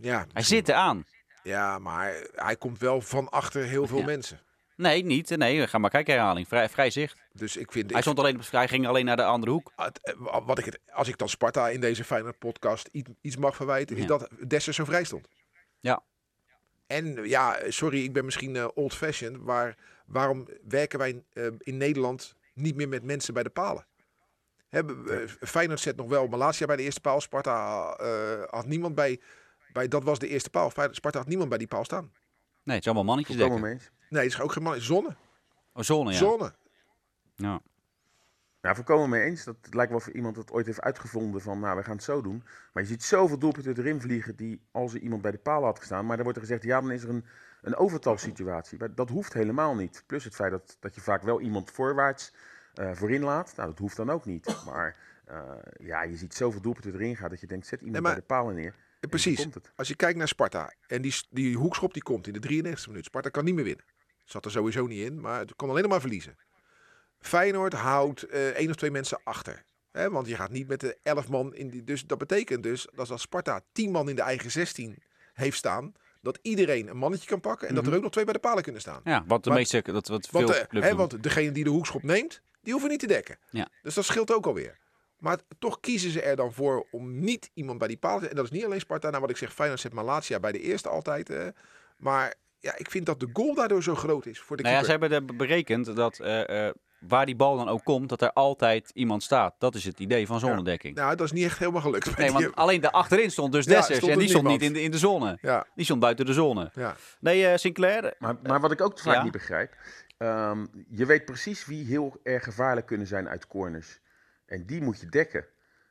Ja, 0.00 0.26
Hij 0.32 0.42
zit 0.42 0.68
eraan. 0.68 1.04
Ja, 1.42 1.78
maar 1.78 2.14
hij 2.34 2.56
komt 2.56 2.78
wel 2.78 3.00
van 3.00 3.28
achter 3.28 3.62
heel 3.64 3.86
veel 3.86 3.98
Ja. 3.98 4.04
mensen. 4.04 4.40
Nee, 4.76 5.04
niet. 5.04 5.36
Nee, 5.36 5.66
ga 5.66 5.78
maar 5.78 5.90
kijken 5.90 6.14
herhaling. 6.14 6.48
Vrij, 6.48 6.68
vrij 6.68 6.90
zicht. 6.90 7.18
Dus 7.32 7.56
ik 7.56 7.72
vind... 7.72 7.86
Hij 7.86 7.96
ik- 7.96 8.02
stond 8.02 8.18
alleen, 8.18 8.36
op- 8.36 8.50
hij 8.50 8.68
ging 8.68 8.86
alleen 8.86 9.04
naar 9.04 9.16
de 9.16 9.24
andere 9.24 9.52
hoek. 9.52 9.72
het- 9.76 10.00
eh, 10.02 10.38
wat 10.46 10.58
ik 10.58 10.64
het, 10.64 10.78
als 10.92 11.08
ik 11.08 11.18
dan 11.18 11.28
Sparta 11.28 11.68
in 11.68 11.80
deze 11.80 12.04
fijne 12.04 12.32
podcast 12.32 12.88
iets, 12.92 13.08
iets 13.20 13.36
mag 13.36 13.56
verwijten, 13.56 13.96
is 13.96 14.06
dat 14.06 14.28
Dessers 14.48 14.76
zo 14.76 14.84
vrij 14.84 15.04
stond. 15.04 15.28
Ja. 15.80 16.02
En 16.86 17.28
ja, 17.28 17.56
sorry, 17.68 18.04
ik 18.04 18.12
ben 18.12 18.24
misschien 18.24 18.56
eh, 18.56 18.68
old-fashioned, 18.74 19.40
maar 19.44 19.76
waarom 20.06 20.48
werken 20.68 20.98
wij 20.98 21.22
eh, 21.32 21.46
in 21.58 21.76
Nederland 21.76 22.34
niet 22.54 22.74
meer 22.76 22.88
met 22.88 23.02
mensen 23.02 23.34
bij 23.34 23.42
de 23.42 23.50
palen? 23.50 23.86
Hebben, 24.68 25.22
eh, 25.22 25.28
Feyenoord 25.48 25.80
zet 25.80 25.96
nog 25.96 26.08
wel 26.08 26.26
Malasia 26.26 26.66
bij 26.66 26.76
de 26.76 26.82
eerste 26.82 27.00
paal. 27.00 27.20
Sparta 27.20 27.86
had 28.50 28.66
niemand 28.66 28.94
bij, 28.94 29.20
bij, 29.72 29.88
dat 29.88 30.04
was 30.04 30.18
de 30.18 30.28
eerste 30.28 30.50
paal. 30.50 30.70
Feyenoord- 30.70 30.96
Sparta 30.96 31.18
had 31.18 31.28
niemand 31.28 31.48
bij 31.48 31.58
die 31.58 31.66
paal 31.66 31.84
staan. 31.84 32.12
Nee, 32.62 32.76
het 32.76 32.78
is 32.78 32.84
allemaal 32.84 33.04
mannetjes 33.04 33.36
Volkomen 33.36 33.62
dekken. 33.62 33.78
mee 33.78 33.88
eens. 33.88 34.08
Nee, 34.10 34.22
het 34.22 34.32
is 34.32 34.40
ook 34.40 34.52
geen 34.52 34.62
man. 34.62 34.80
Zonne. 34.80 35.16
Oh, 35.72 35.82
zone, 35.82 36.10
ja. 36.10 36.16
Zonne. 36.16 36.54
ja. 37.34 37.60
Ja, 38.60 38.74
volkomen 38.74 39.08
mee 39.08 39.22
eens. 39.22 39.44
Dat 39.44 39.56
het 39.62 39.74
lijkt 39.74 39.90
wel 39.90 40.00
of 40.00 40.06
iemand 40.06 40.36
het 40.36 40.50
ooit 40.52 40.66
heeft 40.66 40.80
uitgevonden 40.80 41.40
van, 41.40 41.60
nou, 41.60 41.76
we 41.76 41.82
gaan 41.84 41.94
het 41.94 42.04
zo 42.04 42.20
doen. 42.22 42.42
Maar 42.72 42.82
je 42.82 42.88
ziet 42.88 43.02
zoveel 43.04 43.38
doelpunten 43.38 43.78
erin 43.78 44.00
vliegen 44.00 44.36
die 44.36 44.62
als 44.70 44.94
er 44.94 45.00
iemand 45.00 45.22
bij 45.22 45.30
de 45.30 45.38
paal 45.38 45.64
had 45.64 45.78
gestaan. 45.78 46.06
Maar 46.06 46.14
dan 46.16 46.24
wordt 46.24 46.38
er 46.40 46.44
gezegd, 46.46 46.62
ja, 46.64 46.80
dan 46.80 46.90
is 46.90 47.02
er 47.02 47.08
een, 47.08 47.24
een 47.62 47.76
overtalsituatie. 47.76 48.78
Maar 48.78 48.94
dat 48.94 49.08
hoeft 49.08 49.32
helemaal 49.32 49.74
niet. 49.74 50.04
Plus 50.06 50.24
het 50.24 50.34
feit 50.34 50.50
dat, 50.50 50.76
dat 50.80 50.94
je 50.94 51.00
vaak 51.00 51.22
wel 51.22 51.40
iemand 51.40 51.70
voorwaarts 51.70 52.32
eh, 52.74 52.90
voorin 52.92 53.22
laat. 53.22 53.52
Nou, 53.56 53.68
dat 53.68 53.78
hoeft 53.78 53.96
dan 53.96 54.10
ook 54.10 54.24
niet. 54.24 54.62
Maar 54.66 54.96
eh, 55.24 55.42
ja, 55.78 56.02
je 56.02 56.16
ziet 56.16 56.34
zoveel 56.34 56.60
doelpunten 56.60 56.94
erin 56.94 57.16
gaan 57.16 57.30
dat 57.30 57.40
je 57.40 57.46
denkt, 57.46 57.66
zet 57.66 57.80
iemand 57.80 58.02
Nee, 58.04 58.12
maar- 58.12 58.20
bij 58.20 58.20
de 58.28 58.34
palen 58.34 58.54
neer. 58.54 58.74
Precies. 59.08 59.46
Als 59.76 59.88
je 59.88 59.94
kijkt 59.96 60.18
naar 60.18 60.28
Sparta 60.28 60.74
en 60.86 61.02
die, 61.02 61.14
die 61.30 61.56
hoekschop 61.56 61.92
die 61.92 62.02
komt 62.02 62.26
in 62.26 62.32
de 62.32 62.38
93 62.38 62.86
minuut. 62.88 63.04
Sparta 63.04 63.28
kan 63.28 63.44
niet 63.44 63.54
meer 63.54 63.64
winnen. 63.64 63.84
Zat 64.24 64.44
er 64.44 64.50
sowieso 64.50 64.86
niet 64.86 65.04
in, 65.04 65.20
maar 65.20 65.38
het 65.38 65.56
kon 65.56 65.68
alleen 65.68 65.82
nog 65.82 65.90
maar 65.90 66.00
verliezen. 66.00 66.36
Feyenoord 67.18 67.72
houdt 67.72 68.22
eh 68.22 68.48
één 68.48 68.70
of 68.70 68.76
twee 68.76 68.90
mensen 68.90 69.20
achter. 69.24 69.64
Hè, 69.92 70.10
want 70.10 70.26
je 70.26 70.36
gaat 70.36 70.50
niet 70.50 70.68
met 70.68 70.80
de 70.80 70.98
11 71.02 71.28
man 71.28 71.54
in 71.54 71.68
die. 71.68 71.84
Dus 71.84 72.04
dat 72.06 72.18
betekent 72.18 72.62
dus 72.62 72.86
dat 72.94 73.10
als 73.10 73.22
Sparta 73.22 73.60
10 73.72 73.90
man 73.90 74.08
in 74.08 74.16
de 74.16 74.22
eigen 74.22 74.50
16 74.50 75.02
heeft 75.32 75.56
staan, 75.56 75.92
dat 76.20 76.38
iedereen 76.42 76.88
een 76.88 76.96
mannetje 76.96 77.28
kan 77.28 77.40
pakken 77.40 77.68
en 77.68 77.74
dat 77.74 77.86
er 77.86 77.94
ook 77.94 78.02
nog 78.02 78.10
twee 78.10 78.24
bij 78.24 78.32
de 78.32 78.38
palen 78.38 78.62
kunnen 78.62 78.80
staan. 78.80 79.00
Ja, 79.04 79.24
wat 79.26 79.42
de 79.44 79.48
Maar- 79.48 79.58
meeste, 79.58 79.82
dat 79.82 80.08
wat 80.08 80.30
Want, 80.30 80.50
veel 80.50 80.60
eh, 80.60 80.66
clubs 80.68 80.86
hè, 80.86 80.94
want 80.94 81.22
degene 81.22 81.52
die 81.52 81.64
de 81.64 81.70
hoekschop 81.70 82.02
neemt, 82.02 82.40
die 82.60 82.72
hoeven 82.72 82.90
niet 82.90 83.00
te 83.00 83.06
dekken. 83.06 83.38
Ja. 83.50 83.68
Dus 83.82 83.94
dat 83.94 84.04
scheelt 84.04 84.32
ook 84.32 84.46
alweer. 84.46 84.78
Maar 85.22 85.38
toch 85.58 85.80
kiezen 85.80 86.10
ze 86.10 86.22
er 86.22 86.36
dan 86.36 86.52
voor 86.52 86.86
om 86.90 87.18
niet 87.20 87.50
iemand 87.54 87.78
bij 87.78 87.88
die 87.88 87.96
paal 87.96 88.18
te 88.20 88.28
En 88.28 88.36
dat 88.36 88.44
is 88.44 88.50
niet 88.50 88.64
alleen 88.64 88.80
Sparta. 88.80 89.08
Nou, 89.08 89.20
wat 89.20 89.30
ik 89.30 89.36
zeg, 89.36 89.52
Feyenoord 89.52 89.80
zet 89.80 89.92
Malatia 89.92 90.40
bij 90.40 90.52
de 90.52 90.60
eerste 90.60 90.88
altijd. 90.88 91.30
eh, 91.30 91.46
maar 91.96 92.34
ja, 92.58 92.74
ik 92.76 92.90
vind 92.90 93.06
dat 93.06 93.20
de 93.20 93.28
goal 93.32 93.54
daardoor 93.54 93.82
zo 93.82 93.94
groot 93.94 94.26
is 94.26 94.40
voor 94.40 94.56
de 94.56 94.62
Nou 94.62 94.74
ja, 94.74 94.80
keeper. 94.82 95.06
ze 95.06 95.14
hebben 95.14 95.28
er 95.30 95.36
berekend 95.36 95.96
dat 95.96 96.18
eh, 96.18 96.66
eh, 96.68 96.74
waar 97.00 97.26
die 97.26 97.36
bal 97.36 97.56
dan 97.56 97.68
ook 97.68 97.84
komt, 97.84 98.08
dat 98.08 98.22
er 98.22 98.32
altijd 98.32 98.90
iemand 98.94 99.22
staat. 99.22 99.54
Dat 99.58 99.74
is 99.74 99.84
het 99.84 100.00
idee 100.00 100.26
van 100.26 100.38
zonnedekking. 100.40 100.94
Nou, 100.96 101.16
dat 101.16 101.26
is 101.26 101.32
niet 101.32 101.44
echt 101.44 101.58
helemaal 101.58 101.80
gelukt. 101.80 102.16
Nee, 102.16 102.30
die- 102.30 102.38
want 102.42 102.54
alleen 102.56 102.80
daar 102.80 102.90
achterin 102.90 103.30
stond 103.30 103.52
dus 103.52 103.64
Ja, 103.64 103.74
Dessers 103.76 103.96
stond 103.96 104.12
en 104.12 104.18
die 104.18 104.28
stond 104.28 104.46
niet 104.46 104.62
in 104.62 104.72
de, 104.72 104.82
in 104.82 104.90
de 104.90 104.98
zone. 104.98 105.38
Ja, 105.40 105.66
Die 105.74 105.84
stond 105.84 106.00
buiten 106.00 106.26
de 106.26 106.32
zone. 106.32 106.70
ja. 106.74 106.96
Nee, 107.20 107.46
eh, 107.46 107.56
Sinclair, 107.56 108.14
Maar, 108.18 108.36
maar 108.42 108.60
wat 108.60 108.72
ik 108.72 108.80
ook 108.80 108.98
vaak 108.98 109.14
Ja. 109.14 109.22
niet 109.22 109.32
begrijp. 109.32 109.74
Ehm, 110.18 110.66
je 110.90 111.06
weet 111.06 111.24
precies 111.24 111.66
wie 111.66 111.84
heel 111.84 112.20
erg 112.22 112.44
gevaarlijk 112.44 112.86
kunnen 112.86 113.06
zijn 113.06 113.28
uit 113.28 113.46
corners. 113.46 114.00
En 114.52 114.64
die 114.66 114.82
moet 114.82 115.00
je 115.00 115.06
dekken. 115.06 115.44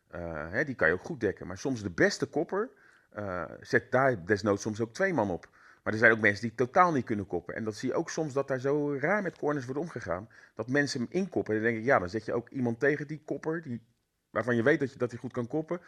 Eh, 0.08 0.51
hè, 0.51 0.65
die 0.65 0.75
kan 0.75 0.88
je 0.88 0.94
ook 0.94 1.03
goed 1.03 1.20
dekken. 1.20 1.48
Maar 1.48 1.58
soms 1.58 1.84
de 1.84 1.89
beste 1.89 2.25
kopper 2.25 2.70
uh, 3.18 3.44
zet 3.62 3.91
daar 3.91 4.25
desnoods 4.25 4.62
soms 4.62 4.82
ook 4.82 4.94
twee 4.94 5.13
man 5.13 5.30
op. 5.30 5.50
Maar 5.84 5.94
er 5.94 6.00
zijn 6.00 6.12
ook 6.12 6.20
mensen 6.20 6.48
die 6.48 6.56
totaal 6.56 6.91
niet 6.91 7.06
kunnen 7.06 7.27
koppen. 7.27 7.56
En 7.56 7.63
dat 7.63 7.75
zie 7.75 7.89
je 7.89 7.96
ook 7.96 8.10
soms 8.10 8.34
dat 8.34 8.48
daar 8.48 8.60
zo 8.60 8.98
raar 9.00 9.22
met 9.22 9.38
corners 9.38 9.65
wordt 9.65 9.80
omgegaan. 9.80 10.30
Dat 10.56 10.68
mensen 10.68 11.01
hem 11.01 11.10
inkoppen. 11.12 11.56
En 11.56 11.62
dan 11.62 11.70
denk 11.70 11.82
ik, 11.82 11.88
ja, 11.88 12.00
dan 12.00 12.10
zet 12.10 12.25
je 12.25 12.34
ook 12.34 12.50
iemand 12.50 12.80
tegen 12.80 13.08
die 13.08 13.22
kopper. 13.25 13.62
Die, 13.62 13.82
waarvan 14.30 14.56
je 14.56 14.63
weet 14.63 14.80
dat, 14.80 14.91
je, 14.91 14.98
dat 14.98 15.12
hij 15.12 15.20
goed 15.20 15.34
kan 15.34 15.48
koppen 15.48 15.82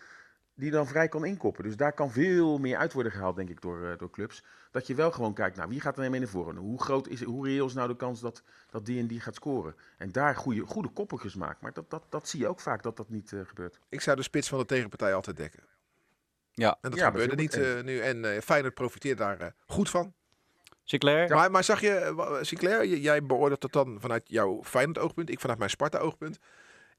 die 0.55 0.71
dan 0.71 0.87
vrij 0.87 1.07
kan 1.07 1.25
inkoppen. 1.25 1.63
Dus 1.63 1.75
daar 1.75 1.93
kan 1.93 2.11
veel 2.11 2.57
meer 2.57 2.77
uit 2.77 2.93
worden 2.93 3.11
gehaald, 3.11 3.35
denk 3.35 3.49
ik, 3.49 3.61
door, 3.61 3.81
uh, 3.81 3.97
door 3.97 4.09
clubs. 4.09 4.43
Dat 4.71 4.87
je 4.87 4.95
wel 4.95 5.11
gewoon 5.11 5.33
kijkt, 5.33 5.57
nou, 5.57 5.69
wie 5.69 5.81
gaat 5.81 5.97
er 5.97 6.09
mee 6.09 6.19
naar 6.19 6.29
voren? 6.29 6.55
Hoe 6.55 6.81
groot 6.81 7.07
is, 7.07 7.23
hoe 7.23 7.47
reëel 7.47 7.65
is 7.65 7.73
nou 7.73 7.87
de 7.87 7.95
kans 7.95 8.21
dat, 8.21 8.43
dat 8.69 8.85
die 8.85 8.99
en 8.99 9.07
die 9.07 9.19
gaat 9.19 9.35
scoren? 9.35 9.75
En 9.97 10.11
daar 10.11 10.35
goede, 10.35 10.65
goede 10.65 10.89
koppeltjes 10.89 11.35
maakt. 11.35 11.61
Maar 11.61 11.73
dat, 11.73 11.89
dat, 11.89 12.03
dat 12.09 12.27
zie 12.27 12.39
je 12.39 12.47
ook 12.47 12.59
vaak, 12.59 12.83
dat 12.83 12.97
dat 12.97 13.09
niet 13.09 13.31
uh, 13.31 13.41
gebeurt. 13.45 13.79
Ik 13.89 14.01
zou 14.01 14.15
de 14.15 14.23
spits 14.23 14.49
van 14.49 14.59
de 14.59 14.65
tegenpartij 14.65 15.13
altijd 15.13 15.37
dekken. 15.37 15.63
Ja. 16.53 16.77
En 16.81 16.89
dat 16.89 16.99
Ja, 16.99 17.05
gebeurde 17.05 17.35
niet 17.35 17.53
eh, 17.53 17.81
nu. 17.81 17.99
En 17.99 18.33
eh 18.35 18.41
Feyenoord 18.41 18.73
profiteert 18.73 19.17
daar 19.17 19.39
eh, 19.39 19.47
goed 19.65 19.89
van. 19.89 20.13
Sinclair? 20.83 21.29
Maar, 21.29 21.51
maar 21.51 21.63
zag 21.63 21.81
je, 21.81 21.89
eh, 21.89 22.37
Sinclair, 22.41 22.85
jij 22.85 23.25
beoordeelt 23.25 23.61
dat 23.61 23.71
dan 23.71 23.97
vanuit 23.99 24.23
jouw 24.25 24.63
Feyenoord 24.63 24.99
oogpunt. 24.99 25.29
Ik 25.29 25.39
vanuit 25.39 25.59
mijn 25.59 25.69
Sparta 25.69 25.97
oogpunt. 25.97 26.39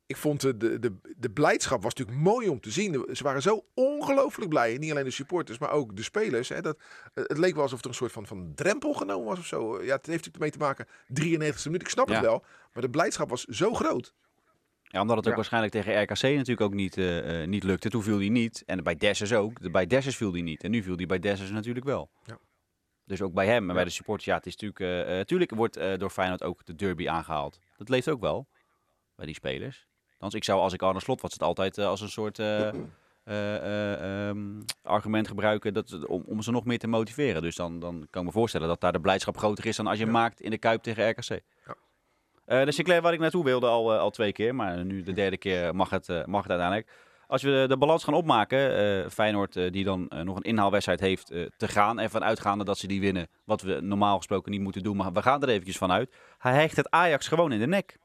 Ik 0.07 0.17
vond 0.17 0.41
de, 0.41 0.57
de, 0.57 0.79
de, 0.79 0.93
de 1.17 1.31
blijdschap 1.31 1.83
was 1.83 1.95
natuurlijk 1.95 2.25
mooi 2.27 2.49
om 2.49 2.61
te 2.61 2.71
zien. 2.71 3.07
Ze 3.13 3.23
waren 3.23 3.43
zo 3.43 3.65
ongelooflijk 3.75 4.49
blij. 4.51 4.77
Niet 4.79 4.91
alleen 4.91 5.05
de 5.05 5.11
supporters, 5.11 5.59
maar 5.59 5.71
ook 5.71 5.97
de 5.97 6.03
spelers. 6.03 6.49
Hè, 6.49 6.61
dat, 6.61 6.79
het 7.15 7.39
leek 7.39 7.55
wel 7.55 7.63
alsof 7.63 7.81
er 7.81 7.87
een 7.89 7.95
soort 7.95 8.13
van, 8.13 8.27
van 8.27 8.53
drempel 8.55 8.93
genomen 8.93 9.27
was 9.27 9.39
of 9.39 9.47
zo. 9.47 9.73
Ja, 9.83 9.95
het 9.97 10.07
heeft 10.07 10.07
natuurlijk 10.27 10.39
mee 10.39 10.51
te 10.51 10.59
maken. 10.59 10.87
93 11.09 11.65
minuut, 11.65 11.81
ik 11.83 11.89
snap 11.89 12.09
Ja. 12.09 12.15
het 12.15 12.25
wel. 12.25 12.45
Maar 12.73 12.83
de 12.83 12.91
blijdschap 12.91 13.29
was 13.31 13.45
zo 13.45 13.75
groot. 13.75 14.15
Ja, 14.83 15.01
omdat 15.01 15.17
het 15.17 15.25
ook 15.25 15.31
Ja. 15.31 15.37
waarschijnlijk 15.37 15.73
tegen 15.73 16.03
RKC 16.03 16.23
natuurlijk 16.23 16.61
ook 16.61 16.75
niet, 16.75 16.97
eh, 16.97 17.43
eh, 17.43 17.49
niet 17.49 17.63
lukte. 17.63 17.89
Toen 17.89 18.03
viel 18.03 18.19
hij 18.19 18.29
niet. 18.29 18.63
En 18.67 18.83
bij 18.83 18.97
Dessers 18.97 19.33
ook. 19.33 19.71
Bij 19.73 19.87
Dessers 19.87 20.17
viel 20.17 20.33
hij 20.33 20.43
niet. 20.43 20.63
En 20.63 20.71
nu 20.71 20.83
viel 20.83 20.97
hij 20.97 21.07
bij 21.07 21.19
Dessers 21.19 21.51
natuurlijk 21.51 21.87
wel. 21.87 22.11
Ja. 22.25 22.39
Dus 23.05 23.23
ook 23.23 23.33
bij 23.33 23.47
hem 23.47 23.63
en 23.63 23.69
Ja. 23.69 23.75
bij 23.75 23.85
de 23.85 23.91
supporters. 23.91 24.27
Ja, 24.29 24.37
het 24.37 24.47
is 24.47 24.57
natuurlijk... 24.57 24.81
eh, 24.81 25.01
eh, 25.11 25.17
natuurlijk 25.17 25.51
wordt 25.51 25.77
eh, 25.77 25.99
door 25.99 26.11
Feyenoord 26.11 26.43
ook 26.43 26.65
de 26.65 26.75
derby 26.75 27.09
aangehaald. 27.09 27.59
Dat 27.77 27.89
leeft 27.89 28.09
ook 28.09 28.21
wel. 28.21 28.47
Bij 29.17 29.27
die 29.27 29.35
spelers. 29.35 29.87
Althans, 30.25 30.35
ik 30.35 30.45
zou 30.45 30.61
als 30.61 30.73
ik 30.73 30.83
Arne 30.83 31.01
Slot 31.01 31.21
was 31.21 31.33
het 31.33 31.43
altijd 31.43 31.79
eh, 31.79 31.87
als 31.87 32.01
een 32.01 32.09
soort... 32.09 32.39
eh, 32.39 32.69
eh, 32.69 32.75
eh, 33.25 34.29
ehm, 34.29 34.61
argument 34.83 35.29
gebruiken 35.29 35.75
dat, 35.75 36.07
om, 36.07 36.23
om 36.27 36.43
ze 36.43 36.51
nog 36.51 36.65
meer 36.65 36.79
te 36.79 36.87
motiveren. 36.87 37.43
Dus 37.43 37.57
dan, 37.57 37.79
dan 37.81 38.07
kan 38.11 38.21
ik 38.21 38.27
me 38.27 38.33
voorstellen 38.33 38.69
dat 38.69 38.81
daar 38.81 38.93
de 38.93 39.01
blijdschap 39.01 39.37
groter 39.37 39.67
is 39.67 39.77
dan 39.77 39.87
als 39.87 39.99
je 39.99 40.05
Ja. 40.05 40.11
maakt 40.11 40.41
in 40.41 40.51
de 40.51 40.59
Kuip 40.59 40.83
tegen 40.83 41.09
RKC. 41.09 41.29
Ja. 41.67 41.75
Eh 42.45 42.65
de 42.65 42.73
Sinclair 42.73 43.03
waar 43.03 43.13
ik 43.13 43.19
naartoe 43.21 43.45
wilde 43.45 43.67
al, 43.67 43.93
al 43.95 44.11
twee 44.11 44.33
keer, 44.33 44.55
maar 44.55 44.85
nu 44.85 45.03
de 45.03 45.13
derde 45.13 45.37
keer 45.37 45.75
mag 45.75 45.91
het, 45.91 46.09
mag 46.27 46.43
het 46.43 46.51
uiteindelijk. 46.51 46.91
Als 47.27 47.43
we 47.43 47.51
de, 47.51 47.65
de 47.69 47.77
balans 47.77 48.05
gaan 48.05 48.15
opmaken, 48.15 49.11
Feyenoord 49.11 49.53
die 49.73 49.85
dan 49.85 50.11
nog 50.23 50.37
een 50.37 50.43
inhaalwedstrijd 50.43 51.01
heeft 51.01 51.27
te 51.57 51.69
gaan. 51.69 52.01
Ervan 52.01 52.25
uitgaande 52.25 52.65
dat 52.65 52.79
ze 52.79 52.87
die 52.87 53.01
winnen, 53.01 53.29
wat 53.45 53.63
we 53.63 53.81
normaal 53.81 54.17
gesproken 54.17 54.51
niet 54.51 54.61
moeten 54.61 54.83
doen. 54.83 54.97
Maar 54.97 55.13
we 55.13 55.23
gaan 55.23 55.43
er 55.43 55.49
eventjes 55.49 55.79
van 55.79 55.93
uit. 55.93 56.15
Hij 56.39 56.53
hecht 56.53 56.77
het 56.77 56.91
Ajax 56.91 57.29
gewoon 57.29 57.53
in 57.53 57.59
de 57.59 57.67
nek. 57.67 57.99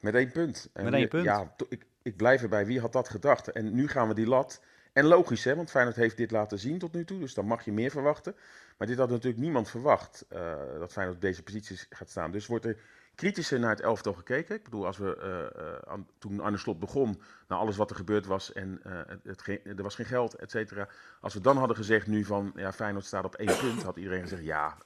Met 0.00 0.14
één 0.14 0.32
punt. 0.32 0.70
En 0.72 0.84
Met 0.84 0.92
één 0.92 1.02
je- 1.02 1.08
punt. 1.08 1.24
Ja, 1.24 1.54
ik, 1.68 1.86
ik 2.02 2.16
blijf 2.16 2.42
erbij. 2.42 2.66
Wie 2.66 2.80
had 2.80 2.92
dat 2.92 3.08
gedacht? 3.08 3.48
En 3.52 3.74
nu 3.74 3.88
gaan 3.88 4.08
we 4.08 4.14
die 4.14 4.26
lat. 4.26 4.62
En 4.92 5.04
logisch, 5.04 5.44
hè, 5.44 5.56
want 5.56 5.70
Feyenoord 5.70 5.96
heeft 5.96 6.16
dit 6.16 6.30
laten 6.30 6.58
zien 6.58 6.78
tot 6.78 6.92
nu 6.92 7.04
toe. 7.04 7.18
Dus 7.18 7.34
dan 7.34 7.46
mag 7.46 7.64
je 7.64 7.72
meer 7.72 7.90
verwachten. 7.90 8.34
Maar 8.78 8.86
dit 8.88 8.98
had 8.98 9.10
natuurlijk 9.10 9.42
niemand 9.42 9.70
verwacht. 9.70 10.24
eh, 10.28 10.54
dat 10.78 10.92
Feyenoord 10.92 11.16
op 11.16 11.22
deze 11.22 11.42
posities 11.42 11.86
gaat 11.90 12.10
staan. 12.10 12.30
Dus 12.30 12.46
wordt 12.46 12.64
er 12.64 12.76
kritischer 13.14 13.58
naar 13.60 13.70
het 13.70 13.80
elftal 13.80 14.12
gekeken. 14.12 14.54
Ik 14.56 14.64
bedoel, 14.64 14.86
als 14.86 14.98
we, 14.98 15.16
eh, 15.16 15.62
eh, 15.66 15.78
aan- 15.92 16.06
toen 16.18 16.40
Arne 16.40 16.56
Slot 16.56 16.78
begon, 16.78 17.20
naar 17.48 17.58
alles 17.58 17.76
wat 17.76 17.90
er 17.90 17.96
gebeurd 17.96 18.26
was 18.26 18.52
en 18.52 18.80
het, 19.08 19.20
het 19.24 19.42
geen- 19.42 19.60
er 19.64 19.82
was 19.82 19.94
geen 19.94 20.06
geld, 20.06 20.34
et 20.34 20.50
cetera. 20.50 20.88
Als 21.20 21.34
we 21.34 21.40
dan 21.40 21.56
hadden 21.56 21.76
gezegd 21.76 22.06
nu 22.06 22.24
van, 22.24 22.52
ja, 22.54 22.72
Feyenoord 22.72 23.04
staat 23.04 23.24
op 23.24 23.34
één 23.34 23.58
punt, 23.58 23.82
had 23.82 23.96
iedereen 23.96 24.22
gezegd, 24.22 24.42
ja, 24.44 24.76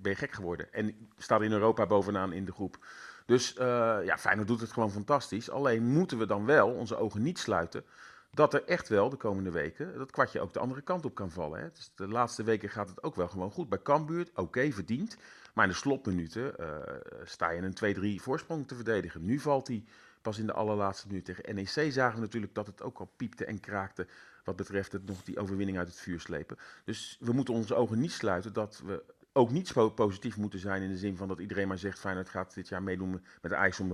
ben 0.00 0.12
je 0.12 0.14
gek 0.14 0.32
geworden. 0.32 0.72
En 0.72 1.08
staat 1.18 1.42
in 1.42 1.52
Europa 1.52 1.86
bovenaan 1.86 2.32
in 2.32 2.44
de 2.44 2.52
groep. 2.52 2.86
Dus 3.30 3.54
eh, 3.54 3.98
ja, 4.04 4.18
Feyenoord 4.18 4.48
doet 4.48 4.60
het 4.60 4.72
gewoon 4.72 4.90
fantastisch. 4.90 5.50
Alleen 5.50 5.84
moeten 5.84 6.18
we 6.18 6.26
dan 6.26 6.44
wel 6.44 6.68
onze 6.68 6.96
ogen 6.96 7.22
niet 7.22 7.38
sluiten 7.38 7.84
dat 8.30 8.54
er 8.54 8.64
echt 8.64 8.88
wel 8.88 9.08
de 9.08 9.16
komende 9.16 9.50
weken 9.50 9.98
dat 9.98 10.10
kwartje 10.10 10.40
ook 10.40 10.52
de 10.52 10.58
andere 10.58 10.80
kant 10.80 11.04
op 11.04 11.14
kan 11.14 11.30
vallen. 11.30 11.60
Hè. 11.60 11.70
Dus 11.70 11.92
de 11.94 12.08
laatste 12.08 12.42
weken 12.42 12.68
gaat 12.68 12.88
het 12.88 13.02
ook 13.02 13.14
wel 13.14 13.28
gewoon 13.28 13.50
goed. 13.50 13.68
Bij 13.68 13.82
Cambuur, 13.82 14.28
oké, 14.34 14.70
verdiend. 14.72 15.16
Maar 15.54 15.64
in 15.64 15.70
de 15.70 15.76
slotminuten 15.76 16.58
eh, 16.58 16.94
sta 17.24 17.50
je 17.50 17.72
een 17.80 18.18
2-3 18.18 18.22
voorsprong 18.22 18.68
te 18.68 18.74
verdedigen. 18.74 19.24
Nu 19.24 19.38
valt 19.38 19.66
hij 19.66 19.84
pas 20.22 20.38
in 20.38 20.46
de 20.46 20.52
allerlaatste 20.52 21.06
minuut. 21.06 21.24
Tegen 21.24 21.54
NEC 21.54 21.92
zagen 21.92 22.14
we 22.14 22.20
natuurlijk 22.20 22.54
dat 22.54 22.66
het 22.66 22.82
ook 22.82 22.98
al 22.98 23.12
piepte 23.16 23.44
en 23.44 23.60
kraakte 23.60 24.06
wat 24.44 24.56
betreft 24.56 24.92
het 24.92 25.06
nog 25.06 25.22
die 25.22 25.38
overwinning 25.38 25.78
uit 25.78 25.88
het 25.88 26.00
vuur 26.00 26.20
slepen. 26.20 26.56
Dus 26.84 27.16
we 27.20 27.32
moeten 27.32 27.54
onze 27.54 27.74
ogen 27.74 27.98
niet 27.98 28.12
sluiten 28.12 28.52
dat 28.52 28.82
we 28.84 29.02
ook 29.40 29.50
niet 29.50 29.68
zo 29.68 29.90
positief 29.90 30.36
moeten 30.36 30.58
zijn 30.58 30.82
in 30.82 30.88
de 30.88 30.98
zin 30.98 31.16
van 31.16 31.28
dat 31.28 31.38
iedereen 31.38 31.68
maar 31.68 31.78
zegt 31.78 31.98
Feyenoord 31.98 32.28
gaat 32.28 32.54
dit 32.54 32.68
jaar 32.68 32.82
meedoen 32.82 33.10
met 33.10 33.50
de 33.50 33.56
Ajax 33.56 33.80
om. 33.80 33.88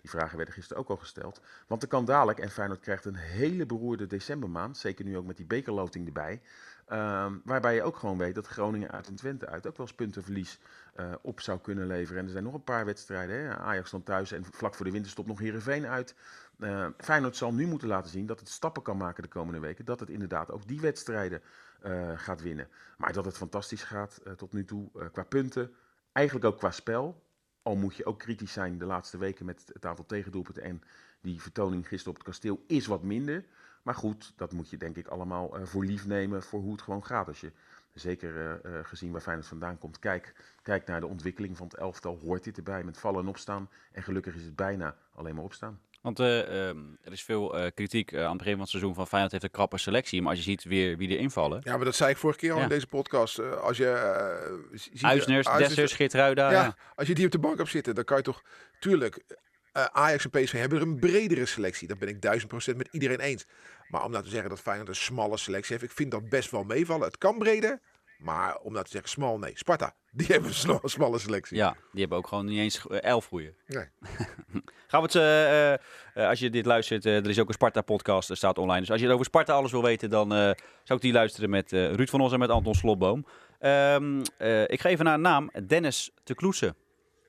Die 0.00 0.10
vragen 0.10 0.36
werden 0.36 0.54
gisteren 0.54 0.82
ook 0.82 0.88
al 0.88 0.96
gesteld. 0.96 1.40
Want 1.66 1.82
er 1.82 1.88
kan 1.88 2.04
dadelijk, 2.04 2.38
en 2.38 2.50
Feyenoord 2.50 2.80
krijgt 2.80 3.04
een 3.04 3.14
hele 3.14 3.66
beroerde 3.66 4.06
decembermaand, 4.06 4.76
zeker 4.76 5.04
nu 5.04 5.16
ook 5.16 5.26
met 5.26 5.36
die 5.36 5.46
bekerloting 5.46 6.06
erbij, 6.06 6.42
ehm, 6.86 7.38
waarbij 7.44 7.74
je 7.74 7.82
ook 7.82 7.96
gewoon 7.96 8.18
weet 8.18 8.34
dat 8.34 8.46
Groningen 8.46 8.90
uit 8.90 9.06
en 9.06 9.14
Twente 9.14 9.46
uit 9.46 9.66
ook 9.66 9.76
wel 9.76 9.86
eens 9.86 9.94
puntenverlies 9.94 10.58
eh, 10.94 11.12
op 11.22 11.40
zou 11.40 11.60
kunnen 11.60 11.86
leveren. 11.86 12.18
En 12.18 12.24
er 12.24 12.32
zijn 12.32 12.44
nog 12.44 12.54
een 12.54 12.64
paar 12.64 12.84
wedstrijden, 12.84 13.36
hè. 13.36 13.56
Ajax 13.56 13.90
dan 13.90 14.02
thuis 14.02 14.32
en 14.32 14.44
vlak 14.44 14.74
voor 14.74 14.84
de 14.84 14.92
winterstop 14.92 15.26
nog 15.26 15.38
Heerenveen 15.38 15.86
uit. 15.86 16.14
Eh, 16.62 16.86
Feyenoord 16.98 17.36
zal 17.36 17.54
nu 17.54 17.66
moeten 17.66 17.88
laten 17.88 18.10
zien 18.10 18.26
dat 18.26 18.40
het 18.40 18.48
stappen 18.48 18.82
kan 18.82 18.96
maken 18.96 19.22
de 19.22 19.28
komende 19.28 19.60
weken, 19.60 19.84
dat 19.84 20.00
het 20.00 20.10
inderdaad 20.10 20.50
ook 20.50 20.66
die 20.66 20.80
wedstrijden 20.80 21.42
eh, 21.80 22.10
gaat 22.14 22.42
winnen. 22.42 22.68
Maar 22.98 23.12
dat 23.12 23.24
het 23.24 23.36
fantastisch 23.36 23.82
gaat 23.82 24.20
eh, 24.24 24.32
tot 24.32 24.52
nu 24.52 24.64
toe 24.64 24.90
qua 25.12 25.24
punten, 25.24 25.74
eigenlijk 26.12 26.46
ook 26.46 26.58
qua 26.58 26.70
spel. 26.70 27.22
Al 27.62 27.76
moet 27.76 27.96
je 27.96 28.04
ook 28.04 28.18
kritisch 28.18 28.52
zijn 28.52 28.78
de 28.78 28.84
laatste 28.84 29.18
weken 29.18 29.44
met 29.44 29.70
het 29.72 29.86
aantal 29.86 30.06
tegendoelpunten. 30.06 30.62
En 30.62 30.82
die 31.20 31.42
vertoning 31.42 31.88
gisteren 31.88 32.12
op 32.12 32.18
het 32.18 32.28
kasteel 32.28 32.64
is 32.66 32.86
wat 32.86 33.02
minder. 33.02 33.44
Maar 33.82 33.94
goed, 33.94 34.32
dat 34.36 34.52
moet 34.52 34.70
je 34.70 34.76
denk 34.76 34.96
ik 34.96 35.06
allemaal 35.06 35.56
voor 35.62 35.84
lief 35.84 36.06
nemen 36.06 36.42
voor 36.42 36.60
hoe 36.60 36.72
het 36.72 36.82
gewoon 36.82 37.04
gaat. 37.04 37.28
Als 37.28 37.40
je 37.40 37.52
zeker 37.92 38.60
gezien 38.82 39.12
waar 39.12 39.20
Feyenoord 39.20 39.48
vandaan 39.48 39.78
komt, 39.78 39.98
kijk, 39.98 40.34
kijk 40.62 40.86
naar 40.86 41.00
de 41.00 41.06
ontwikkeling 41.06 41.56
van 41.56 41.66
het 41.66 41.76
elftal. 41.76 42.18
Hoort 42.18 42.44
dit 42.44 42.56
erbij 42.56 42.84
met 42.84 42.98
vallen 42.98 43.20
en 43.20 43.28
opstaan. 43.28 43.68
En 43.92 44.02
gelukkig 44.02 44.34
is 44.34 44.44
het 44.44 44.56
bijna 44.56 44.96
alleen 45.14 45.34
maar 45.34 45.44
opstaan. 45.44 45.80
Want 46.02 46.20
eh, 46.20 46.68
ehm, 46.68 46.78
er 47.02 47.12
is 47.12 47.22
veel 47.22 47.56
eh, 47.58 47.70
kritiek 47.74 48.12
eh, 48.12 48.22
aan 48.22 48.28
het 48.28 48.36
begin 48.38 48.52
van 48.52 48.60
het 48.60 48.70
seizoen 48.70 48.94
van 48.94 49.06
Feyenoord 49.06 49.32
heeft 49.32 49.44
een 49.44 49.50
krappe 49.50 49.78
selectie. 49.78 50.20
Maar 50.20 50.30
als 50.30 50.38
je 50.38 50.44
ziet 50.44 50.64
weer 50.64 50.96
wie 50.96 51.10
er 51.10 51.18
invallen. 51.18 51.60
Ja, 51.64 51.76
maar 51.76 51.84
dat 51.84 51.94
zei 51.94 52.10
ik 52.10 52.16
vorige 52.16 52.38
keer 52.38 52.50
al 52.50 52.56
Ja. 52.56 52.62
in 52.62 52.68
deze 52.68 52.86
podcast. 52.86 53.38
Als 53.38 53.76
je 53.76 54.68
ziet... 54.72 55.02
Uisners, 55.02 55.46
Dessers, 55.56 55.92
Geertruida. 55.92 56.50
Ja, 56.50 56.62
Ja. 56.62 56.76
als 56.94 57.08
je 57.08 57.14
die 57.14 57.24
op 57.24 57.30
de 57.30 57.38
bank 57.38 57.56
hebt 57.58 57.70
zitten, 57.70 57.94
dan 57.94 58.04
kan 58.04 58.16
je 58.16 58.22
toch... 58.22 58.42
Tuurlijk, 58.78 59.24
Ajax 59.72 60.24
en 60.24 60.30
PSV 60.30 60.52
hebben 60.58 60.78
er 60.78 60.86
een 60.86 60.98
bredere 60.98 61.46
selectie. 61.46 61.88
Dat 61.88 61.98
ben 61.98 62.08
ik 62.08 62.20
duizend 62.22 62.48
procent 62.48 62.76
met 62.76 62.88
iedereen 62.90 63.20
eens. 63.20 63.46
Maar 63.88 64.04
om 64.04 64.10
nou 64.10 64.24
te 64.24 64.30
zeggen 64.30 64.48
dat 64.48 64.60
Feyenoord 64.60 64.88
een 64.88 64.94
smalle 64.94 65.36
selectie 65.36 65.72
heeft, 65.72 65.90
ik 65.90 65.96
vind 65.96 66.10
dat 66.10 66.28
best 66.28 66.50
wel 66.50 66.64
meevallen. 66.64 67.06
Het 67.06 67.18
kan 67.18 67.38
breder, 67.38 67.80
maar 68.22 68.56
om 68.58 68.72
nou 68.72 68.84
te 68.84 68.90
zeggen 68.90 69.10
smal, 69.10 69.38
nee. 69.38 69.52
Sparta, 69.54 69.94
die 70.10 70.26
hebben 70.32 70.48
een 70.48 70.54
sma- 70.54 70.80
smalle 70.82 71.18
selectie. 71.18 71.56
Ja, 71.56 71.76
die 71.92 72.00
hebben 72.00 72.18
ook 72.18 72.26
gewoon 72.26 72.44
niet 72.44 72.58
eens 72.58 72.86
eh, 72.86 73.02
elf 73.02 73.26
goeie. 73.26 73.54
Nee. 73.66 73.84
Gaan 74.88 75.00
we 75.02 75.06
het, 75.06 75.14
eh, 75.14 75.72
eh, 75.72 75.78
als 76.14 76.38
je 76.38 76.50
dit 76.50 76.66
luistert, 76.66 77.04
er 77.04 77.28
is 77.28 77.38
ook 77.38 77.48
een 77.48 77.54
Sparta-podcast, 77.54 78.30
er 78.30 78.36
staat 78.36 78.58
online. 78.58 78.80
Dus 78.80 78.90
als 78.90 79.00
je 79.00 79.12
over 79.12 79.24
Sparta 79.24 79.52
alles 79.52 79.70
wil 79.70 79.82
weten, 79.82 80.10
dan 80.10 80.28
zou 80.30 80.54
ik 80.86 81.00
die 81.00 81.12
luisteren 81.12 81.50
met 81.50 81.72
Ruud 81.72 82.08
van 82.08 82.20
Os 82.20 82.32
en 82.32 82.38
met 82.38 82.50
Anton 82.50 82.74
Slotboom. 82.74 83.26
Ehm, 83.62 84.22
eh, 84.38 84.62
ik 84.62 84.80
ga 84.80 84.88
even 84.88 85.04
naar 85.04 85.18
naam, 85.18 85.50
Dennis 85.66 86.10
te 86.24 86.34
Kloesen. 86.34 86.76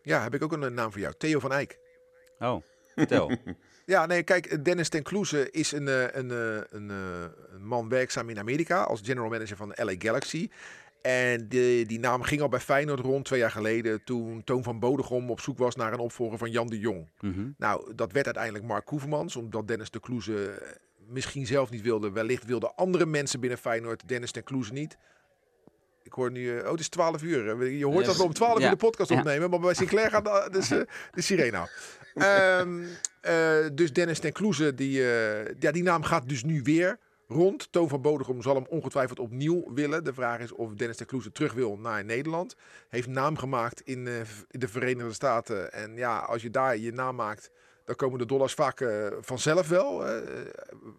Ja, 0.03 0.23
heb 0.23 0.33
ik 0.33 0.43
ook 0.43 0.51
een 0.51 0.73
naam 0.73 0.91
voor 0.91 1.01
jou. 1.01 1.13
Theo 1.17 1.39
van 1.39 1.51
Eyck. 1.51 1.77
Oh, 2.39 2.61
vertel. 2.95 3.31
Ja, 3.85 4.05
nee, 4.05 4.23
kijk, 4.23 4.65
Dennis 4.65 4.89
ten 4.89 5.03
Kloeze 5.03 5.51
is 5.51 5.71
een, 5.71 5.87
een, 6.17 6.29
een, 6.69 6.89
een 7.51 7.65
man 7.65 7.89
werkzaam 7.89 8.29
in 8.29 8.39
Amerika 8.39 8.83
als 8.83 9.01
general 9.03 9.29
manager 9.29 9.57
van 9.57 9.73
LA 9.75 9.93
Galaxy. 9.97 10.49
En 11.03 11.47
die, 11.47 11.85
die 11.85 11.99
naam 11.99 12.21
ging 12.21 12.41
al 12.41 12.49
bij 12.49 12.59
Feyenoord 12.59 12.99
rond 12.99 13.25
twee 13.25 13.39
jaar 13.39 13.51
geleden 13.51 14.03
toen 14.03 14.43
Toon 14.43 14.63
van 14.63 14.79
Bodegom 14.79 15.31
op 15.31 15.39
zoek 15.39 15.57
was 15.57 15.75
naar 15.75 15.93
een 15.93 15.99
opvolger 15.99 16.37
van 16.37 16.51
Jan 16.51 16.67
de 16.67 16.79
Jong. 16.79 17.09
Mhm. 17.19 17.49
Nou, 17.57 17.93
dat 17.95 18.11
werd 18.11 18.25
uiteindelijk 18.25 18.65
Mark 18.65 18.85
Koevermans, 18.85 19.35
omdat 19.35 19.67
Dennis 19.67 19.91
de 19.91 19.99
Kloeze 19.99 20.49
eh, 20.49 20.71
misschien 21.07 21.45
zelf 21.45 21.69
niet 21.69 21.81
wilde. 21.81 22.11
Wellicht 22.11 22.45
wilden 22.45 22.75
andere 22.75 23.05
mensen 23.05 23.39
binnen 23.39 23.57
Feyenoord 23.57 24.07
Dennis 24.07 24.31
ten 24.31 24.43
Kloeze 24.43 24.73
niet. 24.73 24.97
Ik 26.03 26.13
hoor 26.13 26.31
nu, 26.31 26.57
eh, 26.57 26.65
oh 26.65 26.71
het 26.71 26.79
is 26.79 26.87
12 26.87 27.21
uur. 27.21 27.69
Je 27.71 27.85
hoort 27.85 28.05
dat 28.05 28.17
we 28.17 28.23
om 28.23 28.33
12 28.33 28.59
ja. 28.59 28.63
uur 28.63 28.69
de 28.69 28.75
podcast 28.75 29.11
opnemen, 29.11 29.49
maar 29.49 29.59
bij 29.59 29.73
Sinclair 29.73 30.09
gaat 30.09 30.25
de, 30.25 30.47
dus, 30.51 30.71
eh, 30.71 30.79
de 31.11 31.21
sirene 31.21 31.57
af. 31.57 31.71
Ehm, 32.13 32.83
eh, 33.21 33.57
dus 33.73 33.93
Dennis 33.93 34.19
ten 34.19 34.31
Kloeze, 34.31 34.73
die, 34.73 35.01
ja, 35.59 35.71
die 35.71 35.83
naam 35.83 36.03
gaat 36.03 36.29
dus 36.29 36.43
nu 36.43 36.61
weer 36.61 36.99
rond. 37.27 37.71
Toon 37.71 37.89
van 37.89 38.01
Bodegom 38.01 38.41
zal 38.41 38.55
hem 38.55 38.65
ongetwijfeld 38.69 39.19
opnieuw 39.19 39.73
willen. 39.73 40.03
De 40.03 40.13
vraag 40.13 40.39
is 40.39 40.51
of 40.51 40.73
Dennis 40.73 40.97
de 40.97 41.05
Kloeze 41.05 41.31
terug 41.31 41.53
wil 41.53 41.77
naar 41.77 42.05
Nederland. 42.05 42.55
Heeft 42.89 43.07
naam 43.07 43.37
gemaakt 43.37 43.81
in, 43.81 44.07
eh, 44.07 44.19
in 44.49 44.59
de 44.59 44.67
Verenigde 44.67 45.13
Staten. 45.13 45.73
En 45.73 45.95
ja, 45.95 46.17
als 46.19 46.41
je 46.41 46.49
daar 46.49 46.77
je 46.77 46.91
naam 46.91 47.15
maakt, 47.15 47.51
dan 47.85 47.95
komen 47.95 48.19
de 48.19 48.25
dollars 48.25 48.53
vaak 48.53 48.81
eh, 48.81 49.07
vanzelf 49.21 49.67
wel. 49.67 50.05
Eh, 50.07 50.21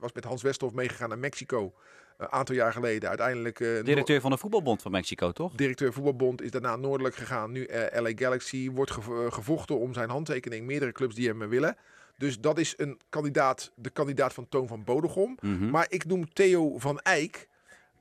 was 0.00 0.12
met 0.12 0.24
Hans 0.24 0.42
Westhoff 0.42 0.74
meegegaan 0.74 1.08
naar 1.08 1.18
Mexico. 1.18 1.72
Een 2.16 2.32
aantal 2.32 2.54
jaar 2.54 2.72
geleden. 2.72 3.08
Uiteindelijk. 3.08 3.58
Directeur 3.58 4.20
van 4.20 4.30
de 4.30 4.38
voetbalbond 4.38 4.82
van 4.82 4.90
Mexico, 4.90 5.32
toch? 5.32 5.52
directeur 5.54 5.92
voetbalbond 5.92 6.42
is 6.42 6.50
daarna 6.50 6.76
noordelijk 6.76 7.14
gegaan. 7.14 7.52
Nu 7.52 7.68
LA 7.92 8.10
Galaxy 8.14 8.70
wordt 8.70 8.90
gev- 8.90 9.34
gevochten 9.34 9.78
om 9.78 9.94
zijn 9.94 10.10
handtekening. 10.10 10.66
Meerdere 10.66 10.92
clubs 10.92 11.14
die 11.14 11.28
hem 11.28 11.48
willen. 11.48 11.76
Dus 12.18 12.40
dat 12.40 12.58
is 12.58 12.74
een 12.76 13.00
kandidaat, 13.08 13.72
de 13.76 13.90
kandidaat 13.90 14.32
van 14.34 14.48
Toon 14.48 14.66
van 14.68 14.84
Bodegom. 14.84 15.36
Mhm. 15.40 15.70
Maar 15.70 15.86
ik 15.88 16.04
noem 16.04 16.32
Theo 16.32 16.78
van 16.78 17.00
Eyck. 17.00 17.48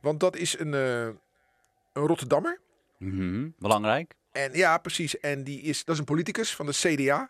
Want 0.02 0.20
dat 0.20 0.36
is 0.36 0.60
een, 0.60 0.74
eh, 0.74 1.06
een 1.94 2.08
Rotterdammer. 2.08 2.60
Mhm. 2.98 3.50
Belangrijk. 3.60 4.16
En 4.32 4.54
ja, 4.54 4.78
precies. 4.78 5.20
En 5.20 5.44
die 5.44 5.62
is, 5.62 5.86
dat 5.86 5.94
is 5.94 6.00
een 6.00 6.06
politicus 6.08 6.56
van 6.56 6.66
de 6.66 6.72
CDA. 6.72 7.30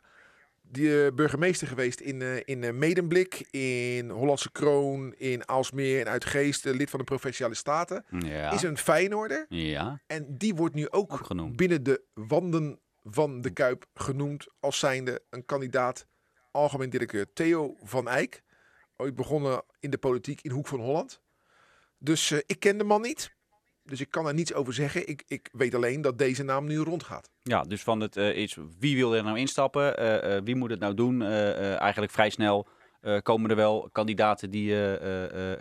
Die 0.61 1.05
eh, 1.05 1.11
burgemeester 1.13 1.67
geweest 1.67 1.99
in, 1.99 2.21
eh, 2.21 2.35
in 2.45 2.77
Medemblik, 2.77 3.47
in 3.51 4.09
Hollandse 4.09 4.51
Kroon, 4.51 5.13
in 5.17 5.47
Aalsmeer 5.47 5.99
en 5.99 6.07
Uitgeest. 6.11 6.65
eh, 6.65 6.73
lid 6.73 6.89
van 6.89 6.99
de 6.99 7.05
Provinciale 7.05 7.53
Staten. 7.55 8.05
Ja. 8.19 8.51
Is 8.51 8.61
een 8.63 8.77
Feyenoorder. 8.77 9.45
Ja. 9.49 10.01
En 10.07 10.25
die 10.37 10.55
wordt 10.55 10.75
nu 10.75 10.89
ook 10.89 11.27
binnen 11.55 11.83
de 11.83 12.01
wanden 12.13 12.79
van 13.03 13.41
de 13.41 13.49
Kuip 13.49 13.85
genoemd 13.93 14.47
als 14.59 14.79
zijnde 14.79 15.21
een 15.29 15.45
kandidaat 15.45 16.05
algemeen 16.53 16.89
directeur. 16.89 17.33
Theo 17.33 17.75
van 17.83 18.07
Eyck, 18.07 18.43
ooit 18.97 19.15
begonnen 19.15 19.63
in 19.79 19.89
de 19.89 19.97
politiek 19.97 20.41
in 20.41 20.51
Hoek 20.51 20.67
van 20.67 20.79
Holland. 20.79 21.21
Dus 21.97 22.31
eh, 22.31 22.37
ik 22.45 22.59
ken 22.59 22.77
de 22.77 22.83
man 22.83 23.01
niet. 23.01 23.35
Dus 23.83 24.01
ik 24.01 24.09
kan 24.11 24.27
er 24.27 24.33
niets 24.33 24.53
over 24.53 24.73
zeggen. 24.73 25.07
Ik, 25.07 25.23
ik 25.27 25.49
weet 25.51 25.75
alleen 25.75 26.01
dat 26.01 26.17
deze 26.17 26.43
naam 26.43 26.65
nu 26.67 26.77
rondgaat. 26.77 27.29
Ja, 27.41 27.61
dus 27.63 27.83
van 27.83 27.99
het 27.99 28.17
eh, 28.17 28.29
is 28.37 28.57
wie 28.79 28.95
wil 28.95 29.15
er 29.15 29.23
nou 29.23 29.37
instappen? 29.39 29.97
Eh, 29.97 30.41
wie 30.43 30.55
moet 30.55 30.69
het 30.69 30.79
nou 30.79 30.93
doen? 30.93 31.21
Eigenlijk 31.23 32.11
vrij 32.11 32.29
snel 32.29 32.67
komen 33.23 33.49
er 33.49 33.55
wel 33.55 33.89
kandidaten 33.91 34.49
die 34.49 34.75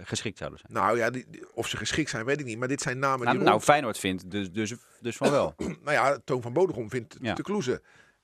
geschikt 0.03 0.39
zouden 0.39 0.59
zijn. 0.59 0.73
Nou 0.73 0.97
ja, 0.99 1.11
die- 1.11 1.27
of 1.55 1.69
ze 1.69 1.77
geschikt 1.77 2.11
zijn, 2.11 2.25
weet 2.25 2.41
ik 2.41 2.47
niet. 2.47 2.59
Maar 2.59 2.69
dit 2.69 2.81
zijn 2.81 2.99
namen 2.99 3.19
Nou, 3.19 3.31
die 3.31 3.39
nou, 3.39 3.51
rond- 3.51 3.65
Feyenoord 3.65 3.99
vindt 3.99 4.31
dus, 4.31 4.51
dus, 4.51 4.75
dus 5.01 5.17
van 5.17 5.31
wel. 5.31 5.55
nou 5.85 5.93
ja, 5.93 6.19
Toon 6.25 6.43
van 6.43 6.53
Bodegom 6.53 6.91
vindt 6.91 7.17
Ja. 7.21 7.35
te 7.35 7.43
kloezen. 7.43 7.81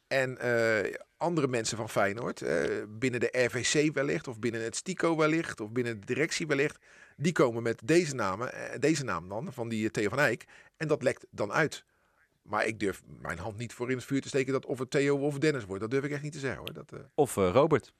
En 0.09 0.39
eh, 0.39 0.95
andere 1.17 1.49
mensen 1.49 1.77
van 1.77 1.89
Feyenoord, 1.89 2.43
eh, 2.43 2.65
binnen 2.89 3.21
de 3.21 3.29
RVC 3.33 3.95
wellicht, 3.95 4.29
of 4.29 4.39
binnen 4.39 4.63
het 4.63 4.77
STICO 4.77 5.17
wellicht, 5.17 5.61
of 5.61 5.71
binnen 5.71 6.01
de 6.01 6.07
directie 6.07 6.47
wellicht, 6.47 6.79
die 7.17 7.33
komen 7.33 7.63
met 7.63 7.81
deze 7.85 8.15
namen, 8.15 8.53
eh, 8.53 8.79
deze 8.79 9.05
naam 9.05 9.29
dan, 9.29 9.53
van 9.53 9.69
die 9.69 9.91
Theo 9.91 10.09
van 10.09 10.19
Eyck. 10.19 10.45
En 10.77 10.89
dat 10.89 11.03
lekt 11.03 11.27
dan 11.31 11.53
uit. 11.53 11.85
Maar 12.43 12.67
ik 12.67 12.81
durf 12.81 13.03
mijn 13.21 13.39
hand 13.39 13.57
niet 13.57 13.73
voor 13.73 13.91
in 13.91 13.97
het 13.97 14.07
vuur 14.07 14.21
te 14.21 14.29
steken 14.29 14.53
dat 14.53 14.67
of 14.67 14.79
het 14.79 14.91
Theo 14.91 15.19
of 15.19 15.39
Dennis 15.39 15.65
wordt. 15.65 15.81
Dat 15.81 15.91
durf 15.91 16.05
ik 16.05 16.11
echt 16.11 16.23
niet 16.23 16.33
te 16.33 16.39
zeggen 16.39 16.59
hoor. 16.59 16.73
Dat 16.73 16.93
Of 17.15 17.35
Robert, 17.35 17.93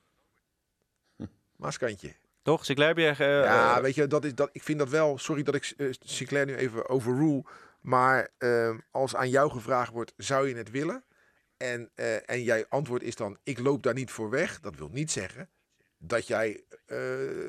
maaskantje. 1.57 2.15
toch? 2.43 2.65
Sinclair 2.65 2.97
heb 2.97 3.17
je... 3.17 3.25
Ja, 3.25 3.83
weet 3.83 3.95
je, 3.95 4.07
dat 4.07 4.25
is, 4.25 4.35
dat, 4.35 4.49
ik 4.53 4.63
vind 4.63 4.79
dat 4.79 4.89
wel. 4.89 5.19
Sorry 5.19 5.43
dat 5.43 5.55
ik 5.55 5.75
Sinclair 6.01 6.47
nu 6.47 6.57
even 6.57 6.89
overrule. 6.89 7.45
Maar 7.81 8.29
eh, 8.39 8.77
als 8.91 9.15
aan 9.17 9.31
jou 9.31 9.51
gevraagd 9.51 9.93
wordt, 9.93 10.13
zou 10.17 10.49
je 10.49 10.55
het 10.55 10.71
willen? 10.71 11.05
En, 11.59 11.91
eh, 11.95 12.31
en 12.31 12.43
jij 12.43 12.67
antwoord 12.69 13.03
is 13.03 13.17
dan, 13.17 13.39
ik 13.43 13.59
loop 13.59 13.83
daar 13.83 13.95
niet 13.95 14.11
voor 14.11 14.31
weg. 14.31 14.61
Dat 14.61 14.77
wil 14.77 14.89
niet 14.93 15.11
zeggen 15.11 15.49
dat 15.99 16.27
jij 16.27 16.63
eh, 16.87 16.99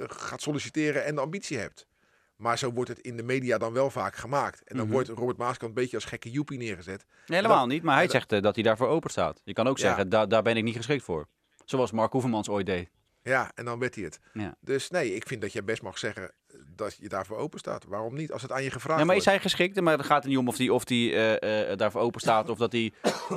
gaat 0.07 0.41
solliciteren 0.41 1.05
en 1.05 1.15
de 1.15 1.21
ambitie 1.21 1.57
hebt. 1.57 1.87
Maar 2.35 2.57
zo 2.57 2.71
wordt 2.71 2.89
het 2.89 2.99
in 2.99 3.17
de 3.17 3.23
media 3.23 3.57
dan 3.57 3.73
wel 3.73 3.89
vaak 3.89 4.15
gemaakt. 4.15 4.63
En 4.63 4.75
dan 4.75 4.85
Mhm. 4.85 4.93
wordt 4.93 5.09
Robert 5.09 5.37
Maaskant 5.37 5.69
een 5.69 5.73
beetje 5.81 5.95
als 5.95 6.05
gekke 6.05 6.31
joepie 6.31 6.57
neergezet. 6.57 7.05
nee, 7.27 7.37
helemaal 7.41 7.67
niet, 7.67 7.83
maar 7.83 7.95
hij 7.95 8.07
zegt 8.09 8.31
eh, 8.31 8.41
dat 8.41 8.55
hij 8.55 8.63
daarvoor 8.63 8.87
open 8.87 9.09
staat. 9.09 9.41
Je 9.43 9.53
kan 9.53 9.67
ook 9.67 9.77
Ja. 9.77 9.83
zeggen, 9.87 10.09
daar 10.09 10.27
daar 10.27 10.43
ben 10.43 10.57
ik 10.57 10.63
niet 10.63 10.75
geschikt 10.75 11.03
voor. 11.03 11.27
Zoals 11.65 11.91
Mark 11.91 12.11
Hoevermans 12.11 12.49
ooit 12.49 12.65
deed. 12.65 12.89
Ja, 13.29 13.51
en 13.55 13.65
dan 13.65 13.79
werd 13.79 13.95
hij 13.95 14.03
het. 14.03 14.19
Ja. 14.33 14.55
Dus 14.61 14.89
nee, 14.89 15.15
ik 15.15 15.27
vind 15.27 15.41
dat 15.41 15.53
je 15.53 15.63
best 15.63 15.81
mag 15.81 15.97
zeggen 15.97 16.31
dat 16.75 16.95
je 16.99 17.09
daarvoor 17.09 17.37
open 17.37 17.59
staat. 17.59 17.85
Waarom 17.85 18.15
niet? 18.15 18.31
Als 18.31 18.41
het 18.41 18.51
aan 18.51 18.63
je 18.63 18.71
gevraagd 18.71 18.99
Ja, 18.99 19.05
maar 19.05 19.15
is 19.15 19.23
wordt. 19.23 19.39
hij 19.41 19.49
geschikt? 19.49 19.81
Maar 19.81 19.97
het 19.97 20.05
gaat 20.05 20.23
er 20.23 20.29
niet 20.29 20.37
om 20.37 20.47
of 20.47 20.57
hij 20.57 20.69
of 20.69 20.83
die, 20.83 21.13
eh, 21.13 21.71
eh, 21.71 21.77
daarvoor 21.77 22.01
open 22.01 22.21
staat 22.21 22.49
of 22.49 22.57
dat 22.57 22.71
hij 22.71 22.91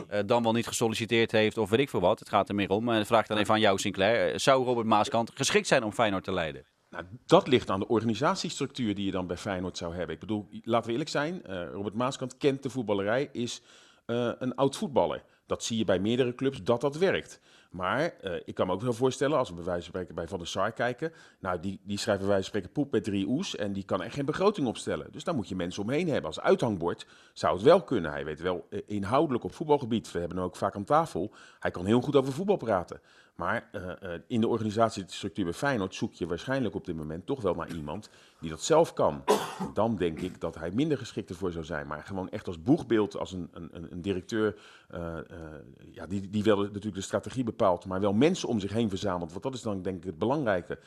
eh, 0.09 0.20
dan 0.26 0.42
wel 0.42 0.52
niet 0.52 0.66
gesolliciteerd 0.66 1.33
heeft 1.33 1.59
of 1.59 1.70
weet 1.70 1.81
ik 1.81 1.90
veel 1.90 2.00
wat. 2.00 2.18
Het 2.18 2.28
gaat 2.28 2.48
er 2.48 2.55
meer 2.55 2.70
om. 2.70 2.88
En 2.88 2.98
de 2.98 3.05
vraag 3.05 3.26
dan 3.26 3.38
even 3.38 3.55
aan 3.55 3.61
jou, 3.61 3.78
Sinclair. 3.78 4.33
Eh, 4.33 4.38
zou 4.38 4.64
Robert 4.64 4.87
Maaskant 4.87 5.31
geschikt 5.35 5.66
zijn 5.66 5.83
om 5.85 5.92
Feyenoord 5.92 6.24
te 6.24 6.33
leiden? 6.33 6.64
Nou, 6.90 7.05
dat 7.26 7.46
ligt 7.46 7.70
aan 7.70 7.81
de 7.81 7.88
organisatiestructuur 7.88 8.94
die 8.94 9.05
je 9.05 9.11
dan 9.11 9.26
bij 9.26 9.37
Feyenoord 9.37 9.76
zou 9.76 9.94
hebben. 9.94 10.14
Ik 10.14 10.20
bedoel, 10.20 10.48
laten 10.62 10.87
we 10.87 10.92
eerlijk 10.92 11.11
zijn, 11.11 11.44
eh, 11.44 11.68
Robert 11.72 11.94
Maaskant 11.94 12.37
kent 12.37 12.62
de 12.62 12.70
voetballerij, 12.70 13.28
is 13.33 13.62
eh, 14.07 14.31
een 14.38 14.55
oud 14.55 14.76
voetballer. 14.76 15.24
Dat 15.46 15.64
zie 15.64 15.78
je 15.78 15.85
bij 15.85 15.98
meerdere 15.98 16.35
clubs, 16.35 16.62
dat 16.62 16.81
dat 16.81 16.96
werkt. 16.96 17.40
Maar 17.73 18.15
eh, 18.21 18.41
ik 18.45 18.55
kan 18.55 18.67
me 18.67 18.73
ook 18.73 18.81
wel 18.81 18.93
voorstellen, 18.93 19.39
als 19.39 19.49
we 19.49 19.55
bij 19.55 19.65
wijze 19.65 19.81
van 19.81 19.91
spreken 19.91 20.15
bij 20.15 20.29
Van 20.29 20.39
der 20.39 20.47
Sar 20.47 20.73
kijken, 20.73 21.13
nou, 21.39 21.61
die, 21.61 21.81
die 21.85 21.99
schrijft 21.99 22.21
bij 22.21 22.29
wijze 22.29 22.51
van 22.51 22.61
spreken 22.61 22.83
poep 22.83 22.93
met 22.93 23.05
drie 23.05 23.27
oes 23.27 23.57
en 23.57 23.73
die 23.73 23.85
kan 23.85 24.03
echt 24.03 24.15
geen 24.15 24.25
begroting 24.25 24.67
opstellen. 24.67 25.13
Dus 25.13 25.25
daar 25.25 25.35
moet 25.35 25.49
je 25.49 25.57
mensen 25.57 25.83
omheen 25.83 26.09
hebben. 26.09 26.27
Als 26.27 26.41
uithangbord 26.41 27.07
zou 27.33 27.55
het 27.55 27.63
wel 27.63 27.83
kunnen. 27.83 28.11
Hij 28.11 28.25
weet 28.25 28.41
wel 28.41 28.67
eh, 28.71 28.81
inhoudelijk 28.87 29.45
op 29.45 29.55
voetbalgebied, 29.55 30.13
we 30.13 30.19
hebben 30.19 30.37
hem 30.37 30.47
ook 30.47 30.57
vaak 30.57 30.75
aan 30.75 30.85
tafel, 30.85 31.33
hij 31.59 31.71
kan 31.71 31.87
heel 31.87 32.01
goed 32.01 32.17
over 32.17 32.33
voetbal 32.33 32.57
praten. 32.57 33.01
Maar 33.35 33.68
eh, 33.73 34.14
eh, 34.14 34.21
in 34.27 34.40
de 34.40 34.49
organisatiestructuur 34.49 35.45
bij 35.45 35.53
Feyenoord 35.55 35.95
zoek 35.95 36.12
je 36.14 36.27
waarschijnlijk 36.27 36.75
op 36.75 36.85
dit 36.85 36.97
moment 36.97 37.27
toch 37.27 37.42
wel 37.42 37.55
naar 37.55 37.73
iemand 37.75 38.11
die 38.40 38.51
dat 38.51 38.62
zelf 38.62 38.92
kan. 38.92 39.25
Dan 39.75 39.97
denk 39.97 40.21
ik 40.21 40.40
dat 40.40 40.55
hij 40.55 40.71
minder 40.71 40.99
geschikt 40.99 41.31
ervoor 41.31 41.53
zou 41.53 41.64
zijn. 41.64 41.87
Maar 41.87 42.03
gewoon 42.03 42.31
echt 42.31 42.47
als 42.47 42.62
boegbeeld, 42.62 43.16
als 43.18 43.33
een, 43.33 43.49
een, 43.53 43.92
een- 43.92 44.03
directeur, 44.03 44.57
eh, 44.88 45.18
ja, 45.92 46.07
die, 46.07 46.31
die 46.31 46.42
wel 46.42 46.57
natuurlijk 46.57 46.95
de 46.95 47.01
strategie 47.01 47.45
bepaalt, 47.45 47.87
maar 47.87 48.01
wel 48.01 48.12
mensen 48.12 48.49
om 48.49 48.61
zich 48.61 48.73
heen 48.73 48.88
verzamelt. 48.88 49.31
Want 49.31 49.42
dat 49.42 49.55
is 49.55 49.62
dan 49.62 49.83
denk 49.83 49.97
ik 49.97 50.05
het 50.05 50.18
belangrijke. 50.18 50.79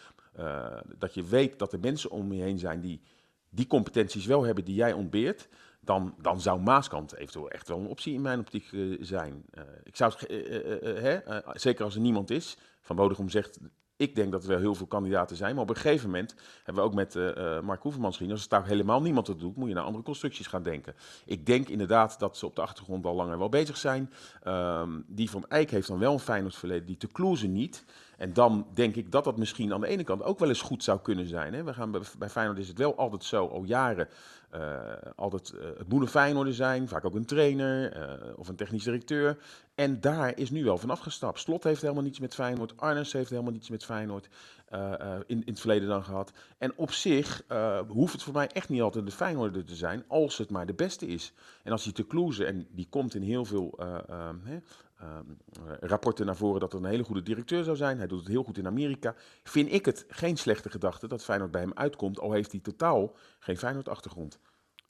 dat 0.97 1.13
je 1.13 1.23
weet 1.23 1.60
dat 1.60 1.73
er 1.73 1.79
mensen 1.79 2.12
om 2.12 2.34
je 2.34 2.41
heen 2.41 2.60
zijn 2.60 2.79
die 2.81 3.01
die 3.49 3.67
competenties 3.67 4.25
wel 4.25 4.43
hebben 4.43 4.65
die 4.65 4.75
jij 4.75 4.93
ontbeert. 4.93 5.47
Dan, 5.86 6.15
dan 6.21 6.41
zou 6.41 6.62
Maaskant 6.62 7.15
eventueel 7.15 7.50
echt 7.50 7.67
wel 7.67 7.80
een 7.80 7.88
optie 7.88 8.13
in 8.13 8.21
mijn 8.21 8.39
optiek 8.39 8.71
eh, 8.71 8.98
zijn. 9.00 9.43
Eh, 9.52 9.63
ik 9.84 9.95
zou 9.95 10.13
eh, 10.28 11.38
zeker 11.54 11.84
als 11.84 11.95
er 11.95 12.02
niemand 12.02 12.30
is. 12.30 12.58
Van 12.82 12.95
Bodegom 12.95 13.30
zegt, 13.30 13.60
ik 13.97 14.15
denk 14.15 14.31
dat 14.31 14.43
er 14.43 14.49
wel 14.49 14.60
heel 14.60 14.75
veel 14.75 14.86
kandidaten 14.86 15.36
zijn. 15.36 15.53
Maar 15.53 15.63
op 15.63 15.69
een 15.69 15.75
gegeven 15.75 16.10
moment 16.10 16.36
hebben 16.63 16.84
we 16.84 16.89
ook 16.89 16.95
met 16.95 17.15
eh, 17.15 17.58
eh, 17.58 17.63
Mark 17.63 17.81
Hoevermans 17.81 18.17
gezien. 18.17 18.31
Als 18.31 18.43
er 18.43 18.49
daar 18.49 18.65
helemaal 18.65 19.01
niemand 19.01 19.27
het 19.27 19.39
doet, 19.39 19.55
moet 19.55 19.67
je 19.67 19.73
naar 19.73 19.84
andere 19.84 20.03
constructies 20.03 20.47
gaan 20.47 20.63
denken. 20.63 20.95
Ik 21.25 21.45
denk 21.45 21.67
inderdaad 21.67 22.19
dat 22.19 22.38
ze 22.38 22.45
op 22.45 22.55
de 22.55 22.62
achtergrond 22.62 23.05
al 23.05 23.15
langer 23.15 23.38
wel 23.38 23.49
bezig 23.49 23.77
zijn. 23.77 24.12
Ehm, 24.43 24.89
die 25.08 25.29
van 25.29 25.45
Eyck 25.47 25.69
heeft 25.69 25.88
dan 25.88 25.99
wel 25.99 26.13
een 26.13 26.19
Feyenoord 26.19 26.55
verleden, 26.55 26.86
die 26.86 26.97
te 26.97 27.08
Kloeze 27.08 27.47
niet. 27.47 27.86
En 28.17 28.34
dan 28.34 28.67
denk 28.73 28.95
ik 28.95 29.12
dat 29.12 29.23
dat 29.23 29.38
misschien 29.38 29.73
aan 29.73 29.81
de 29.81 29.88
ene 29.88 30.03
kant 30.03 30.23
ook 30.23 30.39
wel 30.39 30.49
eens 30.49 30.62
goed 30.62 30.84
zou 30.84 30.99
kunnen 30.99 31.27
zijn. 31.27 31.53
Hè. 31.53 31.63
We 31.63 31.73
gaan 31.73 31.91
bij, 31.91 32.01
bij 32.17 32.29
Feyenoord 32.29 32.60
is 32.60 32.67
het 32.67 32.77
wel 32.77 32.95
altijd 32.95 33.23
zo, 33.23 33.47
al 33.47 33.63
jaren, 33.63 34.08
eh, 34.49 34.79
altijd 35.15 35.53
het 35.77 35.89
moet 35.89 36.01
een 36.01 36.08
Feyenoorder 36.08 36.53
zijn. 36.53 36.88
Vaak 36.88 37.05
ook 37.05 37.15
een 37.15 37.25
trainer 37.25 37.93
of 38.36 38.47
een 38.47 38.55
technisch 38.55 38.84
directeur. 38.84 39.38
En 39.75 39.99
daar 39.99 40.38
is 40.38 40.49
nu 40.49 40.63
wel 40.63 40.77
van 40.77 40.89
afgestapt. 40.89 41.39
Slot 41.39 41.63
heeft 41.63 41.81
helemaal 41.81 42.03
niets 42.03 42.19
met 42.19 42.33
Feyenoord. 42.33 42.77
Arnes 42.77 43.13
heeft 43.13 43.29
helemaal 43.29 43.51
niets 43.51 43.69
met 43.69 43.85
Feyenoord 43.85 44.29
eh, 44.65 44.93
eh, 44.93 45.19
in, 45.27 45.39
in 45.39 45.43
het 45.45 45.59
verleden 45.59 45.88
dan 45.88 46.03
gehad. 46.03 46.31
En 46.57 46.77
op 46.77 46.91
zich 46.91 47.43
eh, 47.47 47.79
hoeft 47.88 48.13
het 48.13 48.23
voor 48.23 48.33
mij 48.33 48.47
echt 48.47 48.69
niet 48.69 48.81
altijd 48.81 49.05
de 49.05 49.11
Feyenoorder 49.11 49.65
te 49.65 49.75
zijn, 49.75 50.03
als 50.07 50.38
het 50.38 50.49
maar 50.49 50.65
de 50.65 50.73
beste 50.73 51.07
is. 51.07 51.33
En 51.63 51.71
als 51.71 51.83
hij 51.83 51.93
te 51.93 52.03
Kloeze, 52.03 52.45
en 52.45 52.67
die 52.71 52.88
komt 52.89 53.15
in 53.15 53.21
heel 53.21 53.45
veel 53.45 53.73
eh, 53.77 53.97
eh, 54.09 54.29
hè, 54.43 54.57
ehm, 54.99 55.23
eh, 55.53 55.73
rapporten 55.79 56.25
naar 56.25 56.35
voren 56.35 56.59
dat 56.59 56.73
er 56.73 56.79
een 56.79 56.85
hele 56.85 57.03
goede 57.03 57.23
directeur 57.23 57.63
zou 57.63 57.75
zijn. 57.75 57.97
Hij 57.97 58.07
doet 58.07 58.19
het 58.19 58.27
heel 58.27 58.43
goed 58.43 58.57
in 58.57 58.67
Amerika. 58.67 59.15
Vind 59.43 59.71
ik 59.71 59.85
het 59.85 60.05
geen 60.07 60.38
slechte 60.38 60.69
gedachte 60.69 61.07
dat 61.07 61.23
Feyenoord 61.23 61.51
bij 61.51 61.61
hem 61.61 61.73
uitkomt, 61.73 62.19
al 62.19 62.31
heeft 62.31 62.51
hij 62.51 62.59
totaal 62.61 63.15
geen 63.39 63.57
Feyenoord-achtergrond. 63.57 64.39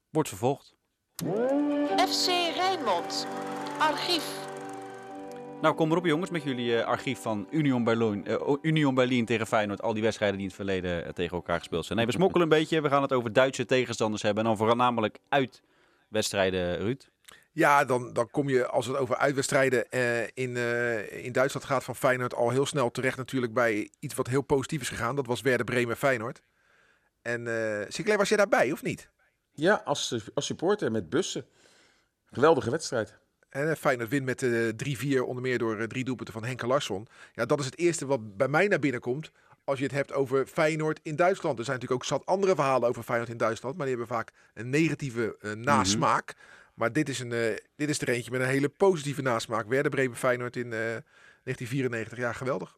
Wordt 0.10 0.30
vervolgd. 0.30 0.76
FC 2.08 2.28
Rijnmond. 2.56 3.28
Archief. 3.80 4.55
Nou, 5.62 5.76
kom 5.76 5.92
erop 5.92 6.06
jongens 6.06 6.30
met 6.30 6.44
jullie 6.44 6.78
eh, 6.78 6.86
archief 6.86 7.22
van 7.22 7.48
Union 7.52 7.84
Berlin, 7.84 8.26
eh, 8.26 8.56
Union 8.62 8.96
Berlin 8.96 9.26
tegen 9.26 9.48
Feyenoord. 9.48 9.82
Al 9.82 9.94
die 9.94 10.04
wedstrijden 10.04 10.38
die 10.38 10.48
in 10.48 10.54
het 10.56 10.64
verleden 10.66 11.06
eh, 11.06 11.12
tegen 11.12 11.36
elkaar 11.36 11.58
gespeeld 11.58 11.86
zijn. 11.86 11.98
Nee, 11.98 12.08
we 12.08 12.14
smokkelen 12.22 12.44
een 12.44 12.58
beetje. 12.58 12.82
We 12.82 12.90
gaan 12.90 13.02
het 13.02 13.14
over 13.14 13.34
Duitse 13.34 13.66
tegenstanders 13.66 14.22
hebben. 14.22 14.44
En 14.44 14.50
dan 14.50 14.68
voornamelijk 14.68 15.18
uit 15.30 15.62
wedstrijden, 16.08 16.78
Ruud. 16.78 17.10
Ja, 17.56 17.86
dan, 17.86 18.14
dan 18.14 18.30
kom 18.32 18.50
je 18.50 18.68
als 18.68 18.86
het 18.86 18.98
over 18.98 19.16
uitwedstrijden 19.18 19.90
eh, 19.90 20.24
in, 20.24 20.58
eh, 20.58 21.26
in 21.26 21.32
Duitsland 21.32 21.66
gaat 21.66 21.84
van 21.84 21.96
Feyenoord 21.96 22.34
al 22.34 22.50
heel 22.50 22.66
snel 22.66 22.92
terecht 22.92 23.18
natuurlijk 23.18 23.54
bij 23.54 23.90
iets 24.00 24.14
wat 24.14 24.28
heel 24.28 24.42
positief 24.42 24.82
is 24.82 24.90
gegaan. 24.90 25.16
Dat 25.16 25.26
was 25.26 25.42
Werder 25.42 25.66
Bremen 25.66 25.98
Feyenoord. 25.98 26.42
En 27.22 27.48
eh 27.48 27.86
Sinclair, 27.88 28.18
was 28.18 28.30
je 28.30 28.38
daarbij 28.38 28.72
of 28.72 28.84
niet? 28.84 29.10
Ja, 29.52 29.82
als, 29.86 30.30
als 30.34 30.46
supporter 30.46 30.92
met 30.92 31.10
bussen. 31.10 31.46
Geweldige 32.26 32.70
wedstrijd. 32.70 33.20
En 33.56 33.70
eh, 33.70 33.76
Feyenoord 33.76 34.10
wint 34.10 34.26
met 34.26 34.44
eh 34.44 35.20
3-4, 35.20 35.22
onder 35.26 35.42
meer 35.42 35.58
door 35.58 35.80
eh, 35.80 35.88
drie 35.88 36.04
doelpunten 36.04 36.34
van 36.34 36.44
Henke 36.44 36.68
Larsson. 36.68 37.08
Ja, 37.34 37.46
dat 37.46 37.60
is 37.60 37.66
het 37.66 37.78
eerste 37.78 38.06
wat 38.06 38.38
bij 38.38 38.48
mij 38.48 38.68
naar 38.68 38.80
binnen 38.80 39.02
komt 39.02 39.32
als 39.64 39.78
je 39.78 39.84
het 39.84 39.94
hebt 39.94 40.14
over 40.14 40.46
Feyenoord 40.46 41.00
in 41.04 41.16
Duitsland. 41.16 41.60
Er 41.60 41.66
zijn 41.66 41.80
natuurlijk 41.80 42.04
ook 42.04 42.10
zat 42.10 42.26
andere 42.26 42.56
verhalen 42.56 42.90
over 42.90 43.04
Feyenoord 43.04 43.32
in 43.32 43.38
Duitsland. 43.38 43.78
Maar 43.78 43.86
die 43.86 43.96
hebben 43.96 44.16
vaak 44.16 44.32
een 44.54 44.70
negatieve 44.70 45.38
uh, 45.42 45.52
nasmaak. 45.52 46.34
Maar 46.74 46.94
dit 46.94 47.10
is, 47.10 47.20
een, 47.20 47.32
uh, 47.32 47.56
dit 47.76 47.90
is 47.90 48.02
er 48.02 48.10
eentje 48.10 48.32
met 48.32 48.42
een 48.42 48.48
hele 48.48 48.70
positieve 48.70 49.22
nasmaak. 49.22 49.68
Werder 49.68 49.92
Bremen 49.92 50.18
Feyenoord 50.18 50.56
in 50.56 50.70
1994. 50.70 52.18
Ja, 52.18 52.34
geweldig. 52.34 52.78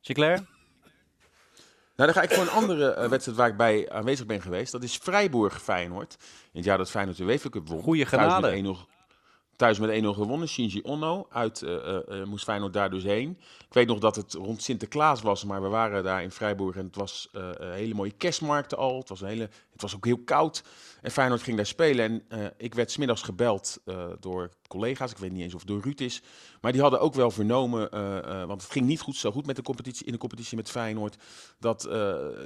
Sinclair? 0.00 0.36
Nou, 1.96 2.12
dan 2.12 2.12
ga 2.12 2.22
ik 2.22 2.30
voor 2.30 2.42
een 2.42 2.50
andere 2.50 2.96
uh, 2.98 3.08
wedstrijd 3.08 3.38
waar 3.38 3.48
ik 3.48 3.56
bij 3.56 3.90
aanwezig 3.90 4.26
ben 4.26 4.42
geweest. 4.42 4.72
Dat 4.72 4.82
is 4.82 4.96
Freiburg 4.96 5.62
Feyenoord. 5.62 6.16
In 6.20 6.50
het 6.52 6.64
jaar 6.64 6.78
dat 6.78 6.90
Feyenoord 6.90 7.16
de 7.16 7.24
UEFA 7.24 7.48
Cup 7.48 7.68
won. 7.68 7.82
Goeie 7.82 8.06
genade. 8.06 8.76
Thuis 9.58 9.78
met 9.78 10.02
1-0 10.02 10.06
gewonnen. 10.06 10.48
Shinji 10.48 10.80
Onno. 10.80 11.26
Uit 11.30 11.62
uh, 11.62 12.24
moest 12.24 12.44
Feyenoord 12.44 12.72
daar 12.72 12.90
dus 12.90 13.02
heen. 13.02 13.38
Ik 13.58 13.74
weet 13.74 13.86
nog 13.86 13.98
dat 13.98 14.16
het 14.16 14.32
rond 14.32 14.62
Sinterklaas 14.62 15.22
was. 15.22 15.44
Maar 15.44 15.62
we 15.62 15.68
waren 15.68 16.04
daar 16.04 16.22
in 16.22 16.30
Freiburg. 16.30 16.76
En 16.76 16.84
het 16.84 16.96
was 16.96 17.28
een 17.32 17.72
hele 17.72 17.94
mooie 17.94 18.10
kerstmarkt 18.10 18.76
al. 18.76 18.98
Het 18.98 19.08
was, 19.08 19.20
een 19.20 19.28
hele, 19.28 19.48
het 19.78 19.90
was 19.90 19.96
ook 19.96 20.04
heel 20.04 20.22
koud. 20.24 20.62
En 21.02 21.10
Feyenoord 21.10 21.42
ging 21.42 21.56
daar 21.56 21.66
spelen. 21.66 22.22
En 22.28 22.52
ik 22.56 22.74
werd 22.74 22.90
smiddags 22.90 23.22
gebeld 23.22 23.78
door 24.20 24.50
collega's. 24.68 25.10
Ik 25.10 25.18
weet 25.18 25.32
niet 25.32 25.42
eens 25.42 25.54
of 25.54 25.60
het 25.60 25.68
door 25.68 25.80
Ruud 25.80 26.00
is. 26.00 26.22
Maar 26.60 26.72
die 26.72 26.80
hadden 26.80 27.00
ook 27.00 27.14
wel 27.14 27.30
vernomen, 27.30 27.88
uh, 27.94 28.44
want 28.44 28.62
het 28.62 28.70
ging 28.70 28.86
niet 28.86 29.00
goed, 29.00 29.16
zo 29.16 29.30
goed 29.30 29.46
met 29.46 29.56
de 29.56 29.62
competitie, 29.62 30.06
in 30.06 30.12
de 30.12 30.18
competitie 30.18 30.56
met 30.56 30.70
Feyenoord, 30.70 31.16
dat, 31.58 31.88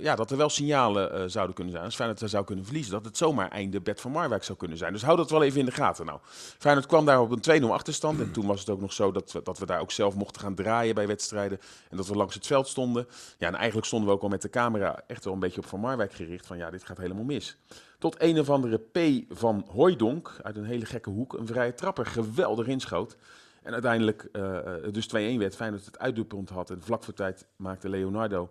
ja, 0.00 0.16
dat 0.16 0.30
er 0.30 0.36
wel 0.36 0.48
signalen 0.48 1.30
zouden 1.30 1.54
kunnen 1.54 1.72
zijn. 1.72 1.84
Als 1.84 1.94
Feyenoord 1.94 2.30
zou 2.30 2.44
kunnen 2.44 2.64
verliezen, 2.64 2.92
dat 2.92 3.04
het 3.04 3.16
zomaar 3.16 3.50
einde 3.50 3.80
Bert 3.80 4.00
van 4.00 4.10
Marwijk 4.10 4.44
zou 4.44 4.58
kunnen 4.58 4.78
zijn. 4.78 4.92
Dus 4.92 5.02
hou 5.02 5.16
dat 5.16 5.30
wel 5.30 5.42
even 5.42 5.60
in 5.60 5.66
de 5.66 5.72
gaten. 5.72 6.06
Nou, 6.06 6.18
Feyenoord 6.58 6.86
kwam 6.86 7.04
daar 7.04 7.20
op 7.20 7.46
een 7.46 7.62
2-0 7.62 7.66
achterstand. 7.66 8.20
En 8.20 8.32
toen 8.32 8.46
was 8.46 8.60
het 8.60 8.70
ook 8.70 8.80
nog 8.80 8.92
zo 8.92 9.12
dat 9.12 9.32
we, 9.32 9.42
dat 9.42 9.58
we 9.58 9.66
daar 9.66 9.80
ook 9.80 9.90
zelf 9.90 10.14
mochten 10.14 10.40
gaan 10.40 10.54
draaien 10.54 10.94
bij 10.94 11.06
wedstrijden. 11.06 11.60
En 11.90 11.96
dat 11.96 12.06
we 12.06 12.16
langs 12.16 12.34
het 12.34 12.46
veld 12.46 12.68
stonden. 12.68 13.06
Ja, 13.38 13.46
en 13.46 13.54
eigenlijk 13.54 13.86
stonden 13.86 14.08
we 14.08 14.14
ook 14.14 14.22
al 14.22 14.28
met 14.28 14.42
de 14.42 14.50
camera 14.50 15.02
echt 15.06 15.24
wel 15.24 15.34
een 15.34 15.40
beetje 15.40 15.60
op 15.60 15.66
Van 15.66 15.80
Marwijk 15.80 16.12
gericht. 16.12 16.46
Van 16.46 16.56
ja, 16.56 16.70
dit 16.70 16.84
gaat 16.84 16.98
helemaal 16.98 17.21
mis. 17.24 17.56
Tot 17.98 18.16
een 18.18 18.40
of 18.40 18.50
andere 18.50 18.78
P 18.78 18.98
van 19.28 19.64
Hooidonk 19.68 20.38
uit 20.42 20.56
een 20.56 20.64
hele 20.64 20.86
gekke 20.86 21.10
hoek 21.10 21.32
een 21.32 21.46
vrije 21.46 21.74
trapper 21.74 22.06
geweldig 22.06 22.66
inschoot. 22.66 23.16
En 23.62 23.72
uiteindelijk 23.72 24.28
uh, 24.32 24.58
dus 24.90 25.08
2-1 25.08 25.10
werd. 25.38 25.58
Dat 25.58 25.84
het 25.84 25.98
uitdoelpunt 25.98 26.48
had. 26.48 26.70
En 26.70 26.82
vlak 26.82 27.04
voor 27.04 27.14
tijd 27.14 27.46
maakte 27.56 27.88
Leonardo 27.88 28.50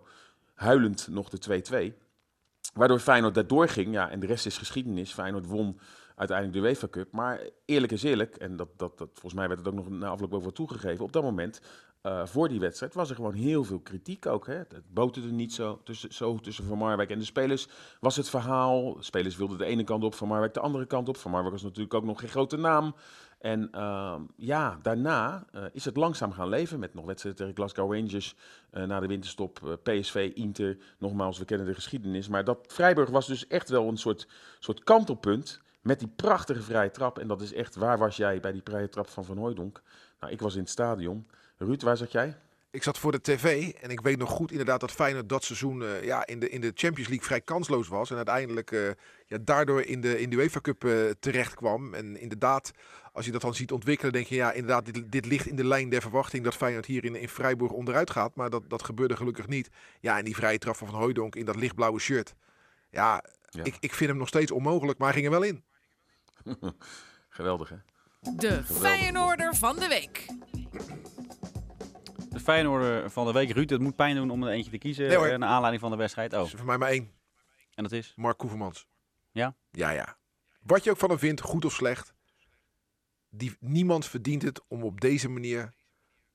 huilend 0.54 1.08
nog 1.10 1.28
de 1.28 1.92
2-2. 1.92 2.00
Waardoor 2.74 2.98
Feyenoord 2.98 3.34
daardoor 3.34 3.68
ging. 3.68 3.92
Ja, 3.92 4.10
en 4.10 4.20
de 4.20 4.26
rest 4.26 4.46
is 4.46 4.58
geschiedenis. 4.58 5.12
Feyenoord 5.12 5.46
won 5.46 5.78
uiteindelijk 6.16 6.58
de 6.58 6.68
UEFA 6.68 6.88
Cup. 6.88 7.12
Maar 7.12 7.40
eerlijk 7.64 7.92
is 7.92 8.02
eerlijk, 8.02 8.36
en 8.36 8.56
dat, 8.56 8.68
dat, 8.76 8.98
dat, 8.98 9.08
volgens 9.12 9.34
mij 9.34 9.48
werd 9.48 9.58
het 9.58 9.68
ook 9.68 9.74
nog 9.74 9.88
na 9.88 10.08
afloop 10.08 10.54
toegegeven. 10.54 11.04
Op 11.04 11.12
dat 11.12 11.22
moment 11.22 11.60
uh, 12.02 12.26
voor 12.26 12.48
die 12.48 12.60
wedstrijd 12.60 12.94
was 12.94 13.10
er 13.10 13.16
gewoon 13.16 13.34
heel 13.34 13.64
veel 13.64 13.78
kritiek 13.78 14.26
ook. 14.26 14.46
Hè? 14.46 14.54
Het 14.54 14.82
boterde 14.92 15.30
niet 15.30 15.52
zo 15.52 15.80
tussen, 15.84 16.14
zo 16.14 16.36
tussen 16.36 16.64
Van 16.64 16.78
Marwijk 16.78 17.10
en 17.10 17.18
de 17.18 17.24
spelers. 17.24 17.68
Was 18.00 18.16
het 18.16 18.28
verhaal. 18.28 18.94
De 18.94 19.02
spelers 19.02 19.36
wilden 19.36 19.58
de 19.58 19.64
ene 19.64 19.84
kant 19.84 20.04
op, 20.04 20.14
Van 20.14 20.28
Marwijk 20.28 20.54
de 20.54 20.60
andere 20.60 20.86
kant 20.86 21.08
op. 21.08 21.16
Van 21.16 21.30
Marwijk 21.30 21.52
was 21.52 21.62
natuurlijk 21.62 21.94
ook 21.94 22.04
nog 22.04 22.20
geen 22.20 22.28
grote 22.28 22.56
naam. 22.56 22.94
En 23.38 23.68
uh, 23.74 24.14
ja, 24.36 24.78
daarna 24.82 25.44
uh, 25.54 25.64
is 25.72 25.84
het 25.84 25.96
langzaam 25.96 26.32
gaan 26.32 26.48
leven 26.48 26.78
met 26.78 26.94
nog 26.94 27.04
wedstrijden 27.04 27.40
tegen 27.40 27.56
Glasgow 27.56 27.94
Rangers 27.94 28.34
uh, 28.72 28.84
na 28.84 29.00
de 29.00 29.06
winterstop, 29.06 29.78
PSV, 29.82 30.30
Inter. 30.34 30.78
Nogmaals, 30.98 31.38
we 31.38 31.44
kennen 31.44 31.66
de 31.66 31.74
geschiedenis. 31.74 32.28
Maar 32.28 32.44
dat 32.44 32.58
Vrijburg 32.66 33.10
was 33.10 33.26
dus 33.26 33.46
echt 33.46 33.68
wel 33.68 33.88
een 33.88 33.96
soort, 33.96 34.28
soort 34.58 34.84
kantelpunt 34.84 35.60
met 35.80 35.98
die 35.98 36.08
prachtige 36.16 36.62
vrije 36.62 36.90
trap. 36.90 37.18
En 37.18 37.28
dat 37.28 37.40
is 37.40 37.52
echt, 37.52 37.74
waar 37.74 37.98
was 37.98 38.16
jij 38.16 38.40
bij 38.40 38.52
die 38.52 38.62
vrije 38.64 38.88
trap 38.88 39.08
van 39.08 39.24
Van 39.24 39.38
Hooijdonk? 39.38 39.82
Nou, 40.20 40.32
ik 40.32 40.40
was 40.40 40.54
in 40.54 40.60
het 40.60 40.70
stadion. 40.70 41.26
Ruud, 41.64 41.82
waar 41.82 41.96
zat 41.96 42.12
jij? 42.12 42.36
Ik 42.70 42.82
zat 42.82 42.98
voor 42.98 43.12
de 43.12 43.20
tv 43.20 43.72
en 43.72 43.90
ik 43.90 44.00
weet 44.00 44.18
nog 44.18 44.30
goed 44.30 44.50
inderdaad 44.50 44.80
dat 44.80 44.92
Feyenoord 44.92 45.28
dat 45.28 45.44
seizoen 45.44 45.82
uh, 45.82 46.04
ja, 46.04 46.26
in, 46.26 46.38
de, 46.38 46.50
in 46.50 46.60
de 46.60 46.72
Champions 46.74 47.08
League 47.08 47.26
vrij 47.26 47.40
kansloos 47.40 47.88
was. 47.88 48.10
En 48.10 48.16
uiteindelijk 48.16 48.70
uh, 48.70 48.90
ja, 49.26 49.38
daardoor 49.40 49.82
in 49.82 50.00
de, 50.00 50.20
in 50.20 50.30
de 50.30 50.36
UEFA 50.36 50.60
Cup 50.60 50.84
uh, 50.84 51.10
terecht 51.20 51.54
kwam. 51.54 51.94
En 51.94 52.16
inderdaad, 52.16 52.70
als 53.12 53.24
je 53.24 53.32
dat 53.32 53.40
dan 53.40 53.54
ziet 53.54 53.72
ontwikkelen, 53.72 54.12
denk 54.12 54.26
je 54.26 54.34
ja, 54.34 54.52
inderdaad, 54.52 54.84
dit, 54.94 55.12
dit 55.12 55.26
ligt 55.26 55.46
in 55.46 55.56
de 55.56 55.64
lijn 55.64 55.88
der 55.88 56.00
verwachting 56.00 56.44
dat 56.44 56.54
Feyenoord 56.54 56.86
hier 56.86 57.04
in, 57.04 57.14
in 57.14 57.28
Freiburg 57.28 57.72
onderuit 57.72 58.10
gaat. 58.10 58.34
Maar 58.34 58.50
dat, 58.50 58.62
dat 58.68 58.82
gebeurde 58.82 59.16
gelukkig 59.16 59.46
niet. 59.46 59.68
Ja, 60.00 60.18
en 60.18 60.24
die 60.24 60.36
vrije 60.36 60.58
trap 60.58 60.76
van 60.76 60.88
Hooijdonk 60.88 61.36
in 61.36 61.44
dat 61.44 61.56
lichtblauwe 61.56 62.00
shirt. 62.00 62.34
Ja, 62.90 63.24
ja. 63.48 63.64
Ik, 63.64 63.76
ik 63.80 63.94
vind 63.94 64.10
hem 64.10 64.18
nog 64.18 64.28
steeds 64.28 64.50
onmogelijk, 64.50 64.98
maar 64.98 65.12
hij 65.12 65.22
ging 65.22 65.34
er 65.34 65.40
wel 65.40 65.48
in. 65.48 65.64
Geweldig 67.28 67.68
hè? 67.68 67.76
De 68.36 68.64
Feyenoorder 68.64 69.54
van 69.54 69.76
de 69.76 69.88
week. 69.88 70.26
De 72.32 72.40
Feyenoorder 72.40 73.10
van 73.10 73.26
de 73.26 73.32
week. 73.32 73.50
Ruud, 73.50 73.70
het 73.70 73.80
moet 73.80 73.96
pijn 73.96 74.16
doen 74.16 74.30
om 74.30 74.42
er 74.42 74.52
eentje 74.52 74.70
te 74.70 74.78
kiezen 74.78 75.08
nee, 75.08 75.38
naar 75.38 75.48
aanleiding 75.48 75.80
van 75.80 75.90
de 75.90 75.96
wedstrijd. 75.96 76.32
Oh. 76.32 76.44
Is 76.44 76.50
voor 76.50 76.66
mij 76.66 76.78
maar 76.78 76.90
één. 76.90 77.12
En 77.74 77.82
dat 77.82 77.92
is? 77.92 78.12
Mark 78.16 78.38
Koevermans. 78.38 78.86
Ja? 79.30 79.56
Ja, 79.70 79.90
ja. 79.90 80.18
Wat 80.62 80.84
je 80.84 80.90
ook 80.90 80.96
van 80.96 81.08
hem 81.08 81.18
vindt, 81.18 81.40
goed 81.40 81.64
of 81.64 81.72
slecht. 81.72 82.14
Die, 83.28 83.56
niemand 83.60 84.06
verdient 84.06 84.42
het 84.42 84.60
om 84.68 84.82
op 84.82 85.00
deze 85.00 85.28
manier 85.28 85.74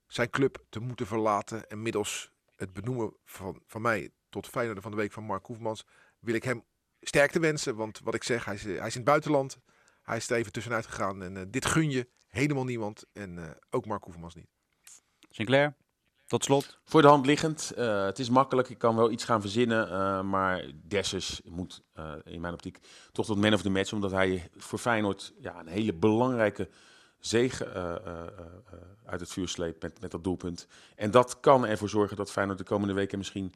zijn 0.08 0.30
club 0.30 0.66
te 0.70 0.80
moeten 0.80 1.08
verlaten. 1.08 1.68
En 1.68 1.82
middels 1.82 2.32
het 2.56 2.74
benoemen 2.74 3.16
van, 3.26 3.62
van 3.66 3.82
mij 3.82 4.12
tot 4.30 4.48
Feyenoorder 4.48 4.84
van 4.84 4.92
de 4.92 4.98
week 4.98 5.12
van 5.12 5.24
Mark 5.24 5.44
Koevermans 5.44 5.86
wil 6.20 6.36
ik 6.36 6.44
hem 6.44 6.64
sterkte 7.00 7.40
wensen. 7.40 7.76
Want 7.76 8.00
wat 8.04 8.16
ik 8.16 8.24
zeg, 8.24 8.46
hij 8.46 8.54
is, 8.54 8.64
hij 8.64 8.74
is 8.74 8.80
in 8.80 9.02
het 9.02 9.04
buitenland. 9.04 9.58
Hij 10.02 10.18
is 10.18 10.30
er 10.30 10.38
even 10.38 10.52
tussenuit 10.52 10.86
gegaan. 10.86 11.24
En 11.24 11.36
uh, 11.36 11.42
dit 11.48 11.66
gun 11.66 11.90
je 11.90 12.10
helemaal 12.28 12.66
niemand. 12.66 13.06
En 13.14 13.38
uh, 13.38 13.50
ook 13.70 13.86
Mark 13.86 14.02
Koevermans 14.02 14.36
niet. 14.36 14.50
Sinclair? 15.30 15.76
Tot 16.28 16.44
slot. 16.44 16.78
Voor 16.84 17.02
de 17.02 17.08
hand 17.08 17.26
liggend. 17.26 17.74
Uh, 17.78 18.06
het 18.06 18.20
is 18.20 18.30
makkelijk. 18.30 18.70
Ik 18.70 18.78
kan 18.78 18.96
wel 18.96 19.12
iets 19.12 19.24
gaan 19.24 19.42
verzinnen. 19.42 19.88
Uh, 19.88 20.22
maar 20.22 20.66
Dessers 20.84 21.42
moet 21.46 21.84
uh, 22.00 22.12
in 22.24 22.42
mijn 22.42 22.54
optiek 22.54 22.80
toch 23.12 23.26
tot 23.26 23.38
man 23.38 23.54
of 23.54 23.62
the 23.62 23.70
match. 23.70 23.94
Omdat 23.94 24.12
hij 24.12 24.50
voor 24.58 24.80
Feyenoord 24.80 25.34
ja, 25.40 25.60
een 25.60 25.68
hele 25.68 25.94
belangrijke 25.94 26.70
zege 27.20 27.66
uit 29.06 29.20
het 29.20 29.30
vuur 29.30 29.48
sleept 29.48 29.82
met, 29.82 30.02
met 30.02 30.12
dat 30.12 30.24
doelpunt. 30.24 30.68
En 30.96 31.12
dat 31.12 31.40
kan 31.40 31.66
ervoor 31.66 31.90
zorgen 31.90 32.18
dat 32.18 32.32
Feyenoord 32.32 32.58
de 32.58 32.64
komende 32.64 32.94
weken 32.94 33.18
misschien 33.18 33.54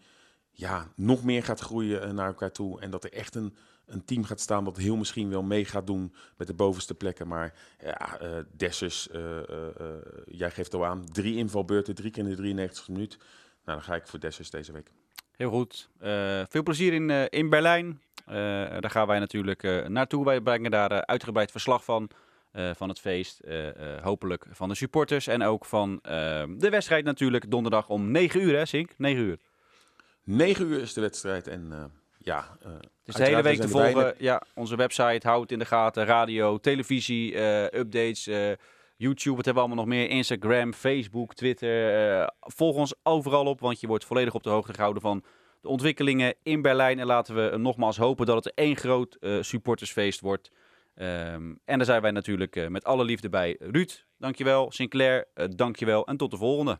ja, 0.51 0.91
nog 0.95 1.23
meer 1.23 1.43
gaat 1.43 1.59
groeien 1.59 2.15
naar 2.15 2.27
elkaar 2.27 2.51
toe. 2.51 2.79
En 2.79 2.89
dat 2.89 3.03
er 3.03 3.13
echt 3.13 3.35
een, 3.35 3.55
een 3.91 4.05
team 4.05 4.23
gaat 4.23 4.39
staan 4.39 4.63
dat 4.63 4.77
heel 4.77 4.95
misschien 4.95 5.29
wel 5.29 5.43
mee 5.43 5.65
gaat 5.65 5.87
doen 5.87 6.13
met 6.37 6.47
de 6.47 6.53
bovenste 6.53 6.95
plekken. 6.95 7.27
Maar 7.27 7.53
ja, 7.83 8.21
uh, 8.21 8.29
Dessers, 8.55 9.07
uh, 9.11 9.21
uh, 9.21 9.65
jij 10.25 10.51
geeft 10.51 10.73
al 10.73 10.85
aan, 10.85 11.05
drie 11.05 11.35
invalbeurten, 11.35 11.95
drie 11.95 12.11
keer 12.11 12.23
in 12.23 12.29
de 12.29 12.35
93 12.35 12.87
minuut. 12.87 13.17
Nou, 13.65 13.77
dan 13.77 13.81
ga 13.81 13.95
ik 13.95 14.07
voor 14.07 14.19
Dessers 14.19 14.49
deze 14.49 14.71
week. 14.71 14.91
Heel 15.35 15.49
goed. 15.49 15.89
veel 16.49 16.63
plezier 16.63 16.93
in, 16.93 17.29
in 17.29 17.49
Berlijn. 17.49 18.01
daar 18.25 18.89
gaan 18.89 19.07
wij 19.07 19.19
natuurlijk 19.19 19.87
naartoe. 19.87 20.25
Wij 20.25 20.41
brengen 20.41 20.71
daar 20.71 21.05
uitgebreid 21.05 21.51
verslag 21.51 21.83
van. 21.83 22.09
van 22.51 22.89
het 22.89 22.99
feest, 22.99 23.41
hopelijk 24.01 24.45
van 24.51 24.69
de 24.69 24.75
supporters 24.75 25.27
en 25.27 25.43
ook 25.43 25.65
van 25.65 25.99
de 26.57 26.67
wedstrijd 26.69 27.05
natuurlijk. 27.05 27.51
Donderdag 27.51 27.89
om 27.89 28.11
9 28.11 28.41
uur 28.41 28.55
hè 28.55 28.65
Sink? 28.65 28.91
9 28.97 29.23
uur. 29.23 29.37
9 30.23 30.65
uur 30.65 30.81
is 30.81 30.93
de 30.93 31.01
wedstrijd 31.01 31.47
en 31.47 31.91
ja, 32.23 32.57
uh, 32.65 32.71
dus 33.03 33.15
de 33.15 33.23
hele 33.23 33.41
week 33.41 33.59
te 33.59 33.67
volgen. 33.67 34.13
Ja, 34.17 34.41
onze 34.55 34.75
website 34.75 35.27
houdt 35.27 35.51
in 35.51 35.59
de 35.59 35.65
gaten. 35.65 36.05
Radio, 36.05 36.57
televisie, 36.57 37.33
uh, 37.33 37.63
updates, 37.63 38.27
uh, 38.27 38.51
YouTube. 38.97 39.35
Wat 39.35 39.45
hebben 39.45 39.63
we 39.63 39.69
allemaal 39.69 39.85
nog 39.85 39.95
meer? 39.95 40.09
Instagram, 40.09 40.73
Facebook, 40.73 41.33
Twitter. 41.33 42.33
volg 42.39 42.75
ons 42.75 42.93
overal 43.03 43.45
op, 43.45 43.59
want 43.59 43.79
je 43.79 43.87
wordt 43.87 44.05
volledig 44.05 44.33
op 44.33 44.43
de 44.43 44.49
hoogte 44.49 44.73
gehouden 44.73 45.01
van 45.01 45.23
de 45.61 45.67
ontwikkelingen 45.67 46.35
in 46.43 46.61
Berlijn. 46.61 46.99
En 46.99 47.05
laten 47.05 47.35
we 47.35 47.57
nogmaals 47.57 47.97
hopen 47.97 48.25
dat 48.25 48.43
het 48.43 48.53
één 48.53 48.75
groot 48.75 49.17
supportersfeest 49.41 50.19
wordt. 50.19 50.51
Um, 50.95 51.59
en 51.65 51.77
daar 51.77 51.85
zijn 51.85 52.01
wij 52.01 52.11
natuurlijk 52.11 52.69
met 52.69 52.83
alle 52.83 53.03
liefde 53.03 53.29
bij. 53.29 53.55
Ruud, 53.59 54.05
dankjewel. 54.17 54.71
Sinclair, 54.71 55.27
dankjewel. 55.55 56.07
En 56.07 56.17
tot 56.17 56.31
de 56.31 56.37
volgende. 56.37 56.79